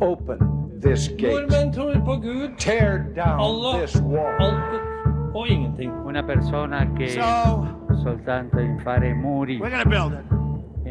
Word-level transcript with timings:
Open 0.00 0.38
this 0.82 1.08
gate. 1.08 1.32
Nordmenn 1.32 1.72
tror 1.72 1.94
på 2.04 2.16
Gud, 2.20 2.50
Tear 2.58 2.98
down 3.16 3.40
Allah, 3.40 3.80
this 3.80 3.96
wall. 4.02 4.34
alt 4.40 4.82
og 5.34 5.48
ingenting. 5.48 5.92
Una 6.06 6.22
persona 6.22 6.84
che 6.98 7.08
So 7.08 7.66
soltanto 8.04 8.58
in 8.60 8.78
fare 8.84 9.14
muri 9.14 9.58
we're 9.60 9.70
gonna 9.70 9.84
build 9.84 10.12
it. 10.12 10.26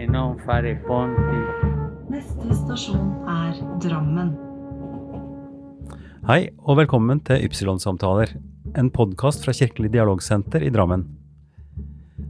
e 0.02 0.05
non 0.07 0.38
fare 0.46 0.76
ponti. 0.88 1.39
Neste 2.10 2.54
stasjon 2.54 3.13
er 3.28 3.54
Drammen. 3.79 4.33
Hei, 6.27 6.49
og 6.65 6.77
velkommen 6.77 7.19
til 7.21 7.43
Ypsilon-samtaler, 7.45 8.31
en 8.75 8.89
podkast 8.89 9.45
fra 9.45 9.53
Kirkelig 9.53 9.91
dialogsenter 9.93 10.63
i 10.65 10.69
Drammen. 10.73 11.05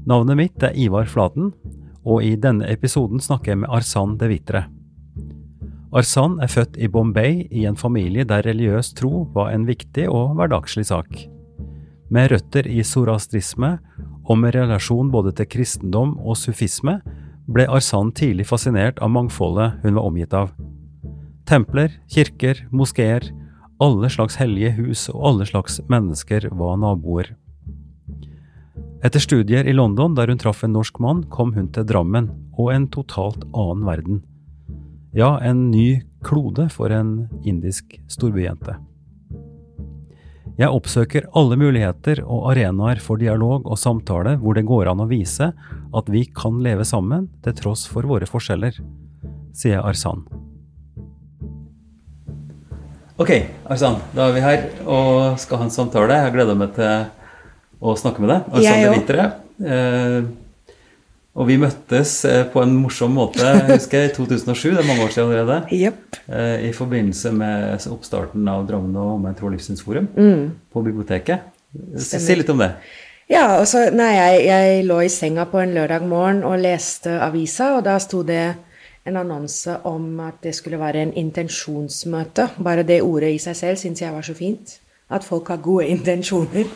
Navnet 0.06 0.36
mitt 0.38 0.64
er 0.64 0.76
Ivar 0.76 1.06
Flaten, 1.08 1.54
og 2.06 2.22
i 2.24 2.36
denne 2.36 2.68
episoden 2.70 3.20
snakker 3.24 3.54
jeg 3.54 3.58
med 3.64 3.70
Arsan 3.72 4.18
de 4.20 4.28
Vitre. 4.28 4.66
Arsan 5.96 6.42
er 6.44 6.52
født 6.52 6.76
i 6.76 6.90
Bombay 6.92 7.46
i 7.56 7.62
en 7.70 7.78
familie 7.80 8.26
der 8.28 8.44
religiøs 8.44 8.90
tro 8.98 9.22
var 9.32 9.54
en 9.54 9.64
viktig 9.64 10.10
og 10.12 10.34
hverdagslig 10.36 10.90
sak. 10.90 11.22
Med 12.12 12.34
røtter 12.34 12.68
i 12.68 12.84
sorastrisme 12.84 13.78
og 14.26 14.42
med 14.42 14.58
relasjon 14.58 15.08
både 15.14 15.32
til 15.38 15.48
kristendom 15.54 16.18
og 16.20 16.36
sufisme, 16.36 16.98
ble 17.48 17.70
Arsan 17.72 18.12
tidlig 18.12 18.50
fascinert 18.50 19.00
av 19.00 19.14
mangfoldet 19.16 19.80
hun 19.86 19.96
var 19.96 20.10
omgitt 20.10 20.36
av. 20.36 20.52
Templer, 21.48 21.96
kirker, 22.12 22.66
moskeer, 22.76 23.32
alle 23.80 24.12
slags 24.12 24.36
hellige 24.42 24.76
hus 24.76 25.08
og 25.14 25.24
alle 25.32 25.48
slags 25.48 25.80
mennesker 25.88 26.52
var 26.52 26.76
naboer. 26.84 27.32
Etter 29.00 29.24
studier 29.24 29.64
i 29.64 29.80
London 29.80 30.16
der 30.18 30.28
hun 30.28 30.44
traff 30.44 30.66
en 30.68 30.76
norsk 30.76 31.00
mann, 31.00 31.24
kom 31.32 31.56
hun 31.56 31.72
til 31.72 31.88
Drammen 31.88 32.34
og 32.58 32.74
en 32.76 32.92
totalt 32.92 33.48
annen 33.54 33.88
verden. 33.88 34.26
Ja, 35.16 35.40
en 35.40 35.72
ny 35.72 36.04
klode 36.24 36.66
for 36.70 36.92
en 36.92 37.30
indisk 37.48 37.94
storbyjente. 38.12 38.74
Jeg 40.60 40.68
oppsøker 40.76 41.30
alle 41.40 41.56
muligheter 41.56 42.20
og 42.26 42.50
arenaer 42.52 43.00
for 43.00 43.24
dialog 43.24 43.64
og 43.64 43.80
samtale 43.80 44.36
hvor 44.44 44.60
det 44.60 44.66
går 44.68 44.92
an 44.92 45.06
å 45.06 45.08
vise 45.08 45.54
at 45.56 46.12
vi 46.12 46.26
kan 46.36 46.60
leve 46.60 46.84
sammen 46.84 47.30
til 47.48 47.56
tross 47.56 47.88
for 47.88 48.04
våre 48.04 48.28
forskjeller, 48.28 48.76
sier 49.56 49.88
Arsan. 49.88 50.28
Ok, 53.16 53.38
Arsan, 53.72 54.02
da 54.12 54.28
er 54.28 54.36
vi 54.36 54.44
her 54.44 54.70
og 54.84 55.40
skal 55.40 55.64
ha 55.64 55.70
en 55.70 55.78
samtale. 55.80 56.24
Jeg 56.26 56.36
gleder 56.36 56.60
meg 56.60 56.76
til 56.76 57.08
å 57.80 57.96
snakke 57.96 58.20
med 58.20 58.36
deg. 58.36 58.52
Arsan 58.52 58.84
Jeg 58.84 59.08
de 59.08 59.22
òg. 59.24 60.34
Og 61.36 61.50
vi 61.50 61.58
møttes 61.60 62.12
eh, 62.30 62.46
på 62.48 62.62
en 62.64 62.76
morsom 62.80 63.16
måte, 63.18 63.44
husker 63.68 64.06
jeg, 64.06 64.12
i 64.12 64.16
2007, 64.16 64.70
det 64.72 64.84
er 64.84 64.88
mange 64.88 65.04
år 65.04 65.12
siden 65.12 65.34
allerede. 65.34 65.58
Jepp. 65.76 66.20
Eh, 66.32 66.70
I 66.70 66.74
forbindelse 66.76 67.34
med 67.36 67.88
oppstarten 67.92 68.48
av 68.48 68.64
Drammen 68.70 68.96
og 68.96 69.18
Omegn 69.18 69.36
tro- 69.36 69.50
og 69.50 69.58
livssynsforum 69.58 70.08
på 70.16 70.86
biblioteket. 70.86 71.52
Si 72.00 72.22
si 72.24 72.38
litt 72.40 72.54
om 72.54 72.64
det. 72.64 72.72
Ja, 73.28 73.58
og 73.58 73.68
nei, 73.98 74.12
jeg, 74.14 74.42
jeg 74.46 74.86
lå 74.86 75.02
i 75.02 75.10
senga 75.12 75.48
på 75.50 75.60
en 75.60 75.74
lørdag 75.76 76.06
morgen 76.08 76.44
og 76.46 76.60
leste 76.62 77.18
avisa, 77.26 77.74
og 77.80 77.84
da 77.88 77.98
sto 78.00 78.22
det 78.24 78.54
en 79.06 79.18
annonse 79.18 79.76
om 79.86 80.20
at 80.24 80.40
det 80.46 80.54
skulle 80.56 80.80
være 80.80 81.04
en 81.04 81.14
intensjonsmøte. 81.20 82.48
Bare 82.64 82.86
det 82.88 83.02
ordet 83.04 83.36
i 83.36 83.42
seg 83.42 83.58
selv 83.58 83.82
syns 83.82 84.02
jeg 84.02 84.14
var 84.14 84.26
så 84.26 84.38
fint. 84.38 84.78
At 85.10 85.26
folk 85.26 85.50
har 85.52 85.62
gode 85.62 85.90
intensjoner. 85.94 86.70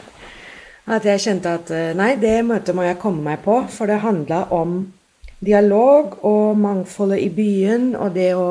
At 0.90 1.06
jeg 1.06 1.22
kjente 1.22 1.52
at 1.54 1.70
eh, 1.76 1.92
nei, 1.98 2.16
det 2.18 2.40
møtet 2.48 2.74
må 2.74 2.86
jeg 2.88 2.98
komme 3.02 3.22
meg 3.22 3.44
på, 3.46 3.62
for 3.70 3.90
det 3.90 4.00
handla 4.02 4.48
om 4.56 4.80
dialog 5.40 6.18
og 6.26 6.58
mangfoldet 6.58 7.22
i 7.22 7.30
byen, 7.30 7.92
og 7.96 8.16
det 8.16 8.32
å 8.34 8.50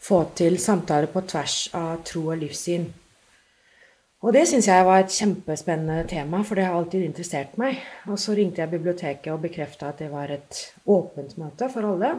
få 0.00 0.22
til 0.38 0.56
samtaler 0.62 1.10
på 1.12 1.22
tvers 1.28 1.58
av 1.76 2.00
tro 2.08 2.24
og 2.32 2.40
livssyn. 2.40 2.86
Og 4.18 4.32
det 4.34 4.48
syns 4.50 4.66
jeg 4.66 4.86
var 4.86 5.04
et 5.04 5.14
kjempespennende 5.14 6.06
tema, 6.10 6.40
for 6.42 6.58
det 6.58 6.64
har 6.66 6.74
alltid 6.74 7.04
interessert 7.06 7.52
meg. 7.60 7.78
Og 8.10 8.18
så 8.18 8.34
ringte 8.34 8.64
jeg 8.64 8.72
biblioteket 8.72 9.30
og 9.30 9.44
bekrefta 9.44 9.92
at 9.92 10.00
det 10.02 10.08
var 10.10 10.32
et 10.34 10.62
åpent 10.90 11.36
møte 11.38 11.68
for 11.70 11.86
alle. 11.86 12.10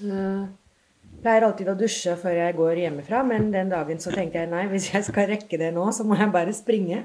Jeg 0.00 1.20
pleier 1.22 1.46
alltid 1.46 1.70
å 1.70 1.76
dusje 1.78 2.16
før 2.18 2.40
jeg 2.40 2.56
går 2.58 2.80
hjemmefra, 2.82 3.22
men 3.28 3.52
den 3.54 3.70
dagen 3.70 4.02
så 4.02 4.10
tenkte 4.16 4.42
jeg 4.42 4.50
nei, 4.50 4.64
hvis 4.72 4.90
jeg 4.96 5.06
skal 5.06 5.30
rekke 5.30 5.60
det 5.60 5.70
nå, 5.76 5.86
så 5.94 6.08
må 6.08 6.18
jeg 6.18 6.32
bare 6.34 6.56
springe. 6.56 7.04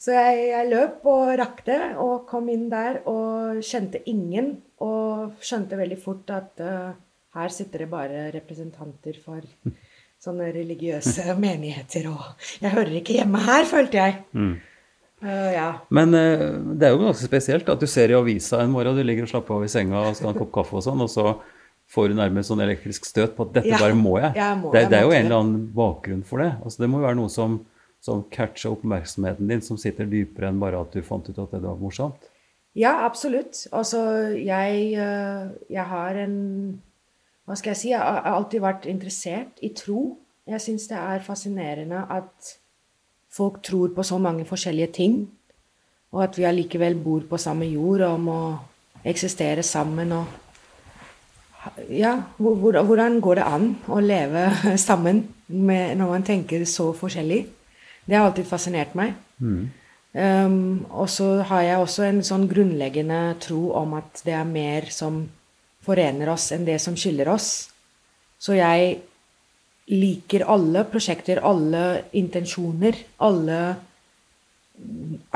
Så 0.00 0.14
jeg, 0.16 0.46
jeg 0.48 0.68
løp 0.70 1.04
og 1.12 1.28
rakk 1.36 1.60
det, 1.66 1.80
og 2.00 2.24
kom 2.30 2.48
inn 2.48 2.70
der 2.72 3.02
og 3.10 3.60
kjente 3.66 4.00
ingen. 4.08 4.54
Og 4.80 5.36
skjønte 5.44 5.76
veldig 5.76 5.98
fort 6.00 6.30
at 6.32 6.62
uh, 6.64 6.94
her 7.36 7.52
sitter 7.52 7.84
det 7.84 7.90
bare 7.92 8.30
representanter 8.32 9.18
for 9.20 9.44
sånne 10.24 10.50
religiøse 10.56 11.36
menigheter, 11.40 12.08
og 12.12 12.48
jeg 12.60 12.72
hører 12.74 12.96
ikke 13.00 13.18
hjemme 13.20 13.40
her, 13.44 13.68
følte 13.68 14.00
jeg. 14.00 14.18
Eh, 15.20 15.50
ja. 15.52 15.68
Men 15.92 16.16
uh, 16.16 16.48
det 16.80 16.88
er 16.88 16.94
jo 16.96 17.02
ganske 17.04 17.28
spesielt 17.28 17.68
at 17.68 17.80
du 17.80 17.88
ser 17.88 18.12
i 18.12 18.16
avisa 18.16 18.60
en 18.64 18.72
morgen, 18.72 18.96
du 18.96 19.04
ligger 19.04 19.28
og 19.28 19.32
slapper 19.34 19.58
av 19.58 19.64
i 19.68 19.72
senga 19.72 20.00
og 20.08 20.16
skal 20.16 20.30
ha 20.30 20.34
en 20.34 20.40
kopp 20.40 20.52
kaffe 20.58 20.78
og 20.80 20.84
sånn, 20.84 21.04
og 21.04 21.12
så 21.12 21.34
får 21.90 22.08
du 22.08 22.16
nærmest 22.20 22.52
sånn 22.52 22.62
elektrisk 22.64 23.08
støt 23.08 23.36
på 23.36 23.48
at 23.48 23.56
dette 23.58 23.72
Ja. 23.72 23.80
bare 23.82 23.96
må 23.98 24.16
jeg. 24.20 24.32
Jeg 24.38 24.58
må, 24.62 24.72
det, 24.72 24.86
jeg 24.86 24.90
det 24.92 24.98
er 24.98 25.04
jo 25.08 25.12
en 25.12 25.26
eller 25.26 25.40
annen 25.42 25.62
bakgrunn 25.76 26.24
for 26.24 26.40
det. 26.40 26.52
Altså, 26.64 26.82
det 26.84 26.88
må 26.88 27.00
jo 27.00 27.08
være 27.08 27.18
noe 27.18 27.32
som, 27.32 27.60
som 28.00 28.22
catcher 28.32 28.70
oppmerksomheten 28.72 29.48
din, 29.48 29.60
som 29.62 29.76
sitter 29.76 30.06
dypere 30.08 30.48
enn 30.48 30.60
bare 30.60 30.80
at 30.80 30.92
du 30.92 31.02
fant 31.04 31.28
ut 31.28 31.38
at 31.38 31.50
det 31.52 31.62
var 31.62 31.76
morsomt. 31.80 32.28
Ja, 32.74 32.92
absolutt. 33.04 33.66
Altså, 33.72 33.98
jeg, 34.38 34.92
eh, 34.94 35.48
jeg 35.70 35.84
har 35.84 36.14
en 36.24 36.80
Hva 37.46 37.56
skal 37.58 37.70
jeg 37.72 37.76
si? 37.80 37.88
Jeg 37.90 37.98
har 37.98 38.22
alltid 38.30 38.60
vært 38.62 38.84
interessert 38.86 39.58
i 39.62 39.72
tro. 39.74 40.16
Jeg 40.46 40.60
syns 40.62 40.84
det 40.88 40.96
er 40.98 41.18
fascinerende 41.24 42.04
at 42.10 42.52
folk 43.28 43.62
tror 43.66 43.88
på 43.96 44.04
så 44.06 44.18
mange 44.22 44.44
forskjellige 44.46 44.92
ting. 44.92 45.16
Og 46.12 46.22
at 46.22 46.38
vi 46.38 46.44
allikevel 46.46 46.94
bor 47.02 47.20
på 47.28 47.38
samme 47.38 47.66
jord 47.66 48.00
og 48.06 48.20
må 48.20 48.38
eksistere 49.04 49.62
sammen 49.66 50.12
og 50.12 50.26
Ja, 51.90 52.22
hvor- 52.38 52.54
hvor- 52.56 52.82
hvordan 52.86 53.20
går 53.20 53.34
det 53.34 53.44
an 53.44 53.76
å 53.88 54.00
leve 54.00 54.50
sammen 54.78 55.28
med, 55.48 55.96
når 55.98 56.08
man 56.08 56.22
tenker 56.22 56.64
så 56.64 56.92
forskjellig? 56.94 57.46
Det 58.10 58.18
har 58.18 58.26
alltid 58.26 58.48
fascinert 58.50 58.96
meg. 58.98 59.14
Um, 60.10 60.86
og 60.90 61.06
så 61.12 61.28
har 61.46 61.62
jeg 61.62 61.82
også 61.82 62.02
en 62.08 62.24
sånn 62.26 62.48
grunnleggende 62.50 63.20
tro 63.38 63.68
om 63.78 63.94
at 64.00 64.24
det 64.26 64.34
er 64.34 64.48
mer 64.48 64.88
som 64.90 65.22
forener 65.86 66.32
oss 66.32 66.48
enn 66.56 66.66
det 66.66 66.80
som 66.82 66.96
skiller 66.98 67.30
oss. 67.30 67.70
Så 68.40 68.56
jeg 68.58 68.96
liker 69.90 70.48
alle 70.50 70.82
prosjekter, 70.90 71.42
alle 71.46 72.10
intensjoner, 72.18 72.98
alle 73.22 73.60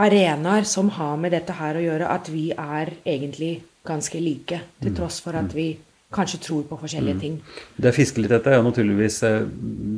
arenaer 0.00 0.66
som 0.66 0.90
har 0.98 1.16
med 1.20 1.34
dette 1.36 1.54
her 1.58 1.78
å 1.78 1.84
gjøre, 1.84 2.10
at 2.10 2.30
vi 2.32 2.48
er 2.50 2.94
egentlig 3.04 3.54
ganske 3.84 4.20
like, 4.22 4.60
til 4.80 4.94
tross 4.96 5.20
for 5.22 5.36
at 5.36 5.54
vi 5.54 5.74
kanskje 6.14 6.40
tror 6.46 6.62
på 6.68 6.78
forskjellige 6.80 7.18
ting. 7.20 7.36
Det 7.76 7.90
jeg 7.90 7.98
fisker 7.98 8.24
litt 8.24 8.34
etter, 8.36 8.56
er 8.56 8.64
naturligvis 8.64 9.20
eh, 9.26 9.42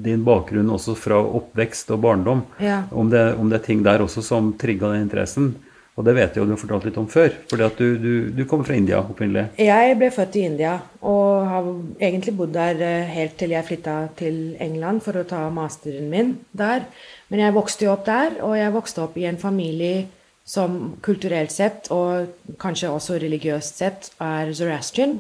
din 0.06 0.24
bakgrunn 0.26 0.72
også 0.72 0.96
fra 0.98 1.20
oppvekst 1.20 1.92
og 1.94 2.02
barndom. 2.06 2.44
Ja. 2.62 2.82
Om, 2.90 3.12
det, 3.12 3.28
om 3.36 3.52
det 3.52 3.60
er 3.60 3.66
ting 3.68 3.84
der 3.86 4.04
også 4.04 4.24
som 4.24 4.54
trigga 4.60 4.94
den 4.94 5.06
interessen. 5.06 5.54
Og 5.96 6.04
det 6.04 6.12
vet 6.12 6.34
jeg 6.34 6.42
jo 6.42 6.44
du 6.44 6.52
har 6.52 6.60
fortalt 6.60 6.84
litt 6.84 6.98
om 7.00 7.06
før, 7.08 7.30
fordi 7.48 7.64
at 7.64 7.78
du, 7.80 7.86
du, 7.96 8.10
du 8.36 8.42
kommer 8.48 8.68
fra 8.68 8.76
India 8.76 8.98
opprinnelig. 9.00 9.46
Jeg 9.64 9.94
ble 9.96 10.10
født 10.12 10.36
i 10.36 10.42
India 10.44 10.74
og 11.00 11.46
har 11.48 11.70
egentlig 12.04 12.34
bodd 12.36 12.52
der 12.52 12.82
eh, 12.84 13.14
helt 13.14 13.38
til 13.40 13.54
jeg 13.56 13.64
flytta 13.64 13.94
til 14.18 14.42
England 14.60 15.00
for 15.06 15.16
å 15.16 15.24
ta 15.28 15.46
masteren 15.52 16.10
min 16.12 16.34
der. 16.52 16.84
Men 17.32 17.46
jeg 17.46 17.56
vokste 17.56 17.88
jo 17.88 17.94
opp 17.94 18.04
der, 18.08 18.36
og 18.44 18.52
jeg 18.58 18.74
vokste 18.76 19.06
opp 19.06 19.16
i 19.16 19.24
en 19.30 19.40
familie 19.40 20.04
som 20.46 20.98
kulturelt 21.02 21.50
sett, 21.50 21.88
og 21.90 22.52
kanskje 22.60 22.92
også 22.92 23.16
religiøst 23.22 23.80
sett, 23.80 24.12
er 24.22 24.52
zoroastrian. 24.54 25.16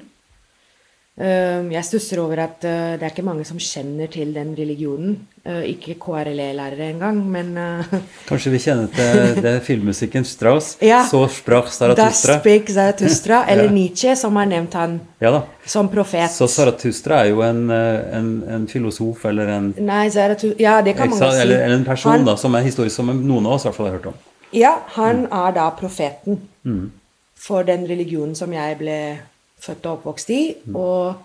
Um, 1.16 1.70
Jeg 1.72 1.80
stusser 1.88 2.18
over 2.20 2.42
at 2.42 2.64
uh, 2.68 2.92
det 3.00 3.06
er 3.06 3.08
ikke 3.14 3.22
mange 3.24 3.44
som 3.48 3.56
kjenner 3.56 4.10
til 4.12 4.34
den 4.36 4.50
religionen. 4.58 5.14
Uh, 5.48 5.62
Ikke 5.64 5.94
KRLE-lærere 5.96 6.90
engang, 6.90 7.22
men 7.32 7.54
uh, 7.56 7.94
Kanskje 8.28 8.50
vi 8.52 8.58
kjenner 8.60 8.90
til 8.92 9.38
det 9.40 9.54
filmmusikken 9.64 10.26
Strauss. 10.28 10.74
Ja. 10.84 10.98
Så 11.08 11.22
sprach 11.32 11.70
Zarathustra. 11.72 12.36
Zarathustra, 12.44 13.38
eller 13.50 13.64
Ja. 13.64 13.70
Nietzsche, 13.70 14.12
som 14.16 14.36
har 14.36 14.44
nevnt 14.50 14.74
han 14.76 14.98
Ja 15.24 15.42
som 15.64 15.88
profet. 15.88 16.28
Så 16.30 16.46
Zarathustra 16.52 17.22
er 17.24 17.30
jo 17.32 17.40
en, 17.42 17.62
eh, 17.70 18.18
en, 18.18 18.28
en 18.58 18.66
filosof 18.68 19.24
eller 19.24 19.48
en, 19.54 19.70
Nei, 19.78 20.10
Zarathustra 20.12 20.60
Ja, 20.62 20.82
det 20.82 20.94
kan 20.98 21.08
ikke 21.08 21.18
man 21.22 21.32
si. 21.32 21.40
eller, 21.46 21.62
eller 21.64 21.76
en 21.80 21.84
person 21.88 22.12
han, 22.12 22.26
da, 22.28 22.36
som 22.36 22.54
er 22.54 22.62
historisk 22.68 22.94
som 23.00 23.08
noen 23.24 23.46
av 23.48 23.56
oss 23.56 23.64
i 23.64 23.68
hvert 23.70 23.78
fall 23.80 23.88
har 23.88 23.96
hørt 23.96 24.10
om. 24.12 24.20
Ja, 24.52 24.74
han 24.98 25.24
er 25.32 25.56
da 25.56 25.70
profeten 25.80 26.42
Mm. 26.66 26.90
for 27.34 27.62
den 27.64 27.86
religionen 27.88 28.34
som 28.36 28.52
jeg 28.52 28.76
ble 28.78 28.98
født 29.62 29.86
og 29.86 29.98
oppvokst 29.98 30.32
i. 30.34 30.40
Og, 30.72 31.20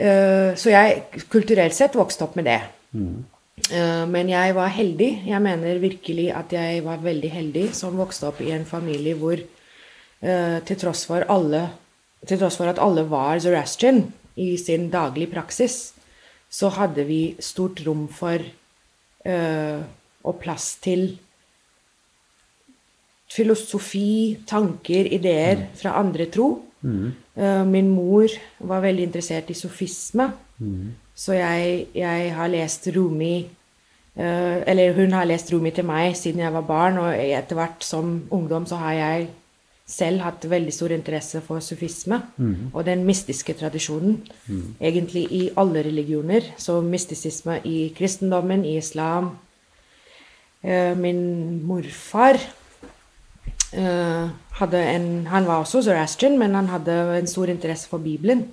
uh, 0.00 0.50
så 0.58 0.72
jeg 0.72 1.24
kulturelt 1.32 1.76
sett 1.76 1.98
vokste 1.98 2.26
opp 2.26 2.36
med 2.38 2.48
det. 2.48 2.60
Eh, 2.96 4.04
men 4.08 4.28
jeg 4.28 4.54
var 4.56 4.72
heldig. 4.72 5.10
Jeg 5.28 5.42
mener 5.42 5.80
virkelig 5.80 6.26
at 6.36 6.52
jeg 6.52 6.82
var 6.84 7.00
veldig 7.04 7.30
heldig 7.32 7.66
som 7.76 7.96
vokste 7.96 8.28
opp 8.28 8.40
i 8.44 8.52
en 8.52 8.66
familie 8.68 9.16
hvor 9.16 9.40
uh, 9.40 10.58
til 10.68 10.80
tross 10.80 11.06
for 11.08 11.24
alle 11.32 11.66
til 12.26 12.40
tross 12.40 12.56
for 12.58 12.68
at 12.68 12.80
alle 12.82 13.04
var 13.06 13.38
Zoroastrian 13.38 14.00
i 14.40 14.56
sin 14.58 14.88
daglige 14.90 15.30
praksis, 15.30 15.92
så 16.50 16.72
hadde 16.74 17.04
vi 17.06 17.36
stort 17.38 17.84
rom 17.86 18.06
for 18.12 18.42
og 19.26 20.36
plass 20.42 20.66
til 20.82 21.08
filosofi, 23.30 24.38
tanker, 24.46 25.08
ideer 25.12 25.66
fra 25.76 25.96
andre 26.00 26.28
tro. 26.32 26.50
Eh, 26.84 27.25
min 27.36 27.88
mor 27.92 28.32
var 28.64 28.80
veldig 28.80 29.02
interessert 29.10 29.50
i 29.52 29.54
sofisme, 29.54 30.30
så 31.16 31.32
jeg, 31.32 31.86
jeg 31.96 32.32
har 32.36 32.48
lest 32.52 32.88
Rumi 32.96 33.38
eh, 34.16 34.56
Eller 34.68 34.92
hun 34.96 35.12
har 35.12 35.24
lest 35.28 35.52
Rumi 35.52 35.72
til 35.72 35.84
meg 35.88 36.16
siden 36.16 36.40
jeg 36.44 36.52
var 36.52 36.64
barn, 36.68 37.00
og 37.00 37.12
etter 37.12 37.56
hvert 37.56 37.84
som 37.84 38.18
ungdom 38.30 38.66
så 38.68 38.80
har 38.80 38.92
jeg 38.92 39.28
selv 39.86 40.24
hatt 40.26 40.44
veldig 40.50 40.72
stor 40.74 40.90
interesse 40.90 41.40
for 41.46 41.62
sufisme 41.62 42.18
og 42.74 42.84
den 42.88 43.04
mystiske 43.06 43.54
tradisjonen. 43.54 44.16
Egentlig 44.80 45.28
i 45.30 45.50
alle 45.56 45.84
religioner. 45.86 46.42
Så 46.58 46.80
mystisisme 46.80 47.60
i 47.64 47.92
kristendommen, 47.96 48.64
i 48.64 48.76
islam. 48.78 49.30
Eh, 50.62 50.96
min 50.98 51.62
morfar 51.62 52.34
eh, 52.34 52.65
en 53.76 55.26
Han 55.26 55.46
var 55.46 55.60
også 55.60 55.82
zoroastrian, 55.82 56.38
men 56.38 56.54
han 56.54 56.66
hadde 56.66 57.18
en 57.18 57.26
stor 57.26 57.46
interesse 57.46 57.88
for 57.88 57.98
Bibelen. 57.98 58.46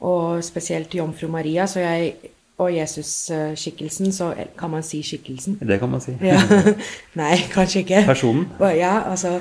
Og 0.00 0.44
spesielt 0.44 0.94
Jomfru 0.94 1.28
Maria 1.28 1.66
så 1.66 1.80
jeg, 1.80 2.12
og 2.58 2.74
Jesus-skikkelsen, 2.76 4.12
så 4.12 4.34
kan 4.58 4.70
man 4.70 4.82
si 4.82 5.02
skikkelsen. 5.02 5.58
Det 5.62 5.78
kan 5.78 5.88
man 5.88 6.00
si. 6.00 6.16
Ja. 6.22 6.40
Nei, 7.20 7.36
kanskje 7.50 7.78
ikke. 7.78 8.02
Personen. 8.06 8.46
Ja, 8.60 9.10
altså 9.10 9.40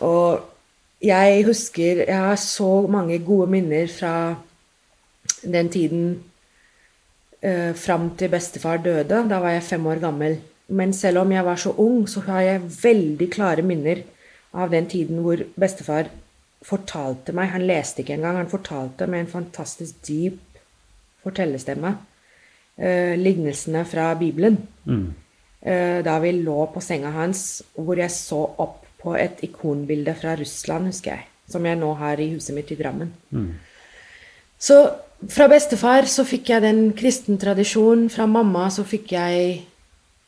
Og 0.00 0.40
jeg 1.02 1.44
husker 1.46 2.04
Jeg 2.08 2.16
har 2.16 2.36
så 2.36 2.86
mange 2.86 3.18
gode 3.18 3.50
minner 3.50 3.86
fra 3.88 4.34
den 5.42 5.68
tiden 5.68 6.18
eh, 7.42 7.74
fram 7.74 8.10
til 8.16 8.28
bestefar 8.28 8.76
døde. 8.76 9.28
Da 9.28 9.38
var 9.38 9.50
jeg 9.50 9.62
fem 9.62 9.86
år 9.86 10.00
gammel. 10.00 10.38
Men 10.70 10.92
selv 10.94 11.24
om 11.24 11.32
jeg 11.34 11.44
var 11.44 11.58
så 11.58 11.74
ung, 11.82 12.04
så 12.08 12.22
har 12.28 12.44
jeg 12.46 12.68
veldig 12.82 13.30
klare 13.32 13.64
minner 13.66 14.04
av 14.54 14.70
den 14.72 14.86
tiden 14.90 15.22
hvor 15.24 15.42
bestefar 15.58 16.10
fortalte 16.66 17.32
meg 17.32 17.54
Han 17.54 17.64
leste 17.64 18.02
ikke 18.02 18.18
engang, 18.18 18.36
han 18.36 18.50
fortalte 18.52 19.06
med 19.08 19.24
en 19.24 19.32
fantastisk 19.32 20.02
dyp 20.06 20.38
fortellerstemme 21.24 21.94
eh, 22.80 23.16
lignelsene 23.18 23.84
fra 23.88 24.14
Bibelen. 24.18 24.58
Eh, 25.60 26.00
da 26.04 26.18
vi 26.22 26.32
lå 26.32 26.66
på 26.72 26.82
senga 26.84 27.12
hans, 27.14 27.62
hvor 27.76 27.98
jeg 28.00 28.12
så 28.14 28.40
opp 28.60 28.86
på 29.00 29.14
et 29.16 29.40
ikonbilde 29.44 30.14
fra 30.16 30.36
Russland, 30.36 30.88
husker 30.92 31.16
jeg, 31.16 31.26
som 31.48 31.66
jeg 31.66 31.80
nå 31.80 31.92
har 32.00 32.20
i 32.20 32.30
huset 32.34 32.56
mitt 32.56 32.72
i 32.72 32.78
Drammen. 32.80 33.12
Så 34.60 34.76
fra 35.28 35.48
bestefar 35.48 36.08
så 36.08 36.24
fikk 36.28 36.52
jeg 36.52 36.64
den 36.64 36.80
kristentradisjonen. 36.96 38.08
Fra 38.12 38.26
mamma 38.28 38.66
så 38.72 38.84
fikk 38.88 39.12
jeg 39.16 39.62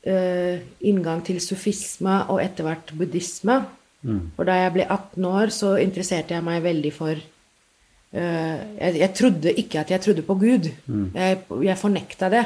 inngang 0.02 1.20
til 1.22 1.36
sufisme 1.38 2.16
og 2.32 2.40
etter 2.42 2.66
hvert 2.66 2.88
buddhisme. 2.98 3.60
Og 4.36 4.46
da 4.48 4.56
jeg 4.58 4.72
ble 4.74 4.86
18 4.88 5.26
år, 5.28 5.52
så 5.54 5.76
interesserte 5.78 6.34
jeg 6.34 6.44
meg 6.44 6.62
veldig 6.64 6.90
for 6.94 7.14
uh, 7.14 8.58
jeg, 8.80 8.96
jeg 8.98 9.10
trodde 9.14 9.52
ikke 9.62 9.84
at 9.84 9.92
jeg 9.94 10.02
trodde 10.02 10.24
på 10.26 10.34
Gud. 10.40 10.70
Jeg, 11.14 11.38
jeg 11.68 11.78
fornekta 11.78 12.30
det. 12.32 12.44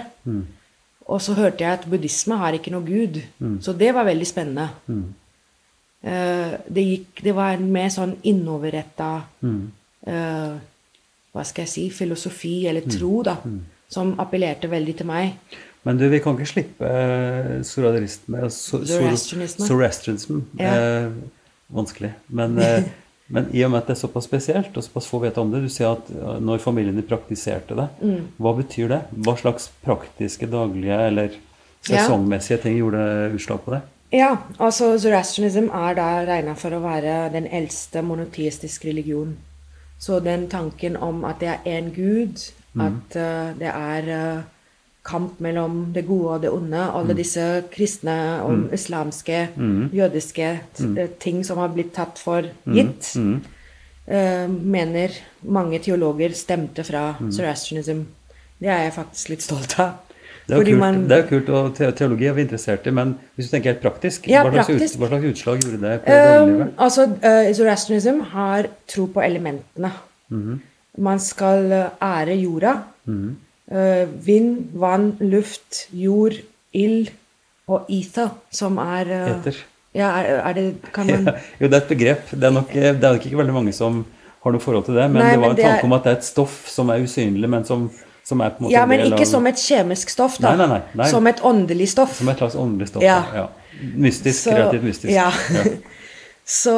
Og 1.07 1.23
så 1.23 1.37
hørte 1.39 1.65
jeg 1.65 1.73
at 1.73 1.87
buddhisme 1.89 2.37
har 2.41 2.57
ikke 2.57 2.73
noe 2.75 2.85
gud. 2.85 3.21
Så 3.63 3.73
det 3.73 3.93
var 3.95 4.09
veldig 4.09 4.27
spennende. 4.27 4.69
Uh, 6.07 6.55
det, 6.69 6.83
gikk, 6.83 7.25
det 7.25 7.35
var 7.35 7.57
en 7.57 7.71
mer 7.73 7.89
sånn 7.91 8.13
innoverretta 8.29 9.11
uh, 9.43 10.57
Hva 11.33 11.45
skal 11.45 11.65
jeg 11.65 11.73
si 11.73 11.87
filosofi 11.91 12.59
eller 12.69 12.85
tro, 12.91 13.23
da. 13.27 13.39
Som 13.89 14.17
appellerte 14.21 14.69
veldig 14.71 14.97
til 14.99 15.09
meg. 15.09 15.57
Men 15.87 15.99
du, 16.01 16.09
vi 16.11 16.19
kan 16.23 16.35
ikke 16.35 16.51
slippe 16.51 16.89
eh, 16.91 17.51
zoroastrisme 17.63 18.49
Zoroastrianisme. 18.51 19.67
Zoroastrianism. 19.69 20.41
Ja. 20.59 20.73
Eh, 20.75 21.11
vanskelig. 21.71 22.11
Men, 22.27 22.59
eh, 22.59 22.89
men 23.35 23.47
i 23.55 23.63
og 23.63 23.71
med 23.71 23.85
at 23.85 23.91
det 23.93 23.95
er 23.95 24.01
såpass 24.01 24.27
spesielt, 24.27 24.75
og 24.75 24.83
såpass 24.83 25.07
få 25.11 25.21
vet 25.23 25.39
om 25.39 25.53
det 25.53 25.63
Du 25.63 25.69
sier 25.71 25.95
at 25.95 26.11
eh, 26.11 26.41
når 26.43 26.65
familien 26.65 26.99
din 26.99 27.07
praktiserte 27.07 27.79
det, 27.79 27.89
Mm. 28.03 28.33
hva 28.43 28.55
betyr 28.59 28.91
det? 28.97 29.03
Hva 29.15 29.37
slags 29.39 29.71
praktiske, 29.87 30.51
daglige 30.51 30.99
eller 31.07 31.39
sesongmessige 31.87 32.65
ting 32.65 32.81
gjorde 32.81 33.05
utslag 33.39 33.63
på 33.63 33.77
det? 33.77 33.81
Ja, 34.15 34.37
altså 34.59 34.93
zoroastrianism 34.99 35.71
er 35.75 35.95
da 35.99 36.09
regna 36.27 36.55
for 36.59 36.75
å 36.75 36.83
være 36.83 37.31
den 37.35 37.47
eldste 37.47 38.03
monoteistiske 38.07 38.89
religion. 38.89 39.37
Så 39.99 40.21
den 40.21 40.49
tanken 40.51 40.97
om 40.97 41.25
at 41.25 41.41
det 41.41 41.49
er 41.49 41.79
én 41.79 41.91
gud, 41.95 42.43
at 42.77 43.17
uh, 43.17 43.55
det 43.59 43.71
er 43.71 44.11
eh, 44.13 44.43
kamp 45.07 45.39
mellom 45.45 45.93
det 45.95 46.03
gode 46.09 46.33
og 46.35 46.41
det 46.43 46.51
onde, 46.51 46.81
alle 46.99 47.15
disse 47.15 47.45
kristne 47.71 48.17
og 48.43 48.73
islamske, 48.75 49.45
jødiske 49.95 50.49
t- 50.79 50.89
eh, 50.99 51.09
ting 51.23 51.45
som 51.47 51.59
har 51.63 51.69
blitt 51.75 51.93
tatt 51.95 52.19
for 52.19 52.43
gitt, 52.67 53.13
uh, 53.17 54.49
mener 54.51 55.15
mange 55.47 55.79
teologer 55.85 56.35
stemte 56.35 56.83
fra 56.87 57.15
zoroastrianism. 57.31 58.03
Det 58.59 58.69
er 58.73 58.83
jeg 58.89 58.93
faktisk 58.97 59.29
litt 59.35 59.43
stolt 59.47 59.79
av. 59.79 59.95
Det 60.47 60.55
er, 60.55 60.63
kult, 60.65 60.79
man- 60.79 61.09
det 61.11 61.17
er 61.19 61.25
kult, 61.29 61.49
og 61.51 61.73
teologi 61.99 62.27
er 62.29 62.35
vi 62.37 62.43
interessert 62.45 62.87
i, 62.87 62.91
men 62.95 63.17
hvis 63.37 63.49
du 63.49 63.57
tenker 63.57 63.73
helt 63.75 63.83
praktisk, 63.83 64.29
Ja, 64.31 64.45
hva, 64.45 64.53
slags 64.53 64.69
praktisk. 64.69 64.95
Ut, 64.95 65.01
hva 65.01 65.09
slags 65.11 65.25
utslag 65.33 65.63
gjorde 65.65 65.81
det 65.83 65.95
på 66.05 66.13
Um, 66.13 66.27
dagliglivet? 66.27 66.75
altså, 66.79 67.07
uh, 67.25 67.55
Zoroastrianism 67.55 68.21
har 68.31 68.69
tro 68.87 69.07
på 69.07 69.21
elementene. 69.27 69.91
Man 70.99 71.19
skal 71.21 71.91
ære 72.03 72.37
jorda. 72.41 72.77
Uh, 73.09 73.35
vind, 73.67 74.69
vann, 74.79 75.17
luft, 75.21 75.89
jord, 75.91 76.37
ild 76.73 77.09
og 77.67 77.89
ether, 77.91 78.29
som 78.55 78.77
er 78.79 79.09
uh, 79.11 79.31
Eter. 79.41 79.57
Ja, 79.97 80.11
er, 80.21 80.37
er 80.45 80.53
det 80.55 80.67
Kan 80.95 81.09
man 81.11 81.31
jo, 81.61 81.67
det 81.67 81.73
er 81.73 81.81
et 81.81 81.89
begrep. 81.89 82.31
Det 82.31 82.45
er 82.45 82.55
nok 82.55 82.73
det 82.75 82.93
er 82.93 83.13
nok 83.17 83.27
ikke 83.27 83.41
veldig 83.41 83.57
mange 83.57 83.73
som 83.75 84.05
har 84.45 84.55
noe 84.55 84.63
forhold 84.63 84.85
til 84.87 84.95
det, 84.95 85.09
men 85.11 85.23
Nei, 85.25 85.33
det 85.35 85.41
var 85.43 85.55
en 85.55 85.59
tanke 85.59 85.89
om 85.89 85.95
at 85.97 86.05
det 86.07 86.13
er 86.13 86.19
et 86.21 86.29
stoff 86.29 86.61
som 86.71 86.93
er 86.95 87.03
usynlig, 87.03 87.49
men 87.51 87.65
som, 87.67 87.89
som 88.27 88.43
er 88.45 88.55
på 88.55 88.71
Ja, 88.71 88.85
en 88.85 88.93
men 88.93 89.03
ikke 89.09 89.25
av 89.25 89.31
som 89.33 89.49
et 89.51 89.59
kjemisk 89.59 90.13
stoff, 90.15 90.39
da. 90.39 90.55
Nei, 90.55 90.69
nei, 90.71 90.81
nei. 91.01 91.09
Som 91.11 91.27
et 91.27 91.43
åndelig 91.43 91.89
stoff. 91.97 92.15
som 92.21 92.31
et 92.31 92.39
slags 92.43 92.55
åndelig 92.55 92.93
stoff. 92.93 93.03
Ja. 93.03 93.19
Ja. 93.35 93.49
Mystisk, 94.07 94.45
Så- 94.45 94.55
kreativt 94.55 94.87
mystisk. 94.87 95.13
Ja. 95.13 95.33
Så 96.47 96.77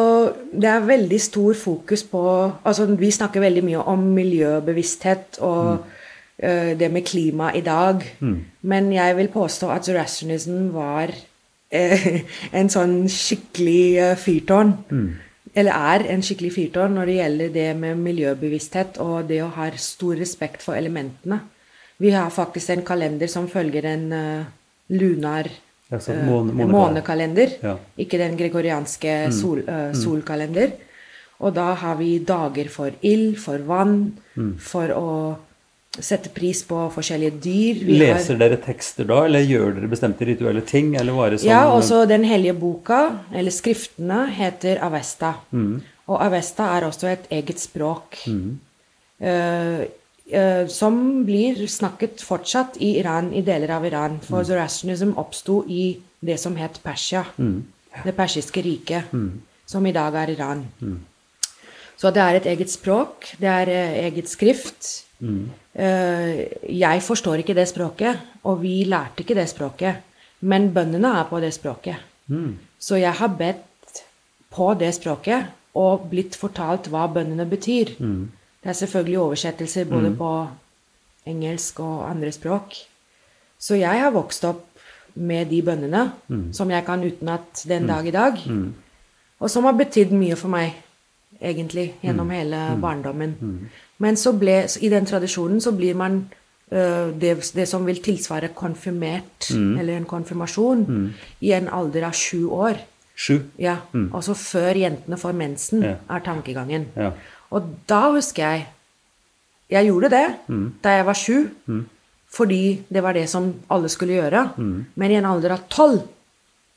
det 0.56 0.64
er 0.64 0.81
veldig 0.81 1.19
stor 1.20 1.52
fokus 1.52 2.00
på 2.08 2.23
Altså, 2.64 2.87
vi 2.96 3.11
snakker 3.12 3.43
veldig 3.44 3.64
mye 3.67 3.82
om 3.93 4.06
miljøbevissthet 4.17 5.43
og 5.44 5.75
eh, 5.75 5.98
det 6.38 6.88
med 6.94 7.02
klima 7.06 7.50
i 7.55 7.61
dag. 7.67 8.05
Men 8.62 8.93
jeg 8.94 9.17
vil 9.19 9.29
påstå 9.29 9.71
at 9.75 9.85
zoroastrianism 9.88 10.68
var 10.75 11.11
eh, 11.71 12.21
en 12.59 12.71
sånn 12.73 13.09
skikkelig 13.11 13.83
eh, 13.99 14.16
fyrtårn. 14.21 14.75
Eller 15.59 15.73
er 15.75 16.04
en 16.12 16.23
skikkelig 16.23 16.52
fyrtårn 16.54 16.95
når 16.95 17.07
det 17.11 17.16
gjelder 17.18 17.54
det 17.54 17.68
med 17.80 17.99
miljøbevissthet 18.04 18.99
og 19.02 19.28
det 19.30 19.40
å 19.42 19.52
ha 19.57 19.71
stor 19.80 20.18
respekt 20.21 20.62
for 20.62 20.78
elementene. 20.78 21.40
Vi 21.99 22.12
har 22.14 22.30
faktisk 22.30 22.71
en 22.71 22.85
kalender 22.87 23.26
som 23.26 23.49
følger 23.50 23.88
en 23.90 24.04
uh, 24.12 24.45
lunar 24.95 25.49
Ja, 25.90 25.97
eh, 25.97 26.21
måne- 26.28 26.66
månekalender. 26.68 27.57
Ja. 27.64 27.73
Ikke 27.99 28.21
den 28.21 28.37
gregorianske 28.38 29.33
sol, 29.35 29.64
uh, 29.66 29.90
solkalender. 29.97 30.76
Og 31.40 31.54
da 31.57 31.73
har 31.75 31.97
vi 31.99 32.18
dager 32.18 32.68
for 32.71 32.92
ild, 33.02 33.38
for 33.40 33.59
vann, 33.66 34.12
for 34.61 34.92
å 34.95 35.09
sette 35.97 36.30
pris 36.30 36.62
på 36.66 36.78
forskjellige 36.95 37.40
dyr. 37.42 37.85
Vi 37.85 37.99
har- 37.99 38.18
Leser 38.18 38.38
dere 38.38 38.57
tekster 38.57 39.04
da, 39.04 39.25
eller 39.25 39.40
gjør 39.40 39.75
dere 39.75 39.88
bestemte 39.88 40.26
rituelle 40.26 40.61
ting? 40.64 40.95
Eller 40.97 41.12
bare 41.12 41.38
sånn 41.38 41.49
ja, 41.49 41.64
også 41.71 42.07
den 42.07 42.25
hellige 42.25 42.54
boka, 42.54 43.18
eller 43.33 43.50
skriftene, 43.50 44.28
heter 44.30 44.78
Avesta. 44.83 45.35
Og 46.09 46.21
Avesta 46.23 46.76
er 46.76 46.87
også 46.87 47.09
et 47.12 47.26
eget 47.30 47.59
språk. 47.59 48.16
Mm. 48.26 48.59
Uh, 49.21 49.85
uh, 50.33 50.66
som 50.68 51.25
blir 51.25 51.66
snakket 51.66 52.23
fortsatt 52.23 52.76
i 52.80 52.99
Iran, 53.00 53.33
i 53.35 53.42
deler 53.42 53.71
av 53.71 53.85
Iran. 53.85 54.21
For 54.21 54.45
zoroastrianism 54.45 55.16
oppsto 55.16 55.64
i 55.68 55.99
det 56.25 56.38
som 56.38 56.57
het 56.57 56.80
Persia. 56.85 57.25
Det 58.04 58.14
persiske 58.14 58.62
riket, 58.62 59.04
som 59.66 59.87
i 59.87 59.92
dag 59.92 60.14
er 60.14 60.30
Iran. 60.30 60.66
Så 61.97 62.12
det 62.14 62.23
er 62.23 62.37
et 62.37 62.47
eget 62.47 62.71
språk, 62.71 63.35
det 63.40 63.49
er 63.49 63.66
uh, 63.66 64.04
eget 64.07 64.28
skrift. 64.28 65.08
Eh, 65.75 66.46
jeg 66.78 67.02
forstår 67.02 67.42
ikke 67.42 67.54
det 67.54 67.68
språket, 67.68 68.18
og 68.44 68.62
vi 68.62 68.84
lærte 68.84 69.25
ikke 69.25 69.34
det 69.34 69.48
språket. 69.50 69.96
Men 70.40 70.70
bøndene 70.75 71.08
er 71.18 71.25
på 71.30 71.40
det 71.42 71.52
språket. 71.54 71.96
Så 72.78 72.96
jeg 72.96 73.12
har 73.12 73.28
bedt 73.38 74.02
på 74.54 74.75
det 74.78 74.94
språket 74.94 75.46
og 75.75 76.06
blitt 76.10 76.37
fortalt 76.37 76.87
hva 76.88 77.06
bøndene 77.10 77.46
betyr. 77.50 77.96
Det 78.62 78.68
er 78.70 78.72
selvfølgelig 78.72 79.18
oversettelser 79.18 79.84
både 79.90 80.10
på 80.16 80.30
engelsk 81.26 81.80
og 81.80 82.10
andre 82.10 82.32
språk. 82.32 82.75
Så 83.58 83.75
jeg 83.75 84.00
har 84.00 84.10
vokst 84.14 84.44
opp 84.44 84.64
med 85.14 85.48
de 85.50 85.62
bøndene 85.62 86.12
som 86.54 86.70
jeg 86.70 86.84
kan 86.87 87.02
utenat 87.02 87.64
den 87.68 87.87
dag 87.87 88.06
i 88.06 88.10
dag. 88.14 88.38
Og 89.40 89.50
som 89.50 89.64
har 89.64 89.72
betydd 89.72 90.10
mye 90.12 90.37
for 90.37 90.48
meg, 90.48 90.75
egentlig, 91.40 91.94
gjennom 92.02 92.30
hele 92.30 92.56
barndommen. 92.80 93.34
Men 93.99 94.17
så 94.17 94.33
ble, 94.38 94.67
i 94.81 94.88
den 94.88 95.07
tradisjonen 95.07 95.61
så 95.61 95.73
blir 95.75 95.95
man 95.99 96.21
uh, 96.73 97.11
det, 97.19 97.33
det 97.55 97.67
som 97.69 97.87
vil 97.87 97.99
tilsvare 98.02 98.49
konfirmert, 98.55 99.50
eller 99.50 99.97
en 99.97 100.05
konfirmasjon, 100.07 101.12
i 101.40 101.52
en 101.52 101.69
alder 101.69 102.05
av 102.07 102.12
sju 102.14 102.47
år. 102.47 102.78
Sju. 103.19 103.40
Ja, 103.59 103.76
Altså 104.14 104.35
før 104.35 104.75
jentene 104.78 105.17
får 105.19 105.33
mensen, 105.35 105.83
Ja. 105.83 105.97
er 106.09 106.21
tankegangen. 106.21 106.85
Ja. 106.97 107.11
Og 107.50 107.62
da 107.88 108.11
husker 108.12 108.43
jeg 108.43 108.67
Jeg 109.71 109.87
gjorde 109.87 110.09
det 110.11 110.26
da 110.83 110.88
jeg 110.97 111.07
var 111.07 111.14
sju, 111.14 111.47
fordi 112.33 112.83
det 112.88 113.02
var 113.02 113.12
det 113.12 113.28
som 113.28 113.55
alle 113.71 113.88
skulle 113.88 114.14
gjøre. 114.14 114.49
Men 114.95 115.11
i 115.11 115.14
en 115.19 115.25
alder 115.26 115.50
av 115.52 115.67
tolv 115.69 116.02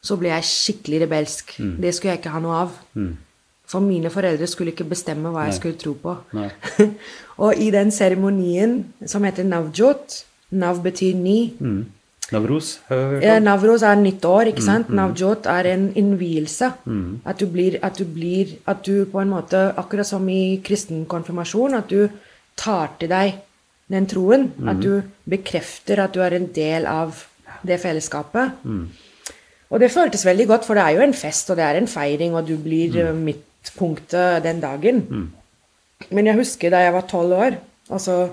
så 0.04 0.18
ble 0.18 0.30
jeg 0.30 0.44
skikkelig 0.44 1.01
rebelsk. 1.06 1.58
Det 1.82 1.94
skulle 1.96 2.12
jeg 2.16 2.20
ikke 2.20 2.30
ha 2.34 2.40
noe 2.40 2.56
av. 2.66 2.72
For 3.72 3.80
mine 3.80 4.10
foreldre 4.12 4.48
skulle 4.51 4.74
ikke 4.74 4.90
bestemme 4.92 5.32
hva 5.32 5.46
jeg 5.48 5.56
skulle 5.62 5.80
tro 5.80 5.94
på. 5.96 6.18
Og 7.44 7.56
i 7.56 7.70
den 7.72 7.92
seremonien 7.96 8.82
som 9.08 9.24
heter 9.24 9.48
navjot 9.48 10.25
Nav 10.51 10.82
betyr 10.84 11.16
ni. 11.16 11.54
Navros? 12.32 12.80
jeg 12.90 12.98
hørt 13.13 13.24
Ja. 13.24 13.38
Navros 13.40 13.84
er 13.88 13.96
nytt 13.96 14.25
år, 14.28 14.50
ikke 14.51 14.63
sant? 14.66 14.90
Navjot 14.90 15.46
er 15.48 15.70
en 15.74 15.86
innvielse. 15.96 16.74
At, 17.25 17.40
du 17.40 17.46
blir, 17.48 17.78
at 17.82 17.98
du 17.98 18.04
blir 18.06 18.58
At 18.68 18.84
du 18.86 19.06
på 19.06 19.22
en 19.22 19.30
måte, 19.32 19.74
akkurat 19.78 20.06
som 20.08 20.28
i 20.30 20.60
kristen 20.63 21.06
konfirmasjon, 21.06 21.74
at 21.80 21.88
du 21.90 22.10
tar 22.58 22.92
til 23.00 23.10
deg 23.10 23.40
den 23.92 24.06
troen. 24.08 24.51
At 24.68 24.82
du 24.84 25.01
bekrefter 25.30 26.04
at 26.04 26.13
du 26.13 26.20
er 26.20 26.36
en 26.36 26.48
del 26.56 26.86
av 26.86 27.24
det 27.68 27.80
fellesskapet. 27.80 28.51
Og 29.72 29.80
det 29.80 29.92
føltes 29.92 30.25
veldig 30.25 30.48
godt, 30.48 30.66
for 30.68 30.74
det 30.75 30.84
er 30.84 30.98
jo 30.98 31.01
en 31.08 31.13
fest, 31.16 31.50
og 31.50 31.56
det 31.56 31.63
er 31.63 31.78
en 31.80 31.88
feiring, 31.88 32.36
og 32.36 32.48
du 32.48 32.58
blir 32.60 32.96
eh, 33.00 33.13
midtpunktet 33.62 34.44
den 34.44 34.62
dagen. 34.62 35.32
Men 36.10 36.25
jeg 36.25 36.36
husker 36.36 36.72
da 36.72 36.82
jeg 36.82 36.94
var 36.94 37.08
tolv 37.08 37.34
år, 37.34 37.58
altså 37.89 38.32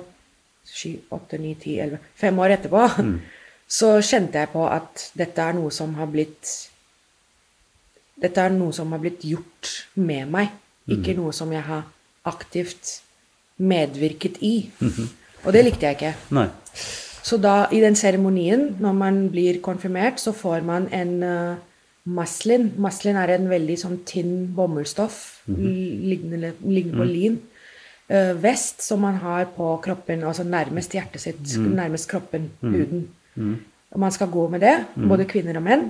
sju, 0.65 0.99
åtte, 1.11 1.39
ni, 1.39 1.55
ti, 1.55 1.79
elleve 1.81 1.99
Fem 2.15 2.39
år 2.39 2.57
etterpå, 2.57 2.89
så 3.79 4.01
kjente 4.01 4.39
jeg 4.39 4.49
på 4.53 4.67
at 4.67 5.11
dette 5.15 5.43
er 5.43 5.55
noe 5.55 5.71
som 5.71 5.95
har 5.95 6.07
blitt 6.07 6.69
Dette 8.19 8.41
er 8.41 8.51
noe 8.51 8.73
som 8.73 8.91
har 8.93 8.99
blitt 8.99 9.23
gjort 9.23 9.87
med 9.95 10.27
meg, 10.29 10.49
ikke 10.91 11.15
noe 11.15 11.33
som 11.33 11.53
jeg 11.53 11.63
har 11.63 11.85
aktivt 12.27 13.03
medvirket 13.59 14.41
i. 14.43 14.71
Og 15.45 15.53
det 15.55 15.63
likte 15.63 15.87
jeg 15.87 15.95
ikke. 15.95 16.11
Nei. 16.35 16.49
Så 17.23 17.39
da, 17.39 17.69
i 17.71 17.79
den 17.79 17.95
seremonien, 17.95 18.75
når 18.81 18.93
man 18.99 19.21
blir 19.31 19.61
konfirmert, 19.63 20.19
så 20.19 20.33
får 20.35 20.67
man 20.67 20.89
en 20.91 21.23
uh, 21.23 21.55
maslin. 22.15 22.71
Maslin 22.81 23.19
er 23.21 23.35
en 23.35 23.49
veldig 23.51 23.77
sånn 23.81 24.01
tynn 24.09 24.49
bomullsstoff, 24.57 25.19
lignende, 25.49 26.55
lignende 26.65 26.99
på 26.99 27.09
lin. 27.09 27.39
Uh, 28.09 28.33
vest 28.41 28.81
som 28.81 29.03
man 29.05 29.19
har 29.21 29.51
på 29.53 29.75
kroppen, 29.85 30.25
altså 30.25 30.47
nærmest 30.49 30.95
hjertet 30.97 31.21
sitt, 31.27 31.43
nærmest 31.61 32.09
kroppen, 32.09 32.49
huden. 32.65 33.05
Og 33.93 34.01
man 34.01 34.13
skal 34.13 34.31
gå 34.33 34.49
med 34.53 34.65
det, 34.65 34.75
både 34.97 35.29
kvinner 35.29 35.61
og 35.61 35.67
menn. 35.67 35.87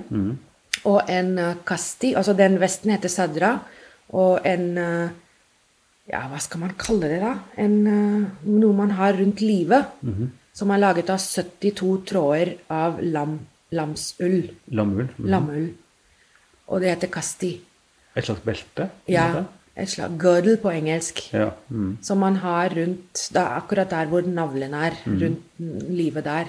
Og 0.89 0.99
en 1.11 1.31
uh, 1.39 1.55
kasti, 1.67 2.13
altså 2.15 2.35
den 2.35 2.59
vesten 2.61 2.91
heter 2.91 3.11
sadra, 3.11 3.55
og 4.15 4.45
en 4.47 4.69
uh, 4.77 5.09
ja, 6.09 6.23
hva 6.25 6.39
skal 6.41 6.63
man 6.63 6.75
kalle 6.79 7.09
det, 7.11 7.19
da? 7.21 7.33
En, 7.61 7.75
uh, 7.85 8.47
noe 8.49 8.75
man 8.75 8.95
har 8.97 9.17
rundt 9.19 9.43
livet. 9.45 9.95
Som 10.59 10.73
er 10.73 10.81
laget 10.81 11.11
av 11.13 11.21
72 11.23 11.91
tråder 12.09 12.55
av 12.73 12.97
lam, 12.99 13.37
lamsull. 13.71 14.49
Lammull? 14.67 15.07
-hmm. 15.07 15.29
Lammull. 15.29 15.69
Og 16.69 16.81
det 16.83 16.89
heter 16.93 17.09
kasti. 17.13 17.55
Et 18.17 18.25
slags 18.25 18.41
belte? 18.45 18.89
Ja, 19.09 19.25
et 19.79 19.89
slags 19.89 20.13
girdle 20.21 20.57
på 20.61 20.69
engelsk. 20.73 21.21
ja. 21.33 21.49
Mm. 21.69 21.97
Som 22.03 22.17
man 22.21 22.35
har 22.43 22.69
rundt 22.75 23.25
er 23.35 23.55
akkurat 23.57 23.89
der 23.89 24.05
hvor 24.11 24.21
navlen 24.27 24.73
er. 24.73 24.97
Mm. 25.05 25.19
Rundt 25.23 25.89
livet 25.89 26.25
der. 26.25 26.45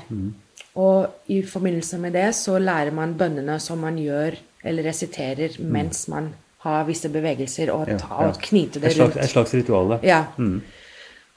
Og 0.74 1.08
i 1.28 1.40
forbindelse 1.46 1.98
med 1.98 2.12
det 2.14 2.28
så 2.34 2.58
lærer 2.58 2.90
man 2.94 3.14
bønnene 3.18 3.58
som 3.60 3.78
man 3.78 3.96
gjør 3.98 4.36
eller 4.64 4.86
resiterer 4.88 5.56
mens 5.60 6.08
man 6.08 6.28
har 6.60 6.84
visse 6.84 7.08
bevegelser, 7.08 7.70
og, 7.72 7.86
ta, 7.88 8.06
og 8.26 8.34
knyte 8.42 8.80
det 8.80 8.90
Et 8.90 8.92
slags, 8.98 9.14
rundt. 9.16 9.24
et 9.24 9.30
slags 9.30 9.54
ritual. 9.54 9.98
Ja. 10.04 10.24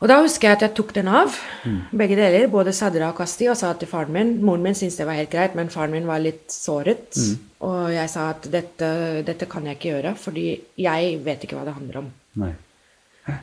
Og 0.04 0.10
da 0.12 0.18
husker 0.20 0.50
jeg 0.50 0.58
at 0.58 0.64
jeg 0.66 0.74
tok 0.76 0.90
den 0.98 1.08
av, 1.08 1.32
Mm. 1.64 1.78
begge 1.96 2.16
deler, 2.20 2.50
både 2.52 2.74
sadra 2.76 3.08
og 3.14 3.16
kasti, 3.22 3.48
og 3.48 3.56
sa 3.56 3.72
til 3.74 3.88
faren 3.88 4.12
min 4.12 4.34
Moren 4.44 4.62
min 4.62 4.76
syntes 4.76 4.98
det 5.00 5.06
var 5.08 5.16
helt 5.16 5.32
greit, 5.32 5.56
men 5.56 5.70
faren 5.72 5.92
min 5.92 6.06
var 6.06 6.20
litt 6.20 6.52
såret. 6.52 7.16
Mm. 7.16 7.38
Og 7.62 7.94
jeg 7.94 8.10
sa 8.12 8.30
at 8.34 8.42
dette, 8.52 9.24
dette 9.24 9.48
kan 9.48 9.64
jeg 9.64 9.78
ikke 9.78 9.94
gjøre, 9.94 10.16
fordi 10.20 10.62
jeg 10.78 11.24
vet 11.24 11.46
ikke 11.46 11.56
hva 11.56 11.64
det 11.64 11.78
handler 11.78 11.98
om. 12.02 12.12
Nei. 12.36 12.52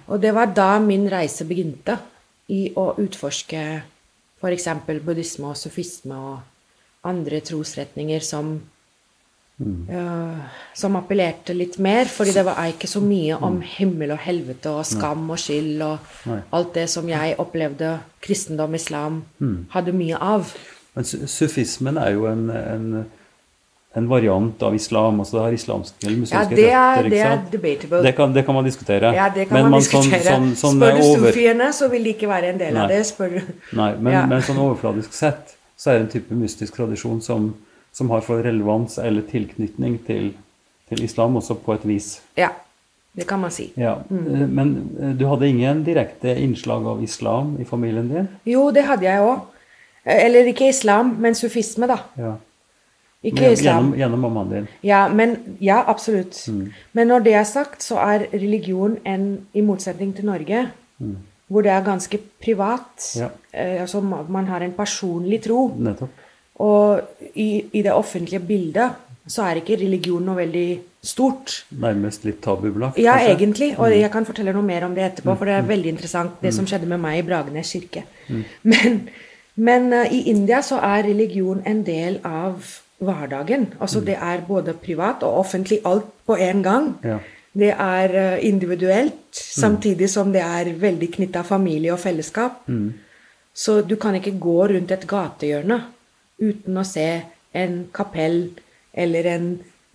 Og 0.09 0.21
det 0.21 0.35
var 0.37 0.52
da 0.52 0.79
min 0.79 1.09
reise 1.09 1.47
begynte, 1.49 1.97
i 2.50 2.73
å 2.76 2.90
utforske 2.99 3.83
f.eks. 4.43 4.69
buddhisme 5.05 5.47
og 5.47 5.57
sufisme 5.57 6.12
og 6.12 6.40
andre 7.09 7.40
trosretninger 7.40 8.21
som 8.21 8.61
øh, 9.61 10.37
som 10.75 10.97
appellerte 10.97 11.55
litt 11.55 11.79
mer, 11.79 12.05
fordi 12.09 12.33
det 12.33 12.45
var 12.47 12.64
ikke 12.73 12.88
så 12.88 13.00
mye 13.05 13.37
om 13.43 13.61
himmel 13.76 14.11
og 14.14 14.19
helvete 14.25 14.71
og 14.73 14.87
skam 14.88 15.29
og 15.31 15.38
skyld 15.38 15.83
og 15.83 15.99
Nei. 16.31 16.40
alt 16.52 16.75
det 16.75 16.88
som 16.90 17.09
jeg 17.09 17.35
opplevde 17.38 17.99
kristendom, 18.25 18.75
islam, 18.75 19.23
hadde 19.71 19.93
mye 19.93 20.17
av. 20.17 20.52
Men 20.95 21.05
sufismen 21.05 21.97
er 22.00 22.11
jo 22.17 22.26
en, 22.26 22.49
en, 22.50 23.05
en 23.97 24.09
variant 24.11 24.62
av 24.62 24.75
islam. 24.75 25.21
altså 25.21 25.37
Det 25.37 25.43
har 25.45 25.52
islamske 25.52 26.07
eller 26.07 26.26
Ja, 26.33 26.43
det 26.50 26.67
er, 26.71 26.97
retter. 26.97 27.11
det 27.11 27.21
er 27.21 27.38
debatable. 27.52 28.02
Det 28.02 28.14
kan, 28.17 28.33
det 28.35 28.45
kan 28.47 28.55
man 28.55 28.64
diskutere. 28.64 29.12
ja, 29.14 29.29
det 29.35 29.49
kan 29.49 29.62
Men 29.62 29.71
man 29.71 29.81
sånn- 29.81 30.02
diskutere. 30.02 30.33
sånn- 30.35 30.52
sånn 30.57 30.76
Spør 30.81 30.97
du 30.97 31.02
over- 31.07 31.33
sufiene, 31.33 31.73
så 31.73 31.88
vil 31.90 32.05
de 32.05 32.11
ikke 32.14 32.29
være 32.29 32.52
en 32.55 32.59
del 32.59 32.76
av 32.76 32.88
det. 32.88 33.05
Spør 33.07 33.29
du 33.38 33.40
Nei, 33.76 33.95
men, 34.00 34.12
Ja. 34.12 34.26
men 34.26 34.43
sånn 34.43 34.59
overfladisk 34.59 35.12
sett 35.12 35.57
så 35.79 35.90
er 35.90 35.99
det 35.99 36.02
en 36.02 36.21
type 36.21 36.35
mystisk 36.35 36.75
tradisjon 36.76 37.21
som, 37.23 37.55
som 38.00 38.11
har 38.14 38.25
for 38.25 38.40
relevans 38.45 38.97
eller 39.02 39.26
tilknytning 39.28 40.00
til, 40.09 40.33
til 40.88 41.04
islam 41.04 41.37
også 41.40 41.59
på 41.61 41.76
et 41.76 41.87
vis. 41.88 42.11
Ja, 42.40 42.49
det 43.16 43.26
kan 43.28 43.42
man 43.42 43.52
si. 43.52 43.71
Ja. 43.76 43.99
Mm. 44.09 44.26
eh, 44.35 44.47
Men 44.49 44.75
eh, 45.00 45.16
du 45.21 45.26
hadde 45.28 45.49
ingen 45.49 45.83
direkte 45.85 46.35
innslag 46.40 46.87
av 46.87 47.02
islam 47.04 47.57
i 47.61 47.66
familien 47.69 48.09
din? 48.09 48.28
Jo, 48.49 48.71
det 48.75 48.87
hadde 48.88 49.09
jeg 49.09 49.26
òg. 49.26 49.42
Eller 50.11 50.49
ikke 50.49 50.71
islam, 50.71 51.16
men 51.21 51.37
sufisme, 51.37 51.87
da. 51.90 51.99
Ja. 52.16 52.37
Ikke 53.21 53.42
Men 53.42 53.52
islam. 53.52 53.75
Gjennom, 53.75 53.99
gjennom 54.00 54.23
mammaen 54.25 54.52
din? 54.54 54.69
Ja, 54.87 55.02
men, 55.12 55.37
ja 55.61 55.83
absolutt. 55.92 56.38
Mm. 56.49 56.71
Men 56.97 57.12
når 57.12 57.26
det 57.26 57.35
er 57.37 57.45
sagt, 57.45 57.85
så 57.85 58.00
er 58.00 58.30
religion 58.33 58.97
en, 59.04 59.26
i 59.52 59.61
motsetning 59.61 60.14
til 60.16 60.30
Norge, 60.30 60.64
hvor 61.50 61.66
det 61.66 61.75
er 61.75 61.85
ganske 61.85 62.23
privat. 62.40 62.97
Mm. 62.97 63.21
Ja. 63.21 63.28
Eh, 63.52 63.76
altså 63.83 64.00
man 64.00 64.49
har 64.49 64.64
en 64.64 64.73
personlig 64.73 65.42
tro. 65.45 65.66
Nettopp. 65.76 66.26
Og 66.61 67.00
i, 67.35 67.64
i 67.73 67.83
det 67.83 67.93
offentlige 67.93 68.43
bildet 68.45 68.99
så 69.31 69.47
er 69.47 69.61
ikke 69.61 69.79
religion 69.79 70.25
noe 70.26 70.38
veldig 70.40 70.69
stort. 71.07 71.62
Nærmest 71.81 72.26
litt 72.26 72.40
tabubelagt? 72.45 72.99
Ja, 73.00 73.17
kanskje? 73.17 73.35
egentlig. 73.35 73.71
Og 73.79 73.95
jeg 73.95 74.11
kan 74.12 74.26
fortelle 74.29 74.55
noe 74.57 74.67
mer 74.67 74.87
om 74.88 74.95
det 74.97 75.07
etterpå, 75.07 75.37
for 75.38 75.49
det 75.49 75.57
er 75.57 75.67
veldig 75.69 75.93
interessant, 75.95 76.38
det 76.43 76.52
som 76.57 76.69
skjedde 76.69 76.88
med 76.90 77.00
meg 77.02 77.21
i 77.21 77.26
Bragernes 77.26 77.73
kirke. 77.73 78.05
Men, 78.62 79.02
men 79.55 79.93
eh, 79.97 80.14
i 80.19 80.23
India 80.33 80.61
så 80.67 80.81
er 80.85 81.05
religion 81.09 81.62
en 81.69 81.85
del 81.87 82.19
av 82.26 82.64
hverdagen. 83.00 83.69
Altså 83.81 84.02
det 84.05 84.17
er 84.21 84.43
både 84.49 84.75
privat 84.76 85.23
og 85.26 85.45
offentlig, 85.45 85.81
alt 85.88 86.09
på 86.29 86.37
en 86.37 86.64
gang. 86.64 86.90
Ja. 87.05 87.21
Det 87.61 87.71
er 87.73 88.17
eh, 88.25 88.49
individuelt, 88.49 89.31
samtidig 89.33 90.11
som 90.11 90.35
det 90.35 90.43
er 90.45 90.75
veldig 90.81 91.09
knytta 91.17 91.45
familie 91.47 91.95
og 91.95 92.02
fellesskap. 92.02 92.67
Så 93.55 93.81
du 93.83 93.97
kan 94.00 94.14
ikke 94.17 94.37
gå 94.40 94.59
rundt 94.75 94.93
et 94.95 95.09
gatehjørne 95.11 95.81
uten 96.40 96.78
å 96.80 96.85
se 96.87 97.09
en 97.54 97.85
kapell 97.94 98.50
eller 98.94 99.26
en, 99.30 99.47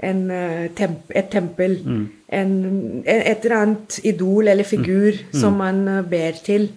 en, 0.03 0.21
eh, 0.31 0.69
temp, 0.75 1.09
et 1.09 1.29
tempel. 1.31 1.79
Mm. 1.85 2.05
en, 2.35 3.03
et 3.05 3.45
eller 3.45 3.57
annet 3.57 3.99
idol 4.03 4.47
eller 4.47 4.63
figur 4.67 5.19
som 5.33 5.53
man 5.61 5.87
eh, 5.87 6.01
ber 6.09 6.41
til. 6.45 6.69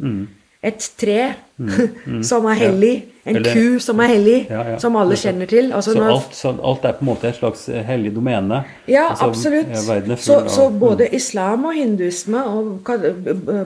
Et 0.62 0.90
tre 0.98 1.34
som 2.30 2.46
er 2.50 2.54
hellig. 2.58 2.94
En 3.28 3.36
Eller- 3.36 3.52
ku 3.54 3.78
som 3.78 4.00
er 4.00 4.08
hellig, 4.08 4.46
Ja, 4.50 4.62
ja. 4.70 4.78
som 4.80 4.96
alle 4.96 5.14
kjenner 5.20 5.46
til. 5.46 5.68
Altså 5.72 5.92
så, 5.92 5.98
når- 5.98 6.10
alt, 6.14 6.34
så 6.34 6.48
alt 6.64 6.84
er 6.84 6.92
på 6.92 7.04
en 7.04 7.06
måte 7.10 7.28
et 7.28 7.36
slags 7.36 7.68
eh, 7.68 7.82
hellig 7.84 8.14
domene? 8.14 8.64
ja, 8.88 9.10
Altså, 9.10 9.24
absolutt. 9.28 9.68
ja, 9.68 9.94
er 9.94 10.16
så, 10.16 10.38
så 10.48 10.68
både 10.70 11.08
islam 11.14 11.64
og 11.64 11.74
hinduisme 11.74 12.42
og 12.44 12.90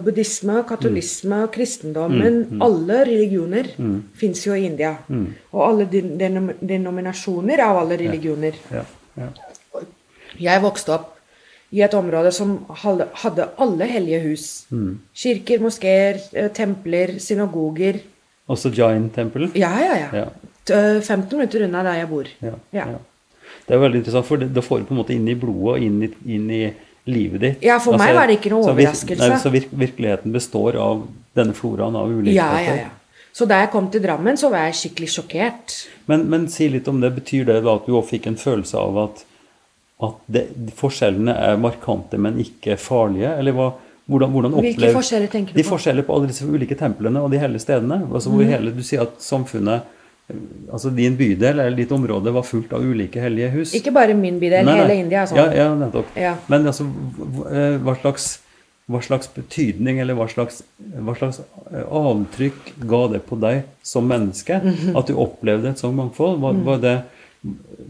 buddhisme, 0.05 0.65
katolisme 0.69 1.47
kristendommen, 1.53 2.59
alle 2.61 3.05
religioner 3.07 3.71
mm. 3.79 4.03
fins 4.15 4.45
jo 4.47 4.53
i 4.55 4.65
India. 4.67 4.97
Og 5.53 5.69
alle 5.69 5.87
denom- 5.87 6.53
denominasjoner 6.61 7.61
av 7.63 7.79
alle 7.85 7.97
religioner. 8.03 8.53
Ja, 8.73 8.83
ja. 9.17 9.29
Jeg 10.41 10.63
vokste 10.63 10.93
opp 10.95 11.12
i 11.73 11.81
et 11.83 11.95
område 11.97 12.33
som 12.37 12.59
hadde 12.83 13.49
alle 13.59 13.87
hellige 13.88 14.21
hus. 14.26 14.47
Mm. 14.71 14.99
Kirker, 15.17 15.62
moskeer, 15.64 16.21
eh, 16.37 16.50
templer, 16.52 17.17
synagoger. 17.19 18.00
Også 18.52 18.73
Jain 18.76 19.09
Temple? 19.14 19.49
Ja, 19.57 19.71
ja, 19.81 19.95
ja. 19.97 20.09
Ja. 20.23 20.26
Eh, 20.71 21.00
15 21.00 21.38
minutter 21.38 21.64
unna 21.64 21.83
der 21.83 22.02
jeg 22.02 22.09
bor. 22.09 22.29
Ja, 22.43 22.55
Ja. 22.73 22.87
Det 23.67 23.76
er 23.76 23.79
veldig 23.79 24.00
interessant, 24.00 24.26
for 24.26 24.37
det, 24.41 24.49
det 24.55 24.64
får 24.64 24.81
du 24.81 24.85
på 24.88 24.95
en 24.95 24.99
måte 24.99 25.12
inn 25.14 25.29
i 25.29 25.35
blodet 25.38 25.76
og 25.76 25.83
inn 25.85 26.02
i, 26.02 26.09
inn 26.35 26.49
i 26.50 26.62
livet 27.07 27.41
ditt. 27.41 27.57
Altså, 27.61 27.67
Ja, 27.67 27.76
for 27.79 27.99
meg 28.00 28.14
var 28.17 28.26
det 28.26 28.38
ikke 28.41 28.50
noe 28.50 28.64
så 28.64 28.73
overraskelse. 28.75 29.29
Nei, 29.29 29.38
så 29.38 29.52
virkeligheten 29.52 30.33
består 30.35 30.79
av 30.83 31.05
denne 31.38 31.55
floraen 31.55 31.97
av 31.97 32.11
ulikheter? 32.11 32.35
Ja, 32.35 32.61
ja, 32.61 32.75
ja. 32.83 32.91
Så 33.33 33.47
da 33.49 33.62
jeg 33.62 33.71
kom 33.73 33.87
til 33.91 34.02
Drammen, 34.05 34.37
så 34.37 34.50
var 34.52 34.67
jeg 34.69 34.76
skikkelig 34.81 35.09
sjokkert. 35.14 35.76
Men, 36.11 36.26
men 36.29 36.49
si 36.52 36.69
litt 36.69 36.88
om 36.91 36.99
det. 37.00 37.14
Betyr 37.17 37.47
det 37.49 37.61
da 37.64 37.76
at 37.79 37.87
du 37.87 37.95
også 37.97 38.11
fikk 38.17 38.26
en 38.29 38.37
følelse 38.41 38.76
av 38.76 38.99
at, 39.07 39.23
at 40.02 40.18
det, 40.35 40.44
forskjellene 40.78 41.35
er 41.49 41.56
markante, 41.62 42.18
men 42.18 42.38
ikke 42.42 42.75
farlige? 42.80 43.30
Eller 43.38 43.54
hva, 43.56 43.68
hvordan, 44.11 44.30
hvordan 44.35 44.56
Hvilke 44.64 44.92
forskjeller 44.97 45.30
tenker 45.30 45.54
du 45.54 45.61
De 45.61 45.64
på? 45.64 45.71
forskjeller 45.76 46.06
på 46.09 46.16
alle 46.16 46.30
disse 46.32 46.47
ulike 46.49 46.75
templene 46.80 47.23
og 47.23 47.30
de 47.30 47.38
hele 47.38 47.61
stedene. 47.62 48.00
Altså 48.11 48.32
hvor 48.32 48.42
hele, 48.49 48.73
Du 48.75 48.82
sier 48.82 49.04
at 49.06 49.18
samfunnet 49.23 49.82
Altså 50.73 50.88
din 50.94 51.16
bydel 51.18 51.59
eller 51.61 51.76
ditt 51.76 51.90
område 51.92 52.30
var 52.32 52.44
fullt 52.47 52.71
av 52.73 52.80
ulike 52.87 53.21
hellige 53.21 53.50
hus. 53.52 53.73
Ikke 53.76 53.92
bare 53.92 54.14
min 54.16 54.38
bydel, 54.40 54.64
Nei, 54.64 54.76
nei. 54.78 54.80
hele 54.80 54.94
India. 55.02 55.25
Altså. 55.26 55.37
Ja, 55.37 55.49
ja, 55.52 55.66
nettopp. 55.76 56.14
Ja. 56.16 56.30
Men 56.49 56.64
altså, 56.71 56.87
eh, 57.50 57.75
hva 57.85 57.92
slags, 58.00 58.28
hva 58.88 59.02
slags 59.04 59.28
betydning 59.35 59.99
eller 60.00 60.16
hva 60.16 60.28
slags, 60.32 60.62
hva 60.94 61.16
slags 61.18 61.42
eh, 61.42 61.82
avtrykk 61.85 62.71
ga 62.88 63.02
det 63.12 63.21
på 63.28 63.37
deg 63.42 63.64
som 63.85 64.09
menneske? 64.09 64.56
Mhm. 64.62 64.97
At 64.97 65.11
du 65.11 65.18
opplevde 65.21 65.68
et 65.75 65.82
sånt 65.82 65.99
mangfold? 65.99 66.40
Var, 66.40 66.62
var 66.71 66.80
det, 66.87 66.94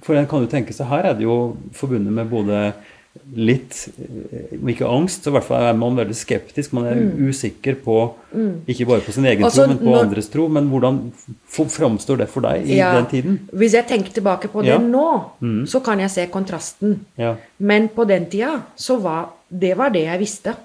for 0.02 0.14
en 0.16 0.26
kan 0.26 0.40
jo 0.40 0.46
tenke 0.50 0.72
seg, 0.72 0.86
her 0.88 1.10
er 1.10 1.14
det 1.14 1.22
jo 1.26 1.56
forbundet 1.76 2.12
med 2.12 2.30
både 2.30 2.72
litt, 3.36 3.88
eh, 4.00 4.54
om 4.56 4.68
ikke 4.72 4.88
angst, 4.88 5.22
så 5.22 5.28
i 5.28 5.34
hvert 5.34 5.44
fall 5.44 5.62
er 5.68 5.74
man 5.76 5.94
veldig 5.98 6.14
skeptisk. 6.16 6.72
Man 6.72 6.86
er 6.88 6.96
usikker 7.28 7.76
på, 7.84 7.96
ikke 8.66 8.86
bare 8.88 9.00
på 9.04 9.12
sin 9.12 9.26
egen 9.28 9.42
Mm. 9.42 9.44
Altså, 9.44 9.66
tro, 9.66 9.68
men 9.68 9.78
på 9.78 9.84
når- 9.90 10.04
andres 10.06 10.28
tro. 10.32 10.48
Men 10.48 10.70
hvordan 10.70 11.12
framstår 11.52 12.18
det 12.18 12.28
for 12.30 12.40
deg 12.40 12.66
i 12.66 12.76
Ja. 12.78 12.94
den 12.96 13.06
tiden? 13.06 13.38
Hvis 13.52 13.74
jeg 13.74 13.86
tenker 13.86 14.10
tilbake 14.12 14.48
på 14.48 14.62
det 14.62 14.68
Ja. 14.72 14.78
nå, 14.78 15.24
Mm. 15.42 15.66
så 15.66 15.80
kan 15.84 15.98
jeg 16.00 16.10
se 16.10 16.26
kontrasten. 16.26 17.00
Ja. 17.18 17.36
Men 17.58 17.88
på 17.90 18.06
den 18.08 18.26
tida 18.30 18.62
så 18.76 18.98
var 19.00 19.28
det 19.50 19.76
var 19.76 19.90
det 19.90 20.04
jeg 20.04 20.18
visste. 20.18 20.56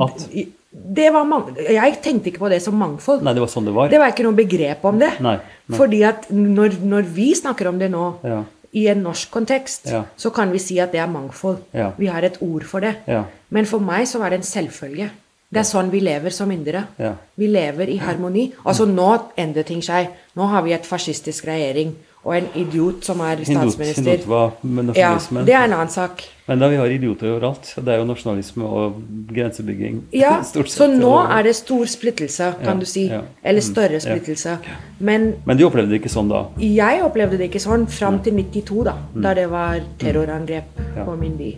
At? 0.00 0.26
Det 0.74 1.06
var 1.14 1.24
jeg 1.70 2.00
tenkte 2.02 2.30
ikke 2.32 2.42
på 2.42 2.48
det 2.50 2.60
som 2.62 2.74
mangfold. 2.74 3.22
Nei, 3.22 3.32
det 3.36 3.40
var 3.44 3.50
sånn 3.52 3.64
det 3.68 3.74
var. 3.76 3.88
Det 3.92 4.00
var 4.02 4.10
ikke 4.10 4.24
noe 4.26 4.34
begrep 4.34 4.84
om 4.84 4.98
det. 4.98 5.12
Nei, 5.22 5.36
nei. 5.38 5.76
Fordi 5.78 6.00
at 6.04 6.26
når, 6.34 6.80
når 6.82 7.02
vi 7.14 7.28
snakker 7.38 7.68
om 7.70 7.78
det 7.78 7.90
nå, 7.92 8.08
Ja. 8.24 8.42
i 8.74 8.88
en 8.90 9.04
norsk 9.04 9.30
kontekst, 9.30 9.86
Ja. 9.90 10.04
så 10.18 10.32
kan 10.34 10.50
vi 10.50 10.58
si 10.58 10.80
at 10.80 10.90
det 10.90 10.98
er 11.00 11.06
mangfold. 11.06 11.58
Ja. 11.72 11.92
Vi 11.96 12.06
har 12.06 12.22
et 12.24 12.38
ord 12.42 12.64
for 12.64 12.80
det. 12.80 12.96
Ja. 13.06 13.24
Men 13.50 13.64
for 13.66 13.78
meg 13.78 14.06
så 14.06 14.18
var 14.18 14.30
det 14.30 14.40
en 14.40 14.42
selvfølge. 14.42 15.10
Det 15.52 15.60
er 15.60 15.68
sånn 15.68 15.90
vi 15.90 16.00
lever 16.00 16.30
som 16.30 16.50
indere. 16.50 16.86
Ja. 16.98 17.12
Vi 17.38 17.46
lever 17.46 17.88
i 17.88 17.98
harmoni. 17.98 18.52
Altså 18.66 18.86
nå 18.90 19.30
endrer 19.38 19.62
ting 19.64 19.80
seg. 19.80 20.08
Nå 20.36 20.48
har 20.50 20.62
vi 20.62 20.72
et 20.72 20.82
fascistisk 20.84 21.44
regjering 21.46 21.94
og 22.24 22.36
en 22.36 22.46
idiot 22.56 23.04
som 23.04 23.20
er 23.20 23.36
statsminister. 23.44 24.02
hindut 24.02 24.26
var 24.26 24.52
med 24.62 24.96
Ja, 24.96 25.18
det 25.44 25.52
er 25.54 25.64
en 25.64 25.72
annen 25.76 25.88
sak. 25.92 26.22
Men 26.48 26.58
da 26.58 26.68
vi 26.68 26.76
har 26.76 26.86
idioter 26.92 27.30
overalt. 27.34 27.74
Det 27.76 27.88
er 27.88 27.98
jo 28.00 28.04
nasjonalisme 28.04 28.64
og 28.64 28.98
grensebygging. 29.32 30.02
Ja, 30.12 30.42
stort 30.42 30.68
sett. 30.68 30.78
så 30.78 30.88
nå 30.88 31.12
er 31.30 31.42
det 31.42 31.54
stor 31.56 31.84
splittelse, 31.86 32.54
kan 32.64 32.74
Ja, 32.76 32.80
du 32.80 32.86
si. 32.86 33.06
ja. 33.08 33.20
Eller 33.44 33.60
større 33.60 34.00
større 34.00 34.00
ja. 34.00 34.00
splittelse. 34.00 34.58
Men 35.00 35.34
Men 35.46 35.56
du 35.56 35.64
opplevde 35.66 35.90
det 35.90 36.00
ikke 36.02 36.12
sånn 36.12 36.28
da? 36.28 36.46
jeg 36.58 37.02
opplevde 37.04 37.38
det 37.38 37.50
ikke 37.50 37.60
sånn 37.60 37.86
fram 37.86 38.20
til 38.22 38.32
92, 38.34 38.84
da. 38.84 38.96
Da 39.14 39.34
det 39.34 39.48
var 39.50 39.80
terrorangrep 39.98 40.64
Mm. 40.78 40.96
Ja. 40.96 41.04
på 41.04 41.16
min 41.18 41.36
by. 41.36 41.56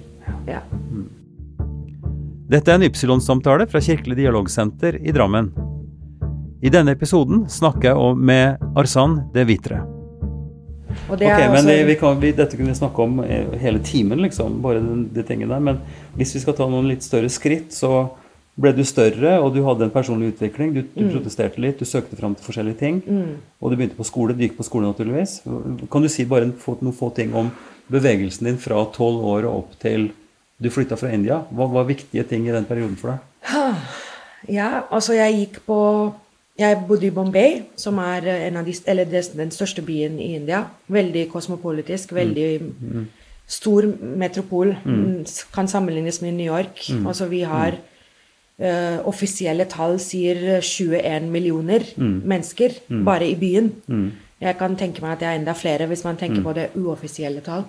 Ja. 0.49 0.61
Dette 2.49 2.71
er 2.71 2.75
en 2.75 2.83
Ypsilon-samtale 2.83 3.67
fra 3.69 3.81
Kirkelig 3.81 4.17
dialogsenter 4.17 4.99
i 5.03 5.13
Drammen. 5.13 5.51
I 6.63 6.71
denne 6.71 6.93
episoden 6.95 7.45
snakker 7.51 7.91
jeg 7.93 8.17
med 8.17 8.57
Arsan 8.77 9.31
de 9.35 9.45
Vitre. 9.45 9.96
Og 11.09 11.19
det 11.21 11.27
Ok, 11.31 11.41
er 11.41 11.51
men 11.53 11.67
vi, 11.71 11.77
vi 11.93 11.95
kan, 12.01 12.19
vi, 12.21 12.33
Dette 12.35 12.57
kunne 12.59 12.73
vi 12.73 12.79
snakke 12.79 13.03
om 13.05 13.21
eh, 13.25 13.53
hele 13.63 13.79
timen, 13.87 14.19
liksom, 14.25 14.61
bare 14.65 14.81
de, 14.83 14.97
de 15.15 15.23
tingene 15.29 15.53
der. 15.55 15.61
Men 15.63 15.81
hvis 16.19 16.35
vi 16.35 16.41
skal 16.43 16.57
ta 16.59 16.67
noen 16.71 16.89
litt 16.91 17.05
større 17.07 17.31
skritt, 17.31 17.71
så 17.77 18.09
ble 18.57 18.73
du 18.73 18.81
større, 18.89 19.35
og 19.45 19.51
du 19.55 19.61
hadde 19.67 19.85
en 19.85 19.93
personlig 19.93 20.33
utvikling. 20.35 20.73
Du, 20.75 20.83
Mm. 20.97 21.11
protesterte 21.13 21.61
litt, 21.61 21.79
du 21.79 21.85
søkte 21.85 22.17
fram 22.17 22.35
til 22.35 22.45
forskjellige 22.47 22.79
ting. 22.81 23.03
Og 23.61 23.71
du 23.71 23.77
begynte 23.77 23.99
på 23.99 24.05
skole. 24.09 24.33
Du 24.35 24.41
gikk 24.41 24.57
på 24.57 24.65
skole, 24.65 24.89
naturligvis. 24.89 25.43
Kan 25.93 26.03
du 26.03 26.09
si 26.09 26.25
bare 26.25 26.49
noen 26.49 26.93
få 26.97 27.11
ting 27.15 27.35
om 27.37 27.51
bevegelsen 27.93 28.49
din 28.49 28.57
fra 28.59 28.81
tolv 28.97 29.21
år 29.29 29.45
og 29.45 29.59
opp 29.61 29.77
til 29.83 30.09
du 30.59 30.71
flytta 30.73 30.97
fra 30.97 31.13
India? 31.13 31.43
Hva 31.53 31.69
var 31.71 31.85
viktige 31.85 32.25
ting 32.27 32.49
i 32.49 32.55
den 32.57 32.65
perioden 32.65 32.97
for 32.97 33.13
deg? 33.13 33.21
Ja, 34.49 34.85
altså 34.95 35.17
jeg 35.17 35.35
gikk 35.41 35.57
på 35.67 35.77
Jeg 36.59 36.85
bodde 36.89 37.07
i 37.07 37.13
Bombay, 37.13 37.61
som 37.77 37.99
er 38.01 38.25
en 38.49 38.57
av 38.57 38.65
de, 38.65 38.73
eller 38.89 39.05
den 39.05 39.51
største 39.53 39.83
byen 39.85 40.19
i 40.19 40.35
India. 40.39 40.63
Veldig 40.89 41.27
kosmopolitisk, 41.33 42.15
veldig 42.17 42.47
stor 43.47 43.87
metropol. 44.01 44.75
Mm, 44.85 45.25
Kan 45.55 45.69
sammenlignes 45.69 46.23
med 46.23 46.33
New 46.33 46.47
York. 46.47 46.91
Altså 47.07 47.27
vi 47.27 47.41
har 47.41 47.77
uh, 47.77 49.09
Offisielle 49.09 49.65
tall 49.65 49.99
sier 50.01 50.61
21 50.61 51.31
millioner 51.31 51.85
mennesker 51.99 52.81
bare 53.05 53.29
i 53.29 53.35
byen. 53.35 53.73
Jeg 54.41 54.59
kan 54.59 54.77
tenke 54.77 55.01
meg 55.01 55.13
at 55.13 55.21
det 55.21 55.29
er 55.29 55.39
enda 55.39 55.53
flere 55.57 55.87
hvis 55.87 56.05
man 56.05 56.17
tenker 56.17 56.43
på 56.43 56.53
det 56.53 56.71
uoffisielle 56.77 57.41
tall. 57.41 57.65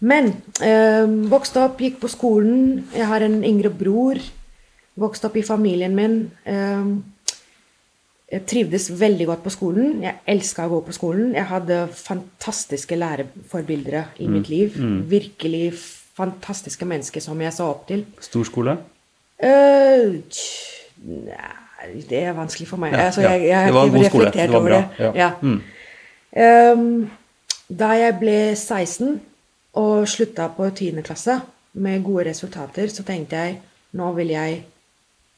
Men 0.00 0.32
uh, 0.64 1.30
vokste 1.30 1.60
opp, 1.64 1.80
gikk 1.80 2.00
på 2.00 2.08
skolen. 2.08 2.84
Jeg 2.96 3.06
har 3.06 3.20
en 3.20 3.44
yngre 3.44 3.70
bror. 3.70 4.20
Vokste 4.96 5.26
opp 5.26 5.36
i 5.36 5.42
familien 5.42 5.94
min. 5.94 6.30
Eh, 6.46 6.84
jeg 8.34 8.42
trivdes 8.50 8.88
veldig 8.98 9.26
godt 9.28 9.42
på 9.44 9.52
skolen. 9.54 10.00
Jeg 10.02 10.18
elska 10.32 10.64
å 10.66 10.72
gå 10.72 10.80
på 10.88 10.94
skolen. 10.96 11.34
Jeg 11.36 11.46
hadde 11.46 11.76
fantastiske 11.94 12.96
læreforbilder 12.98 14.16
i 14.24 14.26
mitt 14.30 14.48
liv. 14.50 14.74
Virkelig 15.10 15.68
fantastiske 16.18 16.88
mennesker 16.88 17.22
som 17.22 17.40
jeg 17.42 17.54
så 17.54 17.68
opp 17.70 17.86
til. 17.90 18.02
Stor 18.24 18.48
skole? 18.48 18.74
Uh, 19.38 20.18
det 22.08 22.20
er 22.24 22.34
vanskelig 22.34 22.68
for 22.72 22.82
meg. 22.82 22.96
Ja, 22.96 23.06
altså, 23.10 23.22
ja. 23.22 23.36
jeg, 23.36 23.48
jeg 23.52 23.70
Det 23.70 23.74
var 23.74 23.84
en 23.84 23.94
god 23.94 24.08
skole. 24.10 24.32
Det 24.34 24.50
var 24.52 24.66
bra. 24.66 24.82
det. 24.82 25.04
Ja. 25.04 25.12
Ja. 25.14 25.30
Mm. 25.42 25.62
Um, 26.34 27.10
da 27.70 27.94
jeg 28.00 28.18
ble 28.18 28.36
16 28.56 29.20
og 29.78 30.08
slutta 30.10 30.48
på 30.56 30.70
10. 30.70 31.02
klasse 31.06 31.38
med 31.72 32.02
gode 32.06 32.28
resultater, 32.30 32.90
så 32.90 33.06
tenkte 33.06 33.36
jeg 33.46 33.58
nå 33.94 34.10
vil 34.18 34.34
jeg 34.34 34.62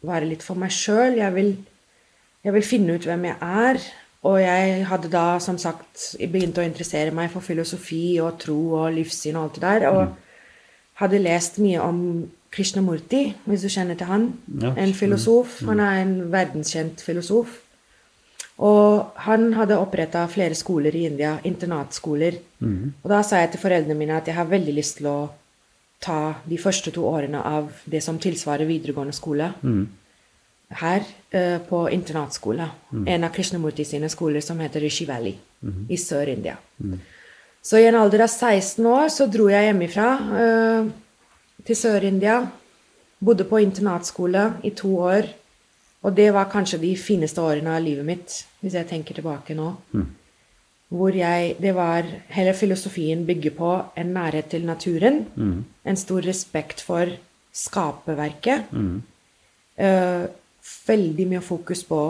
være 0.07 0.29
litt 0.33 0.45
for 0.45 0.57
meg 0.61 0.73
sjøl. 0.73 1.19
Jeg, 1.21 1.35
vil- 1.35 1.57
jeg 2.47 2.55
vil 2.55 2.67
finne 2.67 2.95
ut 2.95 3.07
hvem 3.07 3.27
jeg 3.27 3.37
er. 3.43 3.81
Og 4.27 4.39
jeg 4.43 4.87
hadde 4.89 5.11
da 5.11 5.27
som 5.43 5.59
sagt 5.59 6.15
begynt 6.19 6.59
å 6.59 6.65
interessere 6.67 7.15
meg 7.15 7.31
for 7.35 7.45
filosofi 7.45 8.19
og 8.23 8.41
tro 8.43 8.59
og 8.81 8.95
livssyn 8.95 9.37
og 9.39 9.49
alt 9.49 9.59
det 9.59 9.65
der. 9.67 9.87
Og 9.91 11.03
hadde 11.03 11.23
lest 11.23 11.61
mye 11.63 11.83
om 11.83 12.01
Krishnamurti, 12.55 13.23
hvis 13.45 13.67
du 13.67 13.69
kjenner 13.69 13.99
til 13.99 14.09
han. 14.09 14.29
En 14.79 14.95
filosof. 14.97 15.61
Han 15.69 15.83
er 15.83 16.03
en 16.05 16.15
verdenskjent 16.33 17.03
filosof. 17.05 17.61
Og 18.57 19.19
han 19.27 19.51
hadde 19.53 19.77
oppretta 19.77 20.23
flere 20.33 20.57
skoler 20.57 20.95
i 20.97 21.05
India, 21.11 21.37
internatskoler. 21.45 22.39
Og 23.03 23.11
da 23.13 23.21
sa 23.27 23.43
jeg 23.43 23.53
til 23.53 23.63
foreldrene 23.67 23.99
mine 23.99 24.17
at 24.17 24.31
jeg 24.31 24.39
har 24.39 24.49
veldig 24.49 24.75
lyst 24.79 25.03
til 25.03 25.11
å 25.13 25.19
ta 26.01 26.39
de 26.47 26.57
første 26.61 26.91
to 26.95 27.05
årene 27.09 27.43
av 27.43 27.69
det 27.85 28.03
som 28.05 28.19
tilsvarer 28.23 28.69
videregående 28.69 29.17
skole 29.17 29.53
her 30.81 31.05
eh, 31.37 31.59
på 31.69 31.85
internatskole. 31.93 32.69
En 33.07 33.27
av 33.29 33.35
Krishnamurti 33.37 33.85
sine 33.85 34.09
skoler 34.13 34.45
som 34.45 34.61
heter 34.65 34.81
Rishi 34.81 35.07
Valley 35.09 35.37
i 35.89 35.99
Sør-India. 36.01 36.57
Så 37.67 37.81
i 37.81 37.87
en 37.89 37.99
alder 37.99 38.23
av 38.27 38.31
16 38.31 38.87
år 38.87 39.09
så 39.11 39.27
dro 39.27 39.49
jeg 39.51 39.67
hjemmefra 39.67 40.11
uh, 40.23 40.91
til 41.67 41.79
Sør-India. 41.79 42.37
Bodde 43.19 43.47
på 43.49 43.59
internatskole 43.65 44.53
i 44.63 44.71
to 44.77 44.93
år. 45.03 45.33
Og 46.07 46.15
det 46.15 46.29
var 46.37 46.51
kanskje 46.53 46.79
de 46.85 46.93
fineste 47.01 47.43
årene 47.43 47.73
av 47.75 47.83
livet 47.83 48.07
mitt, 48.07 48.37
hvis 48.63 48.77
jeg 48.79 48.87
tenker 48.87 49.19
tilbake 49.19 49.57
nå. 49.59 49.73
Hvor 50.95 51.17
jeg 51.17 51.57
Det 51.59 51.75
var 51.75 52.07
Hele 52.31 52.55
filosofien 52.55 53.27
bygger 53.27 53.51
på 53.51 53.73
en 53.97 54.13
nærhet 54.15 54.47
til 54.53 54.67
naturen. 54.67 55.25
En 55.85 55.97
stor 55.97 56.23
respekt 56.23 56.81
for 56.81 57.11
skaperverket. 57.53 58.71
Eh, 59.77 60.25
veldig 60.87 61.27
mye 61.31 61.43
fokus 61.45 61.85
på 61.85 62.01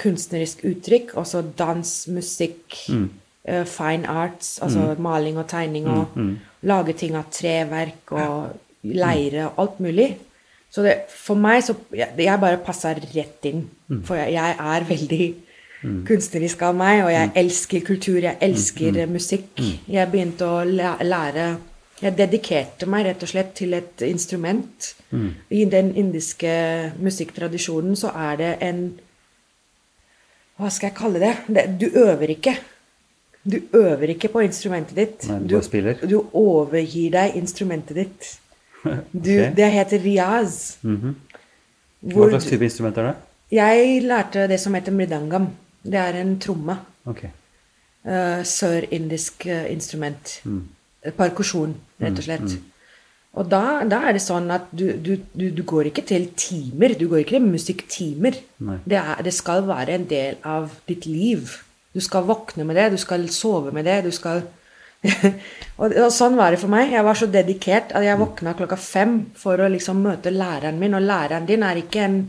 kunstnerisk 0.00 0.64
uttrykk, 0.64 1.16
altså 1.20 1.42
dans, 1.58 2.08
musikk, 2.08 2.76
eh, 3.44 3.64
fine 3.68 4.08
arts, 4.08 4.58
altså 4.62 4.94
maling 4.98 5.38
og 5.38 5.48
tegning, 5.48 5.86
og 5.88 6.06
lage 6.62 6.92
ting 6.92 7.16
av 7.16 7.28
treverk 7.32 8.12
og 8.12 8.56
leire 8.82 9.50
og 9.50 9.58
alt 9.58 9.80
mulig. 9.80 10.16
Så 10.70 10.82
det, 10.82 10.94
for 11.10 11.34
meg 11.34 11.64
så 11.66 11.74
Jeg, 11.92 12.14
jeg 12.16 12.40
bare 12.40 12.56
passer 12.64 12.94
rett 12.94 13.44
inn. 13.44 13.68
For 14.06 14.14
jeg, 14.14 14.32
jeg 14.32 14.56
er 14.58 14.84
veldig 14.88 15.34
kunstnerisk 16.06 16.62
av 16.62 16.74
meg, 16.76 17.04
og 17.04 17.10
jeg 17.12 17.30
elsker 17.34 17.80
kultur, 17.80 18.20
jeg 18.22 18.36
elsker 18.40 19.06
musikk. 19.08 19.48
Jeg 19.88 20.10
begynte 20.12 20.46
å 20.46 20.64
lære 20.64 21.56
Jeg 22.00 22.16
dedikerte 22.16 22.88
meg 22.88 23.04
rett 23.06 23.22
og 23.22 23.28
slett 23.28 23.54
til 23.58 23.74
et 23.76 24.02
instrument. 24.06 24.94
I 25.50 25.64
den 25.68 25.94
indiske 25.98 26.50
musikktradisjonen 27.02 27.96
så 27.98 28.12
er 28.16 28.36
det 28.40 28.50
en 28.64 28.84
Hva 30.60 30.68
skal 30.70 30.90
jeg 30.90 30.96
kalle 30.96 31.20
det? 31.20 31.34
det 31.48 31.64
du 31.80 31.86
øver 31.98 32.30
ikke. 32.36 32.54
Du 33.42 33.56
øver 33.72 34.12
ikke 34.12 34.28
på 34.28 34.42
instrumentet 34.44 34.96
ditt. 34.96 35.28
Nei, 35.28 35.38
du 35.48 35.56
du, 35.56 36.06
du 36.08 36.18
overgir 36.36 37.10
deg 37.16 37.36
instrumentet 37.36 37.96
ditt. 37.96 38.36
Du, 39.12 39.28
okay. 39.28 39.52
Det 39.56 39.66
heter 39.72 39.98
riaz. 40.00 40.78
Mhm. 40.82 41.16
Hva 42.00 42.30
slags 42.30 42.46
type 42.48 42.64
instrument 42.64 42.96
er 42.96 43.10
det? 43.10 43.16
jeg 43.52 44.02
lærte 44.02 44.46
det 44.48 44.60
som 44.60 44.74
heter 44.74 44.92
mridangam. 44.92 45.50
Det 45.82 45.98
er 46.00 46.20
en 46.20 46.38
tromme. 46.40 46.76
Ok. 47.04 47.24
Uh, 48.04 48.44
Sørindisk 48.44 49.46
uh, 49.46 49.72
instrument. 49.72 50.40
Eh, 50.46 50.60
Perkusjon, 51.16 51.72
rett 52.02 52.20
og 52.20 52.26
slett. 52.26 52.58
Og 53.38 53.46
da, 53.46 53.82
da 53.86 54.00
er 54.08 54.16
det 54.16 54.22
sånn 54.24 54.50
at 54.50 54.72
du, 54.74 54.88
du, 54.98 55.12
du, 55.38 55.46
du 55.54 55.62
går 55.62 55.92
ikke 55.92 56.02
til 56.08 56.28
timer. 56.34 56.96
Du 56.98 57.06
går 57.08 57.22
ikke 57.22 57.36
til 57.38 57.46
musikktimer. 57.46 58.38
Det, 58.58 58.98
er, 58.98 59.20
det 59.22 59.34
skal 59.36 59.62
være 59.68 59.94
en 59.94 60.06
del 60.10 60.40
av 60.42 60.72
ditt 60.90 61.06
liv. 61.06 61.52
Du 61.94 62.02
skal 62.02 62.26
våkne 62.26 62.66
med 62.66 62.78
det, 62.78 62.90
du 62.94 62.98
skal 63.02 63.28
sove 63.34 63.72
med 63.74 63.86
det, 63.86 64.00
du 64.06 64.10
skal 64.14 64.42
og, 65.80 65.94
og 65.94 66.10
sånn 66.12 66.36
var 66.36 66.52
det 66.52 66.60
for 66.60 66.72
meg. 66.72 66.90
Jeg 66.92 67.06
var 67.06 67.16
så 67.16 67.30
dedikert 67.30 67.94
at 67.96 68.04
jeg 68.04 68.20
våkna 68.20 68.52
klokka 68.58 68.76
fem 68.76 69.14
for 69.38 69.62
å 69.62 69.70
liksom 69.72 70.02
møte 70.04 70.32
læreren 70.34 70.76
min, 70.80 70.98
og 70.98 71.06
læreren 71.06 71.48
din 71.48 71.64
er 71.66 71.80
ikke 71.80 72.04
en 72.04 72.20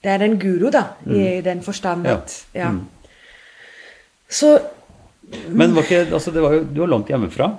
Det 0.00 0.08
er 0.08 0.22
en 0.24 0.38
guru, 0.40 0.70
da, 0.72 0.96
i 1.04 1.42
den 1.44 1.58
forstand 1.60 2.06
Ja. 2.08 2.14
ja. 2.54 2.70
Mm. 2.72 2.86
Så 4.28 4.58
Men 5.52 5.74
var 5.74 5.82
ikke, 5.82 6.14
altså 6.14 6.30
det 6.30 6.42
var 6.42 6.54
jo, 6.54 6.62
du 6.64 6.80
var 6.80 6.88
langt 6.88 7.08
hjemmefra. 7.08 7.50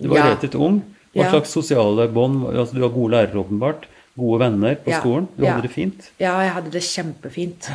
Du 0.00 0.08
var 0.08 0.16
Ja. 0.18 0.24
relativt 0.30 0.54
ung. 0.54 0.80
Hva 1.14 1.24
Ja. 1.24 1.30
slags 1.30 1.50
sosiale 1.50 2.08
bånd 2.08 2.44
altså 2.56 2.74
Du 2.74 2.82
har 2.82 2.88
gode 2.90 3.10
lærere, 3.12 3.34
åpenbart. 3.44 3.84
Gode 4.18 4.38
venner 4.40 4.74
på 4.76 4.90
Ja. 4.90 5.00
skolen. 5.00 5.28
Du 5.38 5.44
hadde 5.46 5.62
det 5.62 5.70
fint. 5.70 6.10
Ja, 6.20 6.40
jeg 6.40 6.52
hadde 6.52 6.70
det 6.70 6.82
kjempefint. 6.82 7.70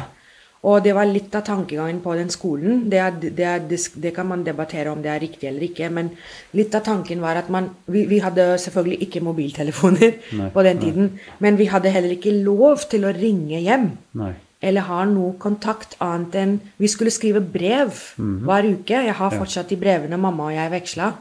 Og 0.64 0.82
det 0.84 0.96
var 0.96 1.06
litt 1.06 1.36
av 1.36 1.44
tankegangen 1.44 2.00
på 2.02 2.16
den 2.18 2.30
skolen. 2.30 2.90
Det, 2.90 2.98
er, 2.98 3.12
det, 3.12 3.40
er, 3.40 3.60
det 4.02 4.14
kan 4.16 4.26
man 4.28 4.44
debattere 4.44 4.88
om 4.90 5.02
det 5.04 5.12
er 5.12 5.20
riktig 5.20 5.44
eller 5.48 5.62
ikke, 5.62 5.92
men 5.92 6.10
litt 6.56 6.74
av 6.74 6.82
tanken 6.84 7.22
var 7.22 7.36
at 7.38 7.50
man 7.52 7.70
Vi, 7.88 8.06
vi 8.08 8.18
hadde 8.20 8.58
selvfølgelig 8.58 9.00
ikke 9.08 9.22
mobiltelefoner 9.22 10.14
Nei, 10.40 10.50
på 10.50 10.64
den 10.64 10.78
nei. 10.78 10.86
tiden, 10.86 11.20
men 11.40 11.56
vi 11.58 11.66
hadde 11.66 11.92
heller 11.92 12.10
ikke 12.18 12.34
lov 12.44 12.88
til 12.90 13.02
å 13.06 13.14
ringe 13.14 13.62
hjem. 13.62 13.92
Nei. 14.16 14.34
Eller 14.64 14.82
ha 14.82 15.04
noe 15.06 15.34
kontakt 15.38 15.96
annet 16.02 16.34
enn 16.36 16.60
Vi 16.80 16.88
skulle 16.88 17.12
skrive 17.12 17.42
brev 17.42 17.92
hver 18.18 18.64
uke. 18.66 19.04
Jeg 19.06 19.14
har 19.14 19.30
fortsatt 19.32 19.70
de 19.70 19.76
brevene 19.78 20.18
mamma 20.18 20.48
og 20.48 20.54
jeg 20.54 20.72
veksla. 20.72 21.14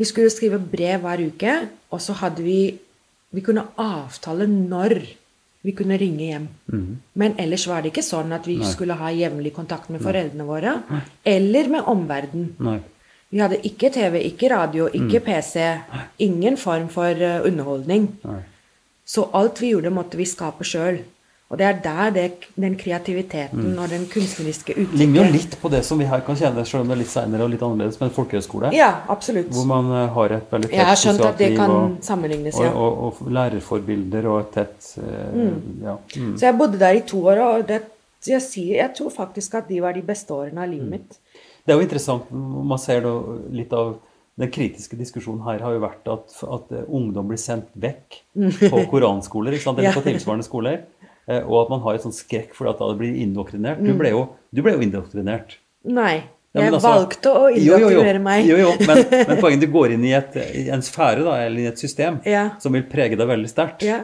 Vi 0.00 0.08
skulle 0.08 0.32
skrive 0.32 0.58
brev 0.58 1.02
hver 1.04 1.20
uke, 1.28 1.56
og 1.92 2.00
så 2.00 2.16
hadde 2.22 2.44
vi 2.46 2.60
Vi 3.30 3.42
kunne 3.46 3.62
avtale 3.78 4.48
når 4.50 4.96
vi 5.62 5.74
kunne 5.76 5.98
ringe 6.00 6.24
hjem. 6.24 6.46
Men 7.14 7.36
ellers 7.38 7.66
var 7.68 7.84
det 7.84 7.92
ikke 7.92 8.02
sånn 8.02 8.32
at 8.34 8.48
vi 8.48 8.56
Nei. 8.58 8.66
skulle 8.66 8.96
ha 8.98 9.10
jevnlig 9.14 9.52
kontakt 9.54 9.90
med 9.92 10.02
foreldrene 10.02 10.46
våre. 10.48 10.72
Eller 11.22 11.68
med 11.70 11.86
omverdenen. 11.86 12.80
Vi 13.30 13.38
hadde 13.38 13.60
ikke 13.62 13.92
TV, 13.94 14.16
ikke 14.32 14.50
radio, 14.50 14.88
ikke 14.88 15.20
PC. 15.28 15.60
Ingen 16.26 16.56
form 16.58 16.88
for 16.90 17.14
eh, 17.14 17.38
underholdning. 17.46 18.08
Nei. 18.26 18.40
Så 19.06 19.28
alt 19.36 19.60
vi 19.62 19.70
gjorde, 19.70 19.92
måtte 19.94 20.18
vi 20.18 20.26
skape 20.26 20.66
sjøl. 20.66 21.04
Og 21.50 21.58
det 21.58 21.66
er 21.66 21.78
der 21.82 22.10
det, 22.14 22.24
den 22.62 22.76
kreativiteten 22.78 23.72
og 23.74 23.88
den 23.90 24.04
kunstneriske 24.10 24.70
uttrykket 24.70 24.98
Ligner 25.00 25.24
jo 25.24 25.32
litt 25.34 25.56
på 25.58 25.70
det 25.72 25.80
som 25.86 25.98
vi 25.98 26.06
her 26.06 26.22
kan 26.26 26.36
kjenne, 26.38 26.62
selv 26.68 26.84
om 26.84 26.90
det 26.92 26.94
er 26.94 27.00
litt 27.00 27.10
seinere 27.10 27.42
og 27.42 27.50
litt 27.50 27.64
annerledes, 27.66 27.98
men 27.98 28.12
folkehøyskole. 28.14 28.70
Ja, 28.76 28.90
absolutt. 29.10 29.48
Hvor 29.56 29.66
man 29.66 29.90
eh, 29.90 30.04
har 30.14 30.34
et 30.36 30.54
veldig 30.54 30.70
tett 30.70 31.00
sosialt 31.02 31.42
liv 31.42 31.56
kan 31.58 31.74
og, 31.74 31.96
sammenlignes, 32.06 32.54
og, 32.60 32.68
ja. 32.68 32.70
og, 32.70 33.00
og 33.24 33.32
lærerforbilder 33.34 34.28
og 34.30 34.38
et 34.44 34.52
tett 34.60 34.92
eh, 35.02 35.40
Ja. 35.82 35.96
Mm. 36.14 36.36
Så 36.38 36.46
jeg 36.46 36.56
bodde 36.60 36.78
der 36.78 37.00
i 37.00 37.02
to 37.10 37.24
år, 37.32 37.42
og 37.48 37.66
det, 37.66 37.80
jeg, 38.26 38.42
sier, 38.46 38.76
jeg 38.84 38.94
tror 39.00 39.10
faktisk 39.14 39.58
at 39.58 39.66
de 39.72 39.80
var 39.82 39.98
de 39.98 40.04
beste 40.06 40.30
årene 40.36 40.62
av 40.62 40.70
livet 40.70 40.86
Mm. 40.86 40.94
mitt. 40.94 41.18
Det 41.66 41.74
er 41.74 41.80
jo 41.80 41.84
interessant, 41.84 42.30
man 42.30 42.78
ser 42.78 43.02
da 43.04 43.16
litt 43.50 43.74
av 43.74 43.96
den 44.40 44.50
kritiske 44.54 44.96
diskusjonen 44.96 45.42
her 45.44 45.60
har 45.64 45.74
jo 45.74 45.82
vært 45.82 46.06
at, 46.08 46.38
at 46.46 46.70
eh, 46.72 46.86
ungdom 46.88 47.28
blir 47.28 47.40
sendt 47.40 47.68
vekk 47.74 48.22
på 48.70 48.86
koranskoler, 48.92 49.58
ikke 49.58 49.66
sant? 49.66 49.78
eller 49.82 49.98
på 49.98 50.06
tilsvarende 50.06 50.46
skoler, 50.46 50.84
og 51.46 51.56
at 51.64 51.70
man 51.70 51.80
har 51.86 51.94
et 51.94 52.02
sånn 52.02 52.14
skrekk 52.16 52.52
for 52.58 52.68
at 52.70 52.78
da 52.82 52.88
det 52.92 52.98
blir 52.98 53.14
indoktrinert. 53.22 53.78
Mm. 53.80 53.86
Du 53.86 53.94
ble 54.00 54.10
jo, 54.10 54.26
du 54.54 54.62
ble 54.66 54.72
jo 54.76 54.84
indoktrinert. 54.86 55.56
Nei. 55.86 56.22
Jeg 56.52 56.64
ja, 56.66 56.70
altså- 56.74 56.90
valgte 56.90 57.30
å 57.30 57.42
Jo, 57.54 57.56
jo, 57.56 57.78
jo. 57.78 57.88
indoktrinere 57.90 58.20
meg. 58.24 58.46
Jo, 58.48 58.56
jo, 58.58 58.70
men, 58.86 59.04
men 59.28 59.36
poenget 59.38 59.60
du 59.60 59.68
går 59.70 59.92
inn 59.94 60.04
i, 60.08 60.12
et, 60.18 60.34
i 60.58 60.64
en 60.74 60.82
sfære, 60.82 61.22
da, 61.22 61.36
eller 61.46 61.60
i 61.62 61.66
et 61.70 61.78
system, 61.78 62.18
Ja. 62.26 62.48
som 62.58 62.72
vil 62.74 62.82
prege 62.90 63.14
deg 63.16 63.28
veldig 63.28 63.48
sterkt. 63.52 63.82
Ja. 63.86 64.00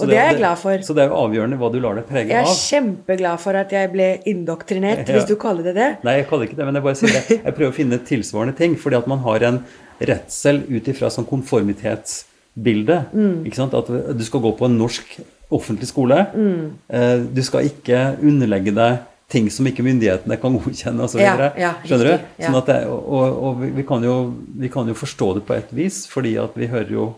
Og 0.00 0.08
det 0.08 0.16
er 0.16 0.30
jeg 0.30 0.38
glad 0.40 0.56
for. 0.56 0.78
Så 0.80 0.94
det 0.96 1.02
er 1.04 1.08
jo 1.10 1.16
avgjørende 1.20 1.58
hva 1.60 1.68
du 1.72 1.78
lar 1.80 1.94
deg 1.98 2.06
prege 2.08 2.30
av. 2.30 2.30
Jeg 2.32 2.44
er 2.44 2.48
av. 2.48 2.56
kjempeglad 2.56 3.40
for 3.42 3.56
at 3.60 3.72
jeg 3.74 3.90
ble 3.92 4.06
indoktrinert, 4.32 5.02
Ja. 5.08 5.12
hvis 5.18 5.26
du 5.28 5.34
kaller 5.36 5.62
det 5.66 5.74
det. 5.76 5.88
Nei, 6.04 6.14
jeg 6.22 6.28
kaller 6.30 6.46
ikke 6.48 6.56
det, 6.56 6.64
men 6.68 6.74
jeg 6.78 6.84
bare 6.86 6.96
sier 7.00 7.12
det. 7.16 7.40
Jeg 7.44 7.54
prøver 7.56 7.68
å 7.72 7.76
finne 7.76 7.98
tilsvarende 7.98 8.56
ting, 8.56 8.76
fordi 8.80 8.96
at 8.96 9.06
man 9.06 9.18
har 9.26 9.42
en 9.44 9.58
redsel 10.00 10.62
ut 10.70 10.88
ifra 10.88 11.10
sånn 11.12 11.26
konformitetsbilde. 11.28 12.96
Mm. 13.12 13.44
Ikke 13.48 13.56
sant? 13.60 13.74
At 13.76 13.86
du 14.16 14.24
skal 14.24 14.40
gå 14.40 14.52
på 14.58 14.68
en 14.68 14.78
norsk 14.80 15.20
offentlig 15.50 15.88
skole. 15.90 16.26
Mm. 16.34 16.66
Eh, 16.88 17.18
Du 17.34 17.42
skal 17.42 17.66
ikke 17.70 18.16
underlegge 18.22 18.74
deg 18.74 18.98
ting 19.30 19.48
som 19.50 19.66
ikke 19.66 19.84
myndighetene 19.86 20.36
kan 20.42 20.56
godkjenne 20.58 21.04
osv. 21.06 21.20
Ja, 21.22 21.52
ja, 21.58 21.74
Skjønner 21.86 22.04
du? 22.08 22.12
riktig, 22.16 22.42
ja. 22.42 22.46
Sånn 22.48 22.58
at 22.62 22.66
det, 22.72 22.78
og 22.90 23.42
og 23.50 23.60
vi, 23.76 23.82
kan 23.86 24.02
jo, 24.02 24.14
vi 24.58 24.68
kan 24.68 24.88
jo 24.90 24.94
forstå 24.94 25.34
det 25.38 25.44
på 25.46 25.54
et 25.54 25.70
vis, 25.72 26.06
fordi 26.10 26.36
at 26.38 26.56
vi 26.58 26.66
hører 26.66 26.90
jo 26.90 27.10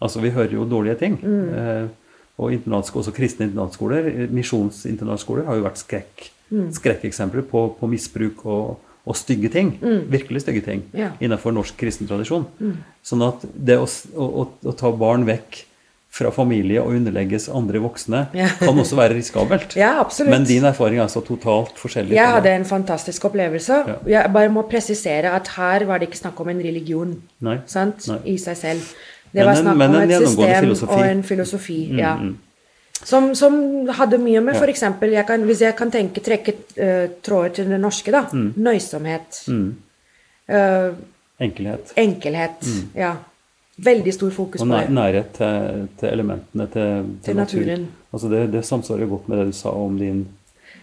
Altså, 0.00 0.20
vi 0.22 0.30
hører 0.30 0.52
jo 0.54 0.62
dårlige 0.64 0.94
ting. 1.00 1.16
Mm. 1.18 1.48
Eh, 1.58 1.88
og 2.38 2.52
også 2.54 3.10
kristne 3.10 3.48
internatskoler, 3.48 4.28
misjonsinternatskoler, 4.30 5.44
har 5.48 5.56
jo 5.58 5.64
vært 5.64 5.80
skrekk, 5.80 6.28
Mm. 6.50 6.70
skrekkeksempler 6.72 7.42
på, 7.50 7.76
på 7.80 7.88
misbruk 7.90 8.44
og, 8.46 8.78
og 9.04 9.16
stygge 9.18 9.50
ting. 9.52 9.72
Virkelig 10.08 10.40
stygge 10.46 10.62
ting 10.64 10.82
Mm. 10.94 10.98
Ja. 11.00 11.08
innenfor 11.20 11.52
norsk 11.52 11.76
kristen 11.76 12.06
tradisjon. 12.08 12.46
Sånn 13.04 13.26
at 13.26 13.42
det 13.54 13.76
å, 13.76 13.84
å, 14.16 14.46
å 14.64 14.72
ta 14.72 14.90
barn 14.92 15.26
vekk 15.26 15.64
fra 16.18 16.30
familie 16.34 16.80
og 16.82 16.94
underlegges 16.98 17.46
andre 17.54 17.78
voksne 17.84 18.24
Ja. 18.34 18.48
kan 18.60 18.78
også 18.82 18.96
være 18.98 19.14
risikabelt. 19.18 19.76
Ja, 19.82 19.92
absolutt. 20.02 20.32
Men 20.34 20.44
din 20.48 20.64
erfaring 20.66 20.98
er 20.98 21.06
altså 21.06 21.22
totalt 21.26 21.78
forskjellig. 21.78 22.16
Jeg 22.18 22.32
hadde 22.34 22.50
en 22.58 22.64
fantastisk 22.68 23.24
opplevelse. 23.30 23.78
Ja. 23.86 23.98
Jeg 24.18 24.32
bare 24.34 24.50
må 24.50 24.62
presisere 24.70 25.30
at 25.36 25.48
her 25.56 25.84
var 25.86 25.98
det 26.02 26.08
ikke 26.10 26.20
snakk 26.24 26.40
om 26.42 26.48
en 26.52 26.58
religion 26.64 27.14
Nei. 27.40 27.58
sant? 27.66 28.08
Nei. 28.10 28.18
i 28.34 28.36
seg 28.42 28.56
selv. 28.56 28.82
Det 29.32 29.42
Men 29.44 29.46
var 29.46 29.54
snakk 29.62 29.76
men 29.76 29.90
om 29.94 30.02
en 30.02 30.10
et 30.10 30.26
system 30.26 30.60
filosofi. 30.64 30.92
og 30.94 31.06
en 31.06 31.22
filosofi. 31.22 31.78
Mm, 31.92 31.98
ja. 31.98 32.14
mm. 32.16 32.36
Som, 33.04 33.34
som 33.38 33.54
hadde 33.94 34.18
mye 34.18 34.40
med 34.42 34.54
Ja. 34.54 34.66
eksempel, 34.66 35.10
Hvis 35.46 35.60
jeg 35.60 35.76
kan 35.76 35.90
tenke, 35.90 36.20
trekke 36.20 36.54
uh, 36.80 37.08
tråder 37.22 37.48
til 37.54 37.68
det 37.70 37.80
norske, 37.80 38.10
da. 38.10 38.24
Mm. 38.32 38.52
Nøysomhet. 38.56 39.44
Mm. 39.48 39.76
Uh, 40.48 40.94
Enkelhet. 41.40 41.92
enkelhet. 41.96 42.66
Ja. 42.96 43.14
Veldig 43.78 44.14
stor 44.14 44.30
fokus 44.34 44.60
på 44.60 44.66
det. 44.66 44.74
Og 44.86 44.90
nærhet 44.92 45.24
til, 45.36 45.88
til 46.00 46.08
elementene, 46.08 46.66
til, 46.72 47.04
Til 47.24 47.36
naturen. 47.36 47.86
Altså 48.12 48.28
det, 48.28 48.52
det 48.52 48.64
samsvarer 48.66 49.06
godt 49.06 49.28
med 49.28 49.38
det 49.38 49.46
du 49.46 49.52
sa 49.52 49.68
om 49.70 49.98
din, 49.98 50.26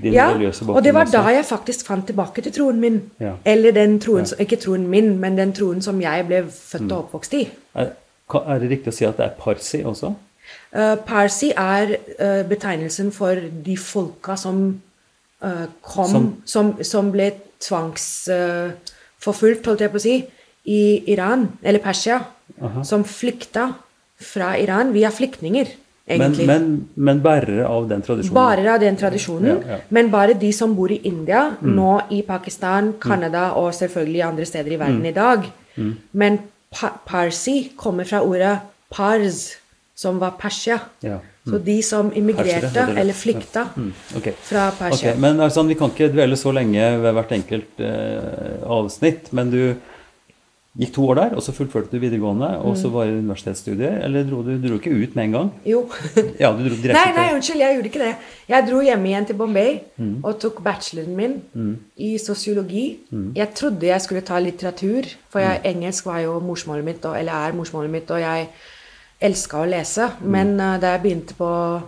din 0.02 0.14
Ja, 0.14 0.30
religiøse 0.32 0.60
bakgrunn. 0.66 0.78
og 0.78 0.84
det 0.84 0.94
var 0.94 1.04
da 1.12 1.22
jeg 1.36 1.46
faktisk 1.46 1.86
fant 1.88 2.06
tilbake 2.08 2.42
til 2.42 2.52
troen 2.56 2.80
min. 2.80 3.02
Ja. 3.20 3.32
Eller 3.46 3.72
den 3.72 4.00
troen, 4.00 4.26
Ja. 4.32 4.36
ikke 4.40 4.56
troen 4.56 4.88
min, 4.88 5.20
men 5.20 5.38
den 5.38 5.54
troen 5.54 5.82
som 5.82 6.02
jeg 6.02 6.26
ble 6.28 6.44
født 6.52 6.92
og 6.92 6.98
oppvokst 6.98 7.34
i. 7.34 7.50
Er, 7.76 7.86
er 8.48 8.60
det 8.60 8.70
riktig 8.72 8.88
å 8.94 8.96
si 8.96 9.06
at 9.06 9.18
det 9.18 9.26
er 9.26 9.30
parsi 9.40 9.84
også? 9.84 10.14
Uh, 10.76 10.96
Parsi 11.08 11.52
er 11.58 11.88
uh, 12.20 12.44
betegnelsen 12.50 13.12
for 13.12 13.36
de 13.66 13.78
folka 13.78 14.36
som 14.38 14.82
uh, 15.44 15.66
kom 15.82 16.08
Som- 16.12 16.36
Som, 16.46 16.84
som, 16.84 17.12
ble 17.12 17.32
tvangsforfulgt, 17.60 19.66
holdt 19.66 19.82
jeg 19.82 19.92
på 19.94 19.98
å 20.00 20.04
si, 20.04 20.16
i 20.66 20.80
Iran, 21.14 21.48
eller 21.64 21.80
Persia. 21.84 22.20
Aha. 22.62 22.84
Som 22.84 23.04
flykta 23.04 23.74
fra 24.22 24.54
Iran. 24.58 24.94
Vi 24.94 25.04
er 25.04 25.12
flyktninger, 25.12 25.66
Men, 26.08 26.22
egentlig. 26.22 26.46
men, 26.48 26.68
men 26.96 27.20
bærere 27.22 27.66
av 27.68 27.88
den 27.90 28.02
tradisjonen? 28.06 28.34
Bare 28.38 28.74
av 28.76 28.80
den 28.80 28.96
tradisjonen. 28.96 29.62
Ja, 29.66 29.72
ja. 29.76 29.80
Men 29.90 30.12
bare 30.12 30.34
de 30.40 30.52
som 30.54 30.76
bor 30.78 30.92
i 30.92 31.02
India, 31.04 31.56
nå 31.62 32.02
i 32.12 32.22
Pakistan, 32.22 32.94
Canada 33.02 33.50
og 33.58 33.74
selvfølgelig 33.74 34.24
andre 34.24 34.46
steder 34.46 34.72
i 34.72 34.78
Mm. 34.78 34.86
verden 34.86 35.06
i 35.06 35.12
dag. 35.12 35.52
Men 36.14 36.40
pa 36.72 36.90
parsi 37.06 37.72
kommer 37.78 38.04
fra 38.06 38.22
ordet 38.22 38.60
pars, 38.92 39.58
som 39.96 40.20
var 40.20 40.32
Persia. 40.40 40.80
Ja. 41.04 41.20
Så 41.48 41.58
de 41.64 41.82
som 41.84 42.12
immigrerte 42.16 42.80
er 42.80 42.98
eller 43.00 43.14
flykta 43.14 43.68
Mm, 43.76 43.92
fra 44.42 44.72
Persia. 44.72 45.12
Okay, 45.12 45.20
men 45.22 45.40
altså, 45.40 45.64
Vi 45.68 45.74
kan 45.76 45.90
ikke 45.90 46.12
dvele 46.12 46.36
så 46.36 46.52
lenge 46.54 47.02
ved 47.02 47.14
hvert 47.14 47.32
enkelt 47.32 47.80
eh, 47.80 48.64
avsnitt. 48.66 49.32
Men 49.34 49.52
du 49.52 49.76
gikk 50.80 50.92
to 50.94 51.06
år 51.08 51.16
der, 51.16 51.36
og 51.36 51.42
så 51.44 51.54
fullførte 51.56 51.92
du 51.92 52.00
videregående, 52.00 52.50
og 52.60 52.74
Mm. 52.74 52.80
så 52.82 52.90
var 52.92 53.06
det 53.06 53.14
universitetsstudier. 53.24 54.04
Eller 54.04 54.24
dro 54.28 54.42
du 54.44 54.58
dro 54.68 54.76
ikke 54.76 54.92
ut 55.04 55.16
med 55.16 55.24
en 55.26 55.32
gang? 55.32 55.52
Jo. 55.66 55.90
Ja, 56.40 56.52
du 56.52 56.64
dro 56.68 56.76
direkte 56.76 56.94
Nei, 56.94 57.14
nei, 57.16 57.34
unnskyld, 57.36 57.60
jeg 57.60 57.76
gjorde 57.78 57.90
ikke 57.92 58.04
det. 58.04 58.16
Jeg 58.50 58.68
dro 58.70 58.82
hjem 58.82 59.06
igjen 59.06 59.26
til 59.28 59.36
Bombay 59.36 59.80
Mm. 59.98 60.20
og 60.24 60.40
tok 60.40 60.64
bacheloren 60.64 61.16
min 61.16 61.80
i 61.98 62.18
sosiologi. 62.18 63.00
Jeg 63.36 63.54
trodde 63.56 63.88
jeg 63.88 64.02
skulle 64.02 64.22
ta 64.22 64.40
litteratur, 64.40 65.04
for 65.30 65.40
jeg, 65.40 65.62
Mm. 65.64 65.70
engelsk 65.76 66.06
var 66.06 66.20
jo 66.20 66.40
morsmålet 66.40 66.84
mitt, 66.84 67.06
og, 67.06 67.18
eller 67.20 67.32
er 67.32 67.54
morsmålet 67.54 67.90
mitt, 67.92 68.12
og 68.12 68.20
jeg 68.20 68.48
elska 69.22 69.58
å 69.64 69.70
lese. 69.70 70.10
Mm. 70.22 70.28
Men 70.32 70.60
uh, 70.60 70.78
da 70.80 70.92
jeg 70.98 71.02
begynte 71.04 71.34
på 71.40 71.82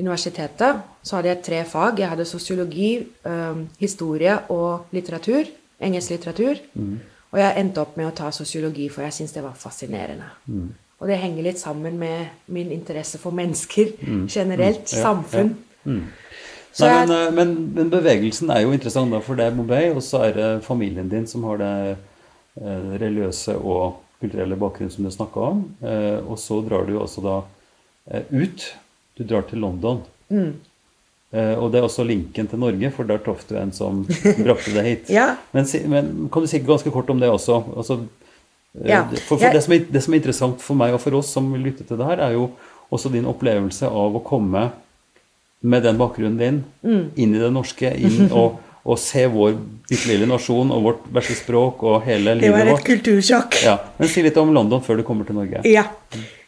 universitetet, 0.00 0.80
så 1.04 1.16
hadde 1.16 1.28
jeg 1.28 1.42
tre 1.42 1.64
fag. 1.64 1.98
Jeg 1.98 2.08
hadde 2.08 2.24
sosiologi, 2.28 3.06
um, 3.24 3.68
historie 3.80 4.36
og 4.50 4.86
litteratur. 4.92 5.44
Engelsk 5.82 6.10
litteratur. 6.10 6.58
Mm. 6.74 7.00
Og 7.32 7.40
jeg 7.40 7.60
endte 7.62 7.80
opp 7.80 7.96
med 7.96 8.10
å 8.10 8.14
ta 8.16 8.30
sosiologi, 8.34 8.88
for 8.92 9.06
jeg 9.06 9.16
syntes 9.16 9.34
det 9.36 9.44
var 9.44 9.56
fascinerende. 9.56 10.28
Mm. 10.46 10.68
Og 11.00 11.08
det 11.10 11.18
henger 11.18 11.46
litt 11.48 11.58
sammen 11.58 11.96
med 11.98 12.52
min 12.52 12.70
interesse 12.74 13.18
for 13.18 13.34
mennesker 13.34 13.94
generelt. 14.30 14.84
Ja, 14.92 15.06
samfunn. 15.08 15.56
ja. 15.56 15.92
Mm. 15.92 16.04
Så 16.72 16.86
Nei, 16.86 16.92
jeg, 16.92 17.08
men, 17.08 17.16
eh, 17.16 17.32
men, 17.36 17.54
men 17.76 17.90
bevegelsen 17.92 18.52
er 18.52 18.62
jo 18.64 18.72
interessant, 18.72 19.12
da, 19.12 19.20
for 19.24 19.36
det 19.36 19.48
er 19.48 19.56
Mobay, 19.56 19.90
og 19.92 20.00
så 20.04 20.22
er 20.28 20.36
det 20.36 20.50
familien 20.64 21.10
din 21.10 21.26
som 21.28 21.44
har 21.50 21.58
det 21.60 21.72
eh, 21.90 22.86
religiøse 23.02 23.58
og 23.60 23.98
kulturelle 24.22 24.56
bakgrunnen 24.56 24.92
som 24.94 25.04
du 25.04 25.10
snakka 25.12 25.48
om. 25.50 25.64
Eh, 25.82 26.18
og 26.22 26.38
så 26.40 26.60
drar 26.64 26.86
du 26.86 26.94
jo 26.94 27.02
også 27.02 27.24
da 27.24 27.38
eh, 28.08 28.24
ut. 28.30 28.68
Du 29.18 29.24
drar 29.28 29.44
til 29.48 29.60
London. 29.64 30.00
Mm. 30.32 30.54
Eh, 31.32 31.54
og 31.56 31.70
det 31.72 31.78
er 31.80 31.86
også 31.86 32.04
linken 32.04 32.46
til 32.50 32.58
Norge, 32.60 32.90
for 32.92 33.08
der 33.08 33.18
traff 33.24 33.46
du 33.48 33.54
en 33.56 33.70
som 33.72 34.02
brakte 34.44 34.74
deg 34.74 34.84
hit. 34.90 35.10
Ja. 35.14 35.30
Men, 35.56 35.64
men 35.88 36.10
kan 36.32 36.44
du 36.44 36.48
si 36.50 36.58
ganske 36.60 36.90
kort 36.92 37.08
om 37.10 37.20
det 37.22 37.30
også? 37.32 37.62
Altså, 37.76 38.00
eh, 38.76 38.90
Ja. 38.90 39.02
For, 39.28 39.38
for 39.38 39.48
det, 39.52 39.62
som 39.64 39.72
er, 39.76 39.86
det 39.92 40.02
som 40.04 40.12
er 40.14 40.20
interessant 40.20 40.60
for 40.64 40.76
meg 40.76 40.92
og 40.96 41.00
for 41.00 41.16
oss 41.18 41.30
som 41.32 41.48
vil 41.54 41.64
lytte 41.70 41.84
til 41.88 41.96
det 42.00 42.06
her, 42.10 42.20
er 42.28 42.34
jo 42.36 42.50
også 42.92 43.08
din 43.12 43.24
opplevelse 43.28 43.88
av 43.88 44.16
å 44.18 44.20
komme 44.24 44.66
med 45.62 45.84
den 45.86 45.96
bakgrunnen 46.00 46.36
din 46.40 46.56
Mm. 46.82 47.04
inn 47.16 47.34
i 47.34 47.38
det 47.40 47.50
norske, 47.54 47.92
inn 47.96 48.28
og, 48.42 48.58
og 48.84 48.98
se 48.98 49.22
vår 49.30 49.54
bitte 49.88 50.08
lille 50.10 50.26
nasjon 50.28 50.72
og 50.74 50.82
vårt 50.88 51.04
verste 51.14 51.36
språk 51.38 51.84
og 51.86 52.02
hele 52.04 52.34
livet 52.34 52.50
vårt. 52.52 52.58
det 52.64 52.72
var 52.72 52.80
et 52.80 52.88
kultursjokk. 52.90 53.58
Ja. 53.64 53.76
Men 53.98 54.08
si 54.10 54.24
litt 54.26 54.36
om 54.42 54.52
London 54.52 54.82
før 54.84 54.98
du 55.00 55.04
kommer 55.06 55.24
til 55.28 55.38
Norge. 55.38 55.62
Ja. 55.70 55.84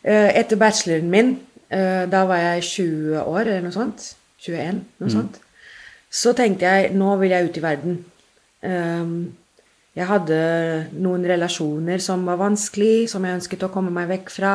Eh, 0.02 0.28
Etter 0.42 0.58
bacheloren 0.60 1.08
min, 1.12 1.36
da 1.70 2.20
var 2.28 2.36
jeg 2.42 2.62
20 2.68 3.22
år 3.24 3.40
eller 3.46 3.62
noe 3.64 3.72
sånt, 3.74 4.04
21, 4.44 4.82
noe 5.00 5.12
sånt, 5.12 5.38
så 6.14 6.34
tenkte 6.36 6.68
jeg 6.68 6.92
nå 6.94 7.14
vil 7.20 7.32
jeg 7.34 7.48
ut 7.48 7.56
i 7.58 7.64
verden. 7.64 7.96
Um, 8.64 9.16
jeg 9.94 10.10
hadde 10.10 10.38
noen 10.98 11.24
relasjoner 11.28 12.02
som 12.02 12.24
var 12.26 12.40
vanskelig, 12.40 13.08
som 13.10 13.24
jeg 13.24 13.38
ønsket 13.38 13.66
å 13.66 13.72
komme 13.74 13.92
meg 13.94 14.10
vekk 14.10 14.32
fra. 14.34 14.54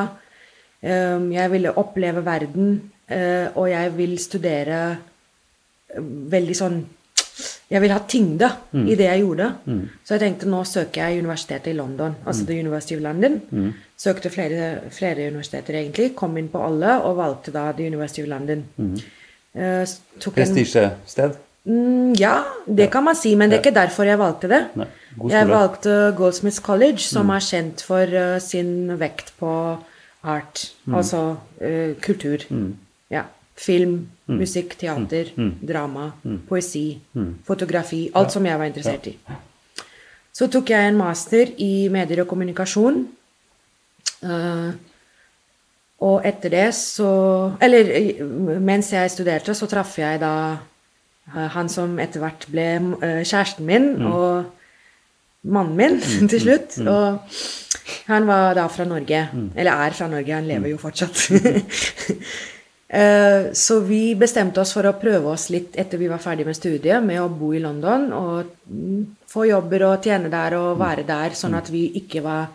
Um, 0.83 1.29
jeg 1.35 1.51
ville 1.51 1.75
oppleve 1.79 2.23
verden, 2.23 2.77
uh, 3.11 3.47
og 3.55 3.67
jeg 3.71 3.91
vil 3.97 4.15
studere 4.21 4.79
eh, 5.91 5.99
veldig 6.35 6.55
sånn 6.55 6.79
Jeg 7.69 7.83
vil 7.83 7.91
ha 7.93 7.99
tyngde 8.09 8.47
i 8.73 8.95
det 8.97 9.05
jeg 9.05 9.21
gjorde. 9.21 9.45
Så 10.03 10.15
jeg 10.15 10.21
tenkte 10.23 10.47
nå 10.49 10.63
søker 10.65 11.05
jeg 11.05 11.21
universitetet 11.21 11.69
i 11.69 11.75
London, 11.77 12.15
altså 12.25 12.47
The 12.47 12.57
University 12.57 12.95
of 12.97 13.03
London. 13.05 13.37
Søkte 13.95 14.31
flere, 14.33 14.89
flere 14.91 15.27
universiteter, 15.29 15.77
egentlig. 15.77 16.15
Kom 16.17 16.35
inn 16.41 16.49
på 16.49 16.63
alle, 16.65 16.97
og 17.05 17.19
valgte 17.21 17.53
da 17.53 17.67
The 17.77 17.85
University 17.93 18.25
of 18.25 18.31
London. 18.33 18.65
Eh, 18.81 19.05
tok 19.53 20.35
Prestisjested. 20.35 21.37
Mm, 21.69 22.13
ja, 22.17 22.43
det 22.65 22.87
kan 22.93 23.03
man 23.03 23.17
si, 23.17 23.35
men 23.35 23.49
det 23.49 23.59
er 23.59 23.63
ikke 23.63 23.75
derfor 23.75 24.07
jeg 24.07 24.19
valgte 24.19 24.49
det. 24.49 24.61
Jeg 25.29 25.49
valgte 25.49 25.95
Goldsmiths 26.17 26.61
College, 26.63 27.03
som 27.03 27.29
er 27.35 27.43
kjent 27.43 27.83
for 27.85 28.15
uh, 28.15 28.37
sin 28.41 28.93
vekt 28.99 29.33
på 29.41 29.51
art, 30.23 30.63
altså 30.87 31.23
uh, 31.61 31.91
kultur. 32.01 32.45
Ja. 33.11 33.27
Film, 33.59 34.07
musikk, 34.31 34.77
teater, 34.79 35.33
drama, 35.67 36.13
poesi, 36.47 37.01
fotografi. 37.43 38.05
Alt 38.15 38.31
som 38.31 38.45
jeg 38.47 38.55
var 38.55 38.69
interessert 38.71 39.09
i. 39.11 39.17
Så 40.31 40.47
tok 40.47 40.69
jeg 40.71 40.87
en 40.87 40.95
master 40.95 41.51
i 41.59 41.89
medier 41.91 42.21
og 42.23 42.29
kommunikasjon. 42.31 43.01
Eh, 44.23 44.69
og 45.99 46.21
etter 46.23 46.53
det 46.53 46.67
så 46.77 47.09
Eller 47.61 47.89
mens 48.63 48.93
jeg 48.93 49.11
studerte, 49.11 49.55
så 49.55 49.67
traff 49.67 49.97
jeg 49.99 50.21
da 50.21 50.33
eh, 51.33 51.49
han 51.55 51.69
som 51.71 51.97
etter 51.99 52.23
hvert 52.23 52.45
ble 52.51 52.69
eh, 53.03 53.23
kjæresten 53.23 53.67
min, 53.67 53.89
og 54.07 54.45
mannen 55.43 55.75
min 55.75 55.99
til 56.31 56.45
slutt. 56.45 56.79
Og 56.87 57.19
han 58.07 58.29
var 58.29 58.55
da 58.55 58.67
fra 58.71 58.87
Norge. 58.87 59.25
Eller 59.55 59.87
er 59.87 59.97
fra 59.97 60.07
Norge, 60.07 60.33
han 60.33 60.47
lever 60.47 60.73
jo 60.73 60.79
fortsatt. 60.81 61.27
Eh, 62.89 63.51
Så 63.53 63.75
vi 63.85 64.15
bestemte 64.17 64.63
oss 64.63 64.71
for 64.73 64.87
å 64.89 64.95
prøve 64.97 65.29
oss 65.29 65.51
litt 65.53 65.75
etter 65.77 65.99
vi 66.01 66.07
var 66.09 66.17
ferdig 66.17 66.47
med 66.47 66.57
studiet, 66.57 67.03
med 67.05 67.21
å 67.21 67.27
bo 67.29 67.51
i 67.53 67.59
London 67.61 68.07
og 68.17 68.47
mm, 68.65 69.03
få 69.29 69.45
jobber 69.45 69.85
og 69.91 70.07
tjene 70.07 70.31
der 70.33 70.55
og 70.57 70.79
være 70.81 71.03
der, 71.05 71.35
sånn 71.37 71.53
at 71.53 71.69
vi 71.69 71.83
ikke 72.01 72.23
var 72.25 72.47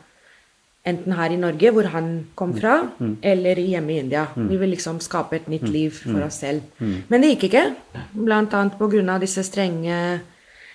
enten 0.84 1.14
her 1.16 1.32
i 1.32 1.38
Norge, 1.40 1.70
hvor 1.72 1.86
han 1.88 2.08
kom 2.36 2.52
fra, 2.58 2.74
eller 3.22 3.56
hjemme 3.56 3.92
i 3.94 3.98
India. 4.02 4.26
Vi 4.36 4.56
ville 4.56 4.74
liksom 4.74 5.00
skape 5.00 5.36
et 5.36 5.48
nytt 5.48 5.68
liv 5.68 5.90
for 5.96 6.26
oss 6.26 6.42
selv. 6.44 6.60
Men 7.08 7.22
det 7.22 7.34
gikk 7.34 7.48
ikke, 7.48 7.64
blant 8.12 8.52
annet 8.54 8.76
på 8.78 8.88
grunn 8.92 9.08
av 9.08 9.24
disse 9.24 9.42
strenge 9.46 9.96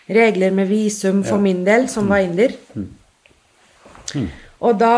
regler 0.09 0.51
med 0.51 0.69
visum 0.69 1.23
for 1.23 1.41
min 1.41 1.61
del, 1.65 1.87
som 1.89 2.09
var 2.09 2.25
inder. 2.25 2.55
Og 4.59 4.79
da, 4.79 4.95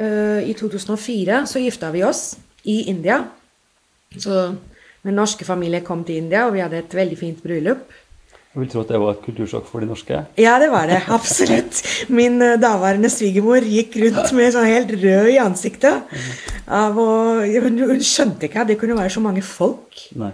uh, 0.00 0.40
i 0.40 0.54
2004, 0.56 1.44
så 1.46 1.60
gifta 1.60 1.92
vi 1.92 2.02
oss 2.02 2.38
i 2.64 2.82
India. 2.90 3.20
Så 4.16 4.54
min 5.04 5.16
norske 5.16 5.44
familie 5.44 5.84
kom 5.84 6.04
til 6.04 6.16
India, 6.24 6.46
og 6.46 6.56
vi 6.56 6.64
hadde 6.64 6.80
et 6.80 6.94
veldig 6.96 7.18
fint 7.18 7.42
bryllup. 7.42 7.84
Jeg 8.50 8.64
vil 8.64 8.70
tro 8.72 8.80
at 8.82 8.88
det 8.90 8.98
var 8.98 9.12
et 9.14 9.22
kultursjokk 9.22 9.66
for 9.70 9.82
de 9.82 9.86
norske. 9.86 10.20
Ja, 10.40 10.56
det 10.58 10.72
var 10.72 10.88
det. 10.90 10.98
Absolutt. 11.14 11.84
Min 12.10 12.42
eh, 12.42 12.56
daværende 12.58 13.06
svigermor 13.12 13.62
gikk 13.62 13.94
rundt 14.02 14.32
med 14.34 14.50
sånn 14.56 14.66
helt 14.66 14.90
rød 14.90 15.28
i 15.30 15.36
ansiktet. 15.38 16.16
Av 16.66 16.98
å, 16.98 17.10
hun 17.46 18.02
skjønte 18.02 18.48
ikke 18.48 18.64
at 18.64 18.72
det 18.72 18.78
kunne 18.80 18.98
være 18.98 19.12
så 19.14 19.22
mange 19.22 19.44
folk. 19.46 20.02
Nei. 20.18 20.32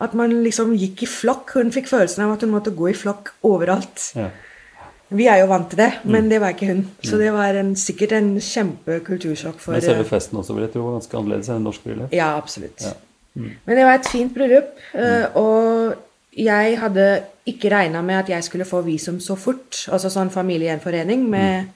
At 0.00 0.16
man 0.16 0.32
liksom 0.46 0.72
gikk 0.80 1.04
i 1.04 1.10
flokk. 1.10 1.52
Hun 1.58 1.74
fikk 1.74 1.90
følelsen 1.92 2.24
av 2.24 2.32
at 2.32 2.46
hun 2.46 2.54
måtte 2.54 2.72
gå 2.74 2.88
i 2.90 2.96
flokk 2.96 3.34
overalt. 3.44 4.08
Ja. 4.16 4.30
Vi 5.14 5.28
er 5.28 5.42
jo 5.42 5.50
vant 5.52 5.68
til 5.70 5.82
det, 5.82 5.90
men 6.08 6.30
det 6.32 6.40
var 6.40 6.56
ikke 6.56 6.70
hun. 6.72 6.80
Så 7.04 7.20
det 7.20 7.28
var 7.36 7.54
en, 7.60 7.74
sikkert 7.76 8.16
en 8.16 8.32
kjempekultursjokk 8.40 9.60
for 9.60 9.76
Men 9.76 9.84
selve 9.84 10.06
eh, 10.06 10.08
festen 10.08 10.40
også 10.40 10.56
vil 10.56 10.64
jeg 10.64 10.72
tro 10.78 10.86
var 10.86 10.96
ganske 10.96 11.20
annerledes 11.20 11.52
enn 11.52 11.60
en 11.60 11.68
norsk 11.68 11.84
bryllup. 11.84 12.16
Ja, 12.16 12.32
absolutt. 12.40 12.88
Men 13.36 13.76
det 13.76 13.84
var 13.84 14.00
et 14.00 14.08
fint 14.08 14.32
bryllup, 14.32 14.72
eh, 14.96 15.28
og 15.36 15.94
jeg 16.34 16.78
hadde 16.80 17.06
ikke 17.48 17.70
regna 17.72 18.00
med 18.04 18.22
at 18.22 18.30
jeg 18.32 18.44
skulle 18.46 18.66
få 18.68 18.80
visum 18.86 19.20
så 19.20 19.36
fort. 19.36 19.84
Altså 19.92 20.10
sånn 20.12 20.32
familiegjenforening 20.32 21.26
med 21.30 21.72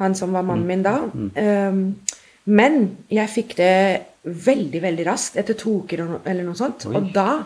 han 0.00 0.14
som 0.16 0.32
var 0.36 0.44
mannen 0.46 0.68
min 0.68 0.84
da. 0.84 0.96
Um, 1.04 1.82
men 2.46 2.78
jeg 3.12 3.32
fikk 3.32 3.56
det 3.58 3.76
veldig, 4.26 4.80
veldig 4.82 5.06
raskt, 5.06 5.36
etter 5.40 5.56
to 5.58 5.80
uker 5.82 6.02
eller 6.24 6.44
noe 6.46 6.58
sånt. 6.58 6.88
Og 6.90 7.10
da 7.14 7.42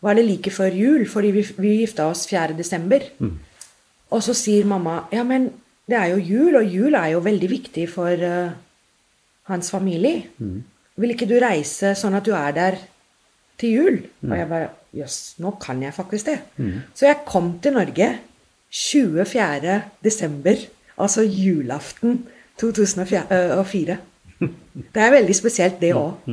var 0.00 0.16
det 0.16 0.26
like 0.26 0.52
før 0.52 0.74
jul, 0.76 1.04
fordi 1.08 1.32
vi, 1.34 1.44
vi 1.60 1.74
gifta 1.82 2.08
oss 2.08 2.26
4. 2.30 2.56
desember. 2.58 3.04
Og 4.10 4.22
så 4.24 4.34
sier 4.34 4.68
mamma 4.68 5.04
ja, 5.14 5.24
men 5.26 5.50
det 5.90 5.98
er 5.98 6.12
jo 6.12 6.22
jul, 6.22 6.56
og 6.60 6.70
jul 6.70 6.94
er 6.94 7.12
jo 7.14 7.24
veldig 7.24 7.50
viktig 7.50 7.86
for 7.90 8.14
uh, 8.14 8.52
hans 9.50 9.70
familie. 9.72 10.28
Vil 11.00 11.14
ikke 11.14 11.28
du 11.28 11.36
reise 11.42 11.94
sånn 11.98 12.16
at 12.18 12.26
du 12.26 12.34
er 12.36 12.54
der 12.56 12.80
til 13.60 13.76
jul? 13.76 13.98
Og 14.26 14.36
jeg 14.38 14.48
bare 14.50 14.68
Jøss, 14.90 15.36
nå 15.38 15.52
kan 15.62 15.82
jeg 15.84 15.94
faktisk 15.94 16.26
det. 16.26 16.38
Så 16.98 17.06
jeg 17.06 17.20
kom 17.26 17.52
til 17.62 17.76
Norge 17.76 18.08
24. 18.74 19.82
desember, 20.02 20.64
altså 20.98 21.22
julaften 21.22 22.24
2004. 22.58 23.98
Det 24.94 25.02
er 25.04 25.12
veldig 25.12 25.36
spesielt, 25.36 25.80
det 25.80 25.92
òg. 25.94 26.26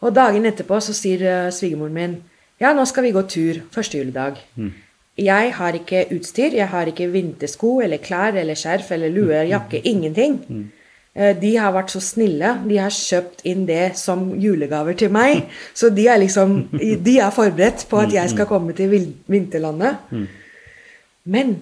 Og 0.00 0.14
dagen 0.14 0.46
etterpå 0.48 0.80
så 0.80 0.94
sier 0.96 1.22
eh, 1.22 1.52
svigermoren 1.52 1.94
min 1.94 2.16
ja, 2.60 2.72
nå 2.72 2.86
skal 2.88 3.04
vi 3.04 3.12
gå 3.12 3.22
tur 3.28 3.60
første 3.72 3.98
juledag. 4.00 4.38
Jeg 5.16 5.52
har 5.56 5.76
ikke 5.76 6.06
utstyr, 6.16 6.54
jeg 6.56 6.68
har 6.68 6.88
ikke 6.88 7.10
vintersko 7.12 7.80
eller 7.84 8.00
klær 8.04 8.36
eller 8.36 8.56
skjerf 8.56 8.90
eller 8.96 9.12
lue, 9.12 9.42
jakke, 9.48 9.80
ingenting. 9.84 10.40
Eh, 11.16 11.32
De 11.40 11.54
har 11.56 11.72
vært 11.72 11.94
så 11.94 12.00
snille. 12.04 12.50
De 12.68 12.76
har 12.80 12.92
kjøpt 12.92 13.40
inn 13.48 13.64
det 13.68 13.94
som 13.96 14.28
julegaver 14.40 14.96
til 15.00 15.12
meg. 15.14 15.46
Så 15.78 15.88
de 15.94 16.04
er 16.12 16.20
liksom 16.20 16.58
De 16.76 17.16
er 17.18 17.32
forberedt 17.34 17.86
på 17.90 18.02
at 18.02 18.12
jeg 18.12 18.30
skal 18.34 18.48
komme 18.50 18.76
til 18.76 18.92
vinterlandet. 19.26 19.96
Men 21.26 21.56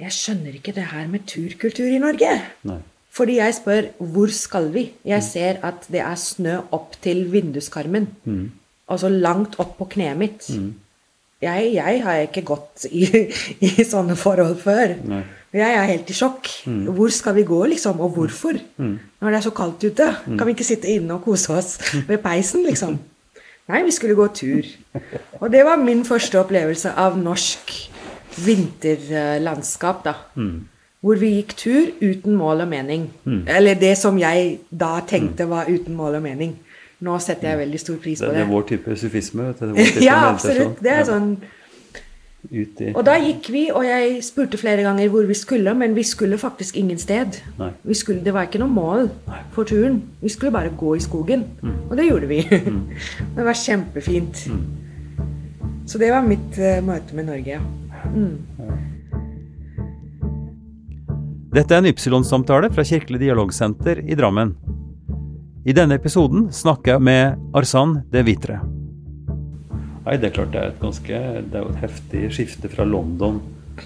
jeg 0.00 0.14
skjønner 0.16 0.54
ikke 0.56 0.72
det 0.76 0.86
her 0.94 1.10
med 1.10 1.26
turkultur 1.28 1.90
i 1.90 1.98
Norge. 2.00 2.30
Nei. 2.70 2.78
Fordi 3.10 3.40
jeg 3.40 3.54
spør 3.58 3.88
hvor 3.98 4.30
skal 4.32 4.68
vi? 4.72 4.84
Jeg 5.04 5.22
ser 5.26 5.58
at 5.66 5.88
det 5.90 6.00
er 6.06 6.14
snø 6.16 6.60
opp 6.72 6.94
til 7.02 7.24
vinduskarmen. 7.32 8.06
Altså 8.90 9.10
langt 9.10 9.58
opp 9.62 9.74
på 9.80 9.88
kneet 9.96 10.16
mitt. 10.18 10.46
Jeg, 11.42 11.72
jeg 11.74 12.00
har 12.04 12.22
ikke 12.28 12.44
gått 12.46 12.86
i, 12.92 13.04
i 13.66 13.70
sånne 13.84 14.14
forhold 14.16 14.56
før. 14.62 14.94
Nei. 15.10 15.22
Jeg 15.52 15.74
er 15.74 15.86
helt 15.90 16.10
i 16.10 16.14
sjokk. 16.14 16.48
Hvor 16.94 17.10
skal 17.10 17.34
vi 17.34 17.42
gå, 17.48 17.60
liksom? 17.72 18.00
Og 18.00 18.10
hvorfor? 18.14 18.58
Når 18.78 19.30
det 19.32 19.38
er 19.40 19.46
så 19.46 19.50
kaldt 19.50 19.82
ute. 19.84 20.06
Kan 20.26 20.46
vi 20.46 20.54
ikke 20.54 20.66
sitte 20.68 20.88
inne 20.92 21.16
og 21.16 21.24
kose 21.26 21.50
oss 21.56 21.72
ved 22.10 22.18
peisen, 22.22 22.62
liksom? 22.68 22.98
Nei, 23.70 23.82
vi 23.86 23.90
skulle 23.94 24.14
gå 24.18 24.26
tur. 24.34 24.66
Og 25.40 25.50
det 25.52 25.64
var 25.66 25.78
min 25.78 26.04
første 26.06 26.38
opplevelse 26.40 26.90
av 26.98 27.18
norsk 27.18 27.70
vinterlandskap, 28.46 30.04
da. 30.04 30.14
Hvor 31.00 31.16
vi 31.16 31.30
gikk 31.38 31.54
tur 31.56 31.86
uten 32.02 32.34
mål 32.36 32.60
og 32.66 32.68
mening. 32.68 33.06
Eller 33.48 33.78
det 33.80 33.94
som 33.98 34.18
jeg 34.20 34.58
da 34.70 34.98
tenkte 35.08 35.46
var 35.48 35.70
uten 35.70 35.96
mål 35.96 36.18
og 36.20 36.22
mening. 36.26 36.56
Nå 37.00 37.14
setter 37.24 37.48
jeg 37.54 37.58
veldig 37.62 37.78
stor 37.80 37.96
pris 38.02 38.20
på 38.20 38.28
det 38.28 38.34
det. 38.36 38.42
er 38.42 38.50
vår 38.50 38.64
type 38.68 38.96
sufisme. 39.00 39.46
Det 39.56 39.62
er 39.64 39.70
vår 39.72 39.86
type 39.94 40.04
Ja, 40.04 40.18
absolutt. 40.28 40.82
Det 40.84 40.92
er 40.92 41.06
sånn 41.08 41.30
Ut 42.48 42.80
i 42.80 42.92
Og 42.96 43.02
da 43.04 43.18
gikk 43.20 43.50
vi, 43.52 43.66
og 43.74 43.84
jeg 43.84 44.22
spurte 44.24 44.58
flere 44.60 44.84
ganger 44.86 45.10
hvor 45.12 45.26
vi 45.28 45.36
skulle, 45.36 45.74
men 45.76 45.92
vi 45.96 46.04
skulle 46.08 46.38
faktisk 46.40 46.78
ingen 46.80 46.98
sted. 46.98 47.36
Skulle, 47.92 48.24
det 48.24 48.32
var 48.34 48.48
ikke 48.48 48.62
noe 48.62 48.72
mål 48.72 49.10
for 49.52 49.68
turen. 49.68 50.00
Vi 50.22 50.32
skulle 50.32 50.54
bare 50.54 50.72
gå 50.76 50.94
i 50.96 51.04
skogen. 51.04 51.44
Og 51.90 51.96
det 52.00 52.08
gjorde 52.08 52.30
vi. 52.30 52.40
det 53.36 53.44
var 53.44 53.58
kjempefint. 53.58 54.46
Så 55.86 55.98
det 55.98 56.10
var 56.14 56.24
mitt 56.26 56.58
uh, 56.58 56.80
møte 56.86 57.16
med 57.18 57.28
Norge, 57.28 57.58
ja. 57.58 57.60
Dette 61.50 61.74
er 61.74 61.82
en 61.82 61.90
Ypsilon-samtale 61.90 62.70
fra 62.70 62.84
Kirkelig 62.86 63.18
dialogsenter 63.24 64.04
i 64.06 64.16
Drammen. 64.18 64.54
I 65.66 65.74
denne 65.76 65.98
episoden 65.98 66.46
snakker 66.54 66.96
jeg 66.96 67.04
med 67.10 67.56
Arsan 67.58 67.98
de 68.14 68.22
Vitre. 68.24 68.60
Nei, 70.06 70.16
det 70.16 70.30
er 70.30 70.34
klart 70.38 70.52
det 70.54 70.60
er 70.62 70.68
et 70.72 70.80
ganske 70.80 71.18
Det 71.50 71.58
er 71.58 71.64
jo 71.64 71.72
et 71.74 71.80
heftig 71.82 72.22
skifte 72.32 72.70
fra 72.72 72.84
London 72.88 73.40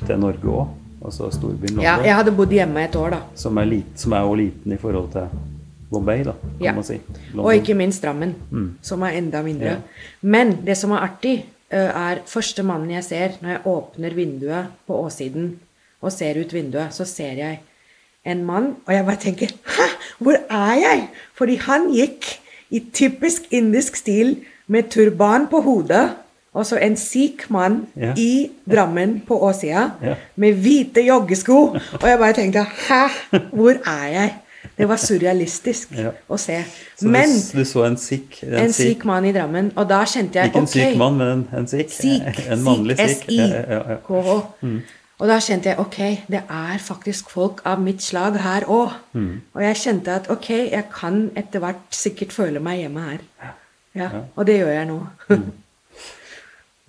til 0.07 0.19
Norge 0.23 0.47
òg. 0.51 0.69
Altså 1.05 1.29
storbyen 1.35 1.75
London. 1.77 1.85
ja. 1.85 1.97
Jeg 2.03 2.15
hadde 2.17 2.33
bodd 2.33 2.53
hjemme 2.55 2.85
et 2.85 2.95
år, 2.97 3.11
da. 3.11 3.19
Som 3.37 3.59
er, 3.61 3.65
lit, 3.69 3.91
som 4.01 4.13
er 4.17 4.23
jo 4.25 4.35
liten 4.41 4.73
i 4.73 4.79
forhold 4.81 5.11
til 5.13 5.27
Bombay, 5.91 6.23
da, 6.25 6.33
kan 6.33 6.63
Ja. 6.65 6.73
man 6.73 6.85
si. 6.85 6.97
London. 7.33 7.45
Og 7.45 7.55
ikke 7.55 7.75
minst 7.77 8.03
Drammen, 8.03 8.35
som 8.83 9.03
er 9.03 9.19
enda 9.19 9.43
mindre. 9.43 9.67
Ja. 9.67 9.77
Men 10.23 10.57
det 10.65 10.77
som 10.81 10.91
er 10.93 11.05
artig, 11.05 11.45
er 11.71 12.19
første 12.27 12.63
mannen 12.63 12.91
jeg 12.91 13.05
ser 13.05 13.29
når 13.43 13.49
jeg 13.51 13.61
åpner 13.67 14.15
vinduet 14.15 14.67
på 14.87 14.95
åssiden 15.05 15.59
og 16.03 16.13
ser 16.13 16.39
ut 16.41 16.53
vinduet, 16.53 16.93
så 16.95 17.05
ser 17.05 17.33
jeg 17.37 17.61
en 18.25 18.45
mann, 18.45 18.77
og 18.87 18.95
jeg 18.95 19.05
bare 19.05 19.17
tenker 19.21 19.47
Hæ, 19.65 19.87
hvor 20.21 20.37
er 20.51 20.75
jeg? 20.81 21.09
Fordi 21.35 21.57
han 21.57 21.89
gikk 21.93 22.25
i 22.71 22.81
typisk 22.93 23.43
indisk 23.53 23.97
stil 23.97 24.37
med 24.69 24.91
turban 24.91 25.47
på 25.51 25.61
hodet. 25.61 26.11
Og 26.55 26.67
så 26.67 26.77
en 26.79 26.95
sikh 26.97 27.49
mann 27.51 27.87
Ja. 27.97 28.13
i 28.17 28.51
Drammen 28.71 29.23
på 29.27 29.39
åssida 29.43 29.91
Ja. 30.03 30.15
med 30.37 30.53
hvite 30.55 31.03
joggesko. 31.03 31.57
Og 32.03 32.09
jeg 32.09 32.19
bare 32.19 32.33
tenkte 32.33 32.63
Hæ, 32.89 33.39
hvor 33.53 33.71
er 33.87 34.07
jeg? 34.07 34.35
Det 34.79 34.89
var 34.89 34.97
surrealistisk 34.97 35.89
Ja. 35.99 36.11
å 36.31 36.37
se. 36.39 36.65
Så 36.99 37.07
Men 37.09 37.29
du, 37.53 37.59
du 37.59 37.65
så 37.65 37.85
en 37.85 37.97
sikh 37.97 38.45
en, 38.45 38.55
en 38.55 38.71
sikh- 38.73 39.05
mann 39.05 39.25
i 39.25 39.33
Drammen, 39.33 39.73
og 39.77 39.89
da 39.89 40.05
kjente 40.05 40.35
jeg 40.39 40.47
Ikke 40.47 40.57
en 40.59 40.63
ok, 40.63 40.69
syk 40.69 40.97
mann, 40.97 41.17
men 41.19 41.29
en, 41.29 41.49
en 41.59 41.67
sikh. 41.69 42.41
En 42.53 42.63
mannlig 42.65 42.97
sikh, 42.99 43.09
sikh. 43.09 43.29
S-I-K-H. 43.29 44.71
Og 45.21 45.29
da 45.29 45.37
kjente 45.39 45.69
jeg 45.69 45.79
ok, 45.79 45.99
det 46.29 46.41
er 46.51 46.79
faktisk 46.83 47.31
folk 47.31 47.61
av 47.65 47.81
mitt 47.81 48.03
slag 48.03 48.37
her 48.43 48.61
òg. 48.67 48.91
Mm. 49.13 49.41
Og 49.55 49.63
jeg 49.63 49.77
kjente 49.77 50.09
at 50.11 50.31
ok, 50.31 50.49
jeg 50.51 50.85
kan 51.01 51.31
etter 51.37 51.59
hvert 51.63 51.77
sikkert 51.91 52.33
føle 52.33 52.61
meg 52.61 52.79
hjemme 52.79 53.01
her. 53.11 53.19
Ja, 53.95 54.11
Og 54.35 54.47
det 54.47 54.59
gjør 54.59 54.73
jeg 54.75 54.89
nå. 54.91 54.99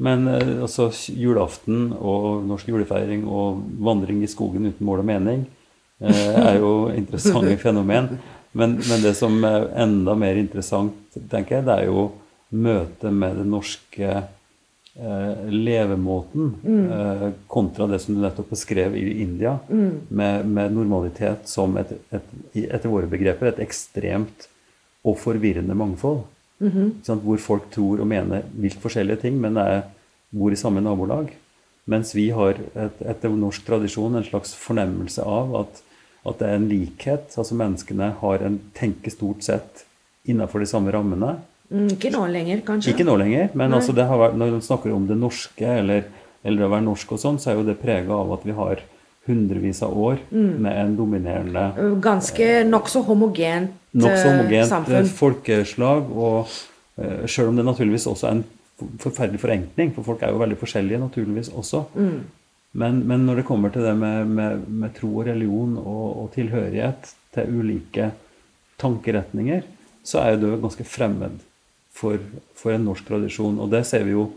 Men 0.05 0.27
eh, 0.27 0.55
altså, 0.65 0.89
julaften 1.15 1.91
og 1.95 2.43
norsk 2.49 2.67
julefeiring 2.67 3.23
og 3.31 3.61
vandring 3.85 4.23
i 4.25 4.29
skogen 4.29 4.67
uten 4.67 4.83
mål 4.85 5.05
og 5.05 5.07
mening 5.07 5.45
eh, 6.03 6.31
er 6.35 6.57
jo 6.59 6.87
interessante 7.01 7.55
fenomen. 7.61 8.17
Men, 8.55 8.77
men 8.79 9.03
det 9.03 9.15
som 9.19 9.35
er 9.47 9.69
enda 9.83 10.15
mer 10.15 10.39
interessant, 10.39 10.95
tenker 11.31 11.57
jeg, 11.57 11.67
det 11.67 11.75
er 11.75 11.89
jo 11.89 12.09
møtet 12.55 13.11
med 13.11 13.39
den 13.39 13.49
norske 13.51 14.11
eh, 14.11 15.47
levemåten 15.51 16.53
eh, 16.95 17.25
kontra 17.51 17.87
det 17.91 17.99
som 18.03 18.15
du 18.15 18.21
nettopp 18.23 18.53
beskrev 18.53 18.95
i 18.95 19.09
India, 19.25 19.57
med, 19.67 20.47
med 20.47 20.75
normalitet 20.75 21.51
som 21.51 21.75
et, 21.81 21.91
et, 22.15 22.31
etter 22.63 22.91
våre 22.91 23.11
begreper 23.11 23.51
et 23.51 23.59
ekstremt 23.63 24.47
og 25.05 25.19
forvirrende 25.19 25.75
mangfold. 25.75 26.23
Ikke 26.61 27.07
sant? 27.07 27.23
Hvor 27.25 27.41
folk 27.41 27.69
tror 27.73 28.03
og 28.03 28.07
mener 28.09 28.45
vilt 28.55 28.79
forskjellige 28.83 29.25
ting, 29.25 29.39
men 29.41 29.59
er, 29.61 29.83
bor 30.35 30.51
i 30.51 30.59
samme 30.59 30.83
nabolag. 30.83 31.33
Mens 31.91 32.15
vi 32.15 32.29
har 32.33 32.57
et, 32.57 33.01
etter 33.05 33.33
norsk 33.33 33.65
tradisjon 33.67 34.17
en 34.17 34.25
slags 34.25 34.55
fornemmelse 34.57 35.23
av 35.23 35.53
at, 35.61 35.81
at 36.25 36.39
det 36.39 36.47
er 36.47 36.57
en 36.57 36.69
likhet. 36.69 37.35
Altså 37.37 37.57
menneskene 37.59 38.13
har 38.21 38.45
en 38.47 38.57
tenker 38.77 39.13
stort 39.13 39.45
sett 39.45 39.85
innenfor 40.25 40.63
de 40.63 40.69
samme 40.69 40.93
rammene. 40.95 41.35
Mm, 41.69 41.87
ikke 41.95 42.11
nå 42.13 42.25
lenger, 42.29 42.61
kanskje. 42.65 42.93
Ikke 42.93 43.05
nå 43.07 43.15
lenger, 43.21 43.49
men 43.57 43.73
altså 43.73 43.93
det 43.95 44.05
har 44.09 44.19
vært, 44.21 44.35
når 44.37 44.57
man 44.57 44.65
snakker 44.65 44.93
om 44.93 45.05
det 45.09 45.17
norske 45.17 45.69
eller, 45.81 46.09
eller 46.45 46.65
å 46.65 46.73
være 46.73 46.85
norsk 46.85 47.15
og 47.15 47.21
sånn, 47.21 47.39
så 47.41 47.51
er 47.51 47.59
jo 47.59 47.65
det 47.69 47.77
prega 47.81 48.17
av 48.17 48.33
at 48.35 48.45
vi 48.45 48.53
har 48.57 48.83
hundrevis 49.25 49.81
av 49.85 49.95
år 49.97 50.19
med 50.29 50.69
en 50.71 50.93
dominerende 50.97 51.63
Ganske 52.03 52.49
nokså 52.67 53.01
homogent 53.07 53.73
nok 53.95 54.17
så 54.17 54.31
homogent 54.31 54.69
samfunn. 54.69 54.95
eh, 55.01 55.11
folkeslag. 55.17 56.09
Og 56.11 56.49
uh, 57.01 57.25
sjøl 57.29 57.51
om 57.51 57.59
det 57.59 57.67
naturligvis 57.67 58.07
også 58.11 58.29
er 58.29 58.39
en 58.39 58.45
forferdelig 58.99 59.39
forenkling, 59.39 59.93
for 59.95 60.07
folk 60.07 60.23
er 60.23 60.33
jo 60.33 60.41
veldig 60.41 60.59
forskjellige 60.59 60.99
naturligvis 60.99 61.51
også. 61.55 61.85
Mm. 61.95 62.17
Men, 62.75 63.01
men 63.07 63.23
når 63.23 63.39
det 63.39 63.47
kommer 63.47 63.71
til 63.71 63.85
det 63.87 63.93
med, 63.95 64.27
med, 64.27 64.65
med 64.67 64.95
tro 64.97 65.13
og 65.13 65.29
religion 65.29 65.77
og, 65.79 66.07
og 66.23 66.31
tilhørighet 66.33 67.13
til 67.35 67.59
ulike 67.61 68.09
tankeretninger, 68.81 69.63
så 70.05 70.21
er 70.21 70.35
jo 70.35 70.41
det 70.41 70.57
ganske 70.65 70.83
fremmed 70.83 71.37
for, 71.95 72.19
for 72.59 72.75
en 72.75 72.83
norsk 72.89 73.07
tradisjon. 73.07 73.61
Og 73.63 73.71
det 73.71 73.85
ser 73.87 74.03
vi 74.03 74.11
jo 74.17 74.27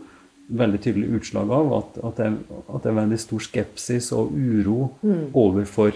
veldig 0.49 0.79
tydelig 0.81 1.09
utslag 1.21 1.49
av, 1.51 1.73
at, 1.77 1.97
at, 2.03 2.15
det, 2.17 2.29
at 2.73 2.83
det 2.83 2.89
er 2.91 2.97
veldig 3.01 3.19
stor 3.19 3.39
skepsis 3.39 4.11
og 4.11 4.31
uro 4.33 4.91
Mm. 5.03 5.29
overfor 5.33 5.93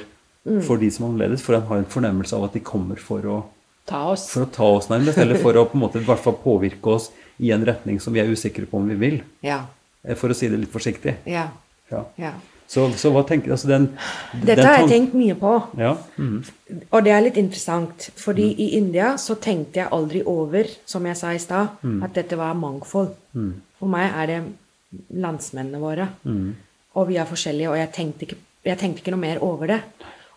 for 0.62 0.78
de 0.78 0.89
som 0.92 1.06
er 1.06 1.10
annerledes, 1.10 1.42
for 1.42 1.56
en 1.56 1.62
har 1.70 1.78
en 1.78 1.86
fornemmelse 1.86 2.34
av 2.36 2.44
at 2.46 2.54
de 2.54 2.60
kommer 2.60 2.96
for 3.00 3.20
å 3.24 3.44
Ta 3.88 4.06
oss. 4.12 4.30
for 4.30 4.44
å 4.46 4.52
ta 4.52 4.63
oss 4.78 4.89
nærmest, 4.89 5.18
eller 5.18 5.36
for 5.39 5.54
å 5.54 5.66
på 5.66 5.76
en 5.76 5.82
måte 5.82 6.00
i 6.02 6.04
hvert 6.04 6.20
fall 6.20 6.34
påvirke 6.44 6.86
oss 6.88 7.12
i 7.39 7.52
en 7.52 7.63
retning 7.66 8.00
som 8.02 8.13
vi 8.13 8.20
er 8.20 8.28
usikre 8.28 8.66
på 8.68 8.78
om 8.78 8.88
vi 8.89 8.96
vil. 8.96 9.22
Ja. 9.42 9.62
eh, 10.06 10.16
For 10.16 10.30
å 10.30 10.36
si 10.36 10.48
det 10.50 10.60
litt 10.60 10.72
forsiktig. 10.72 11.16
Ja. 11.26 11.48
Ja. 11.92 12.04
ja. 12.18 12.32
Så, 12.68 12.89
så 12.98 13.12
hva 13.12 13.24
tenker 13.28 13.52
altså 13.52 13.68
den, 13.68 13.89
Dette 14.34 14.56
den 14.56 14.66
har 14.66 14.78
jeg 14.80 14.89
tenkt 14.89 15.13
mye 15.13 15.36
på. 15.36 15.52
Ja. 15.78 15.96
mhm. 16.18 16.44
Og 16.92 17.04
det 17.04 17.12
er 17.13 17.22
litt 17.22 17.38
interessant, 17.38 18.10
fordi 18.16 18.50
Mm. 18.54 18.60
i 18.60 18.68
India 18.78 19.13
så 19.18 19.36
tenkte 19.39 19.76
jeg 19.84 19.89
aldri 19.92 20.24
over, 20.26 20.63
som 20.86 21.06
jeg 21.06 21.16
sa 21.18 21.30
i 21.32 21.38
stad, 21.39 21.70
Mm. 21.84 22.04
at 22.04 22.13
dette 22.13 22.36
var 22.38 22.54
mangfold. 22.56 23.12
For 23.84 23.91
meg 23.91 24.13
er 24.15 24.30
det 24.32 24.39
landsmennene 25.24 25.82
våre. 25.82 26.08
Mm. 26.24 26.56
Og 26.96 27.10
vi 27.10 27.17
er 27.19 27.28
forskjellige, 27.28 27.69
og 27.72 27.78
jeg 27.80 27.91
tenkte, 27.96 28.28
ikke, 28.28 28.38
jeg 28.69 28.80
tenkte 28.80 29.02
ikke 29.04 29.13
noe 29.15 29.24
mer 29.24 29.41
over 29.43 29.74
det. 29.74 29.80